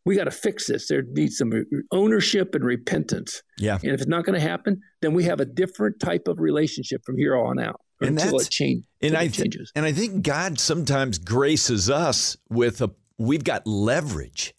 [0.06, 0.88] We got to fix this.
[0.88, 1.52] There needs some
[1.92, 3.42] ownership and repentance.
[3.58, 3.78] Yeah.
[3.84, 7.02] And if it's not going to happen, then we have a different type of relationship
[7.06, 9.70] from here on out And until it change, And I changes.
[9.76, 14.54] and I think God sometimes graces us with a we've got leverage.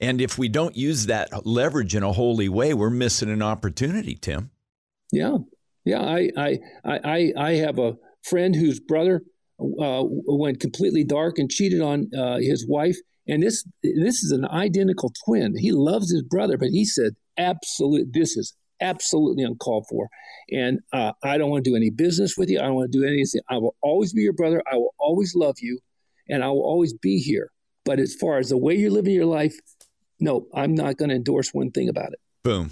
[0.00, 4.14] And if we don't use that leverage in a holy way, we're missing an opportunity,
[4.14, 4.50] Tim.
[5.10, 5.38] Yeah,
[5.84, 6.02] yeah.
[6.02, 9.22] I I I I have a friend whose brother
[9.58, 12.96] uh, went completely dark and cheated on uh, his wife,
[13.26, 15.54] and this this is an identical twin.
[15.56, 20.08] He loves his brother, but he said, "Absolute, this is absolutely uncalled for,
[20.52, 22.58] and uh, I don't want to do any business with you.
[22.58, 23.40] I don't want to do anything.
[23.48, 24.62] I will always be your brother.
[24.70, 25.78] I will always love you,
[26.28, 27.50] and I will always be here.
[27.86, 29.56] But as far as the way you're living your life,
[30.20, 32.70] no, I'm not going to endorse one thing about it." Boom.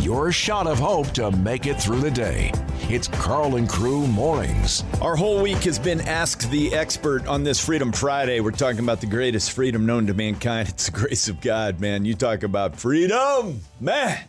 [0.00, 2.52] Your shot of hope to make it through the day.
[2.90, 4.84] It's Karl and Crew Mornings.
[5.00, 8.40] Our whole week has been Ask the Expert on this Freedom Friday.
[8.40, 10.68] We're talking about the greatest freedom known to mankind.
[10.74, 12.04] It's the grace of God, man.
[12.04, 14.24] You talk about freedom, man.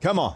[0.00, 0.34] Come on.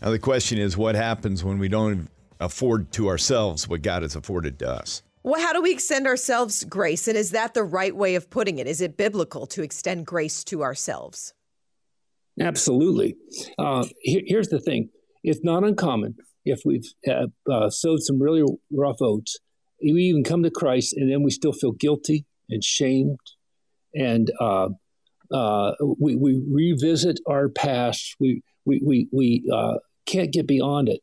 [0.00, 2.08] Now, the question is what happens when we don't
[2.38, 5.02] afford to ourselves what God has afforded to us?
[5.24, 7.06] Well, how do we extend ourselves grace?
[7.06, 8.66] And is that the right way of putting it?
[8.66, 11.32] Is it biblical to extend grace to ourselves?
[12.40, 13.16] Absolutely.
[13.58, 14.90] Uh, here, here's the thing
[15.22, 19.38] it's not uncommon if we've uh, uh, sowed some really rough oats,
[19.82, 23.18] we even come to Christ and then we still feel guilty and shamed.
[23.94, 24.68] And uh,
[25.32, 28.16] uh, we, we revisit our past.
[28.18, 31.00] We, we, we, we uh, can't get beyond it.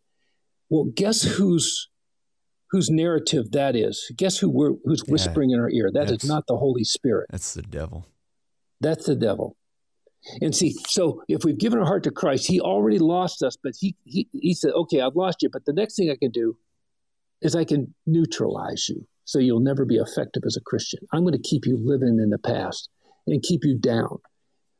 [0.70, 1.90] Well, guess whose
[2.72, 4.12] whose narrative that is?
[4.16, 5.12] Guess who we're, who's Yeah.
[5.12, 5.90] whispering in our ear?
[5.94, 7.28] That is not the Holy Spirit.
[7.32, 8.06] That's the devil.
[8.80, 9.56] That's the devil.
[10.42, 13.74] And see, so if we've given our heart to Christ, He already lost us, but
[13.80, 16.58] He He, he said, "Okay, I've lost you, but the next thing I can do
[17.42, 21.00] is I can neutralize you, so you'll never be effective as a Christian.
[21.14, 22.90] I'm going to keep you living in the past
[23.28, 24.18] and keep you down."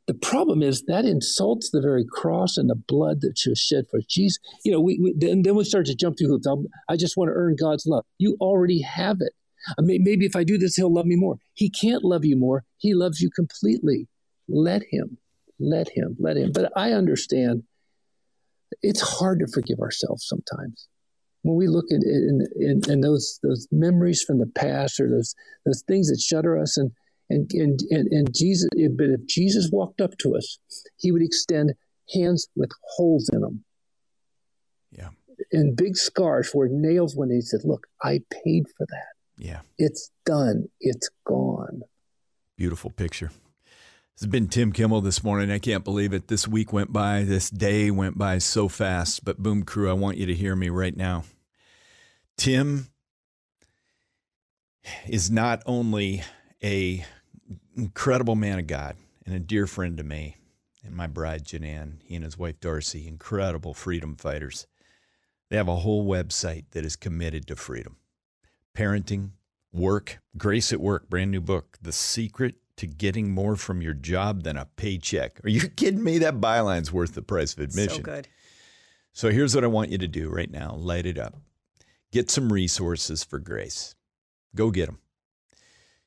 [0.06, 4.00] The problem is that insults the very cross and the blood that was shed for
[4.08, 4.38] Jesus.
[4.64, 6.46] You know, we, we then, then we start to jump through hoops.
[6.46, 8.04] I'm- I just want to earn God's love.
[8.18, 9.32] You already have it.
[9.78, 11.36] I maybe if I do this, He'll love me more.
[11.54, 12.64] He can't love you more.
[12.78, 14.08] He loves you completely.
[14.48, 15.18] Let Him.
[15.58, 16.16] Let Him.
[16.18, 16.50] Let Him.
[16.52, 17.62] But I understand
[18.82, 20.88] it's hard to forgive ourselves sometimes.
[21.42, 25.34] When we look at in, in, in those those memories from the past or those
[25.64, 26.90] those things that shudder us and
[27.30, 30.58] and and, and, and Jesus but if Jesus walked up to us,
[30.96, 31.72] he would extend
[32.12, 33.64] hands with holes in them
[34.90, 35.10] Yeah.
[35.52, 39.12] and big scars where nails when he said, Look, I paid for that.
[39.38, 39.60] Yeah.
[39.78, 40.66] It's done.
[40.80, 41.82] It's gone.
[42.56, 43.28] Beautiful picture.
[43.28, 45.50] This has been Tim Kimmel this morning.
[45.50, 46.28] I can't believe it.
[46.28, 49.24] This week went by, this day went by so fast.
[49.24, 51.24] But Boom Crew, I want you to hear me right now.
[52.36, 52.88] Tim
[55.08, 56.22] is not only
[56.62, 57.04] a
[57.76, 58.96] incredible man of God
[59.26, 60.36] and a dear friend to me
[60.84, 64.66] and my bride Janan, he and his wife Darcy, incredible freedom fighters.
[65.48, 67.96] They have a whole website that is committed to freedom.
[68.76, 69.30] Parenting,
[69.72, 74.42] work, grace at work, brand new book, The Secret to Getting More from Your Job
[74.44, 75.44] Than a Paycheck.
[75.44, 76.18] Are you kidding me?
[76.18, 77.96] That byline's worth the price of admission.
[77.96, 78.28] So good.
[79.12, 81.36] So here's what I want you to do right now light it up.
[82.12, 83.94] Get some resources for grace.
[84.54, 84.98] Go get them.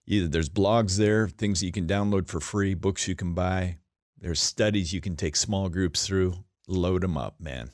[0.06, 3.78] Either there's blogs there, things that you can download for free, books you can buy.
[4.18, 6.44] There's studies you can take small groups through.
[6.68, 7.72] Load them up, man.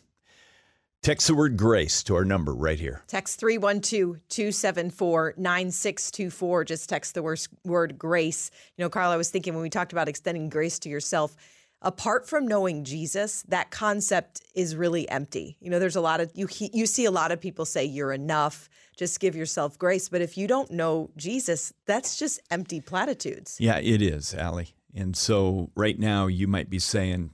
[1.01, 3.03] Text the word grace to our number right here.
[3.07, 6.65] Text 312 274 9624.
[6.65, 8.51] Just text the word, word grace.
[8.76, 11.38] You know, Karl, I was thinking when we talked about extending grace to yourself,
[11.81, 15.56] apart from knowing Jesus, that concept is really empty.
[15.61, 18.11] You know, there's a lot of, you, you see a lot of people say you're
[18.11, 18.69] enough,
[19.00, 20.10] just give yourself grace.
[20.10, 23.56] But if you don't know Jesus, that's just empty platitudes.
[23.58, 24.76] Yeah, it is, Allie.
[24.94, 27.34] And so right now you might be saying,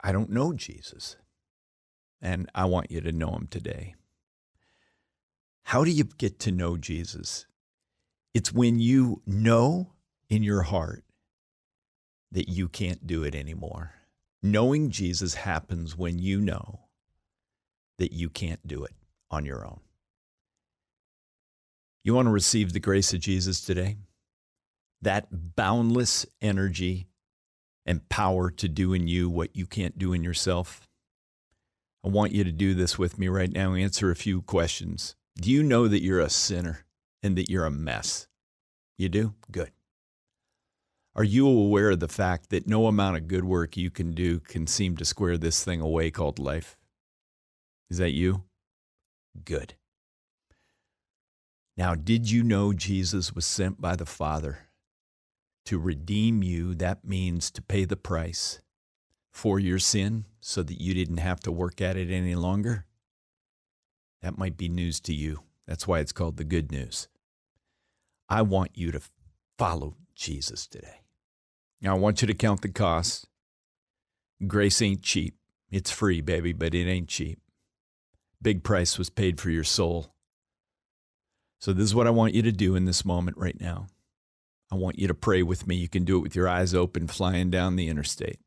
[0.00, 1.16] I don't know Jesus.
[2.22, 3.96] And I want you to know him today.
[5.64, 7.46] How do you get to know Jesus?
[8.32, 9.94] It's when you know
[10.30, 11.02] in your heart
[12.30, 13.94] that you can't do it anymore.
[14.44, 16.82] Knowing Jesus happens when you know
[17.98, 18.92] that you can't do it
[19.28, 19.80] on your own.
[22.06, 23.98] You want to receive the grace of Jesus today?
[25.02, 27.06] that boundless energy
[27.84, 30.88] and power to do in you what you can't do in yourself?
[32.04, 33.74] I want you to do this with me right now.
[33.74, 35.14] Answer a few questions.
[35.36, 36.86] Do you know that you're a sinner
[37.22, 38.26] and that you're a mess?
[38.96, 39.34] You do?
[39.50, 39.70] Good.
[41.14, 44.40] Are you aware of the fact that no amount of good work you can do
[44.40, 46.76] can seem to square this thing away called life?
[47.90, 48.44] Is that you?
[49.44, 49.74] Good.
[51.76, 54.68] Now, did you know Jesus was sent by the Father
[55.66, 56.74] to redeem you?
[56.74, 58.60] That means to pay the price
[59.30, 62.86] for your sin so that you didn't have to work at it any longer?
[64.22, 65.40] That might be news to you.
[65.66, 67.08] That's why it's called the good news.
[68.28, 69.00] I want you to
[69.58, 71.02] follow Jesus today.
[71.82, 73.28] Now, I want you to count the cost.
[74.46, 75.36] Grace ain't cheap.
[75.70, 77.38] It's free, baby, but it ain't cheap.
[78.40, 80.14] Big price was paid for your soul.
[81.58, 83.86] So, this is what I want you to do in this moment right now.
[84.70, 85.76] I want you to pray with me.
[85.76, 88.40] You can do it with your eyes open, flying down the interstate.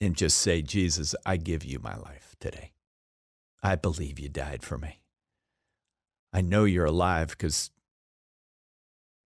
[0.00, 2.72] And just say, Jesus, I give you my life today.
[3.62, 5.00] I believe you died for me.
[6.32, 7.70] I know you're alive because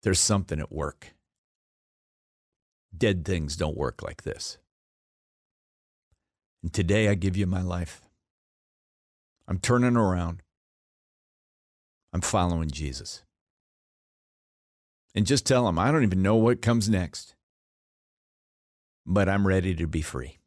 [0.03, 1.15] there's something at work.
[2.97, 4.59] Dead things don't work like this.
[6.63, 8.03] And today I give you my life.
[9.49, 10.42] I'm turning around.
[12.13, 13.23] I'm following Jesus.
[15.15, 17.35] And just tell him, I don't even know what comes next,
[19.07, 20.39] but I'm ready to be free.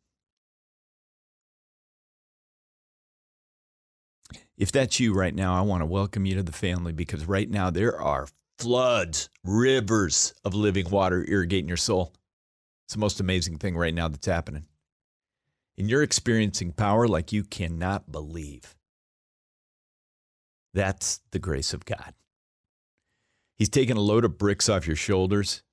[4.57, 7.49] If that's you right now, I want to welcome you to the family because right
[7.49, 8.27] now there are
[8.57, 12.13] floods, rivers of living water irrigating your soul.
[12.85, 14.65] It's the most amazing thing right now that's happening.
[15.77, 18.74] And you're experiencing power like you cannot believe.
[20.75, 22.13] That's the grace of God.
[23.57, 25.63] He's taking a load of bricks off your shoulders.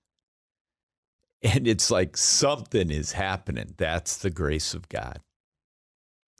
[1.43, 3.74] And it's like something is happening.
[3.77, 5.19] That's the grace of God.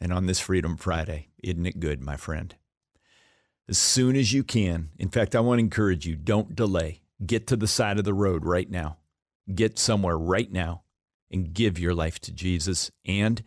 [0.01, 2.55] And on this Freedom Friday, isn't it good, my friend?
[3.69, 7.03] As soon as you can, in fact, I want to encourage you don't delay.
[7.27, 8.99] Get to the side of the road right now.
[9.53, 10.85] Get somewhere right now
[11.33, 13.43] and give your life to Jesus and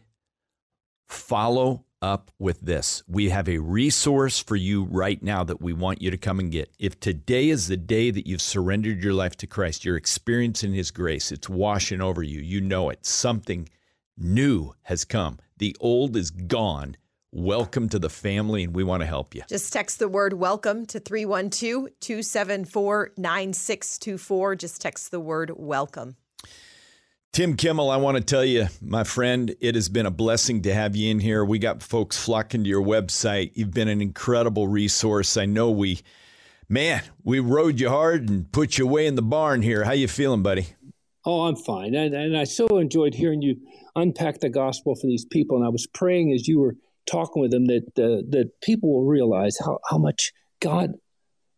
[1.08, 3.02] follow up with this.
[3.07, 6.52] We have a resource for you right now that we want you to come and
[6.52, 6.69] get.
[6.77, 10.91] If today is the day that you've surrendered your life to Christ, you're experiencing His
[10.91, 12.41] grace, it's washing over you.
[12.41, 13.07] You know it.
[13.07, 13.68] Something
[14.15, 15.40] new has come.
[15.57, 16.95] The old is gone.
[17.32, 19.41] Welcome to the family, and we want to help you.
[19.49, 24.56] Just text the word welcome to 312 274 9624.
[24.56, 26.18] Just text the word welcome.
[27.36, 30.74] Tim Kimmel, I want to tell you, my friend, it has been a blessing to
[30.74, 31.44] have you in here.
[31.44, 33.52] We got folks flocking to your website.
[33.56, 35.36] You've been an incredible resource.
[35.36, 35.99] I know we,
[36.70, 39.84] man, we rode you hard and put you away in the barn here.
[39.84, 40.68] How you feeling, buddy?
[41.26, 43.57] Oh, I'm fine, and, and I so enjoyed hearing you
[43.98, 45.57] unpack the gospel for these people.
[45.57, 49.06] And I was praying as you were talking with them that uh, that people will
[49.06, 50.32] realize how how much
[50.62, 50.94] God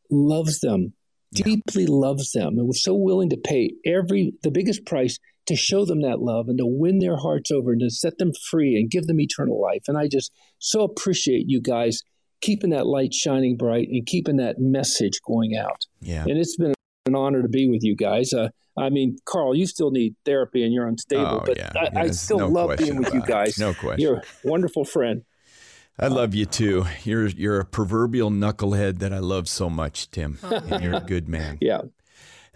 [0.09, 0.93] loves them,
[1.33, 1.43] yeah.
[1.43, 5.85] deeply loves them, and was so willing to pay every the biggest price to show
[5.85, 8.91] them that love and to win their hearts over and to set them free and
[8.91, 9.83] give them eternal life.
[9.87, 12.03] And I just so appreciate you guys
[12.41, 15.85] keeping that light shining bright and keeping that message going out.
[16.01, 16.23] Yeah.
[16.23, 16.73] And it's been
[17.05, 18.33] an honor to be with you guys.
[18.33, 21.71] Uh, I mean, Karl, you still need therapy and you're unstable, oh, but yeah.
[21.75, 23.57] I, I still no love being with you guys.
[23.57, 23.61] It.
[23.61, 24.01] No question.
[24.01, 25.23] You're a wonderful friend.
[25.99, 26.85] I love you too.
[27.03, 30.37] You're you're a proverbial knucklehead that I love so much, Tim.
[30.43, 31.57] and you're a good man.
[31.61, 31.81] Yeah.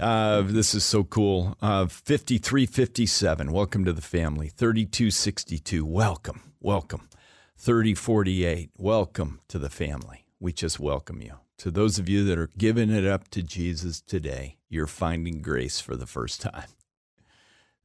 [0.02, 1.56] Uh, this is so cool.
[1.62, 4.48] Uh, 5357, welcome to the family.
[4.48, 7.08] 3262, welcome, welcome.
[7.58, 10.26] 3048, welcome to the family.
[10.40, 11.36] We just welcome you.
[11.60, 15.80] To those of you that are giving it up to Jesus today, you're finding grace
[15.80, 16.70] for the first time.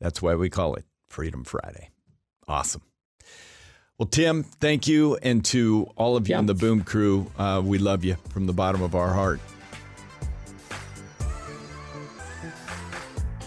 [0.01, 1.91] That's why we call it Freedom Friday.
[2.49, 2.81] Awesome.
[3.99, 5.17] Well, Tim, thank you.
[5.17, 6.39] And to all of you yeah.
[6.39, 9.41] in the Boom crew, uh, we love you from the bottom of our heart.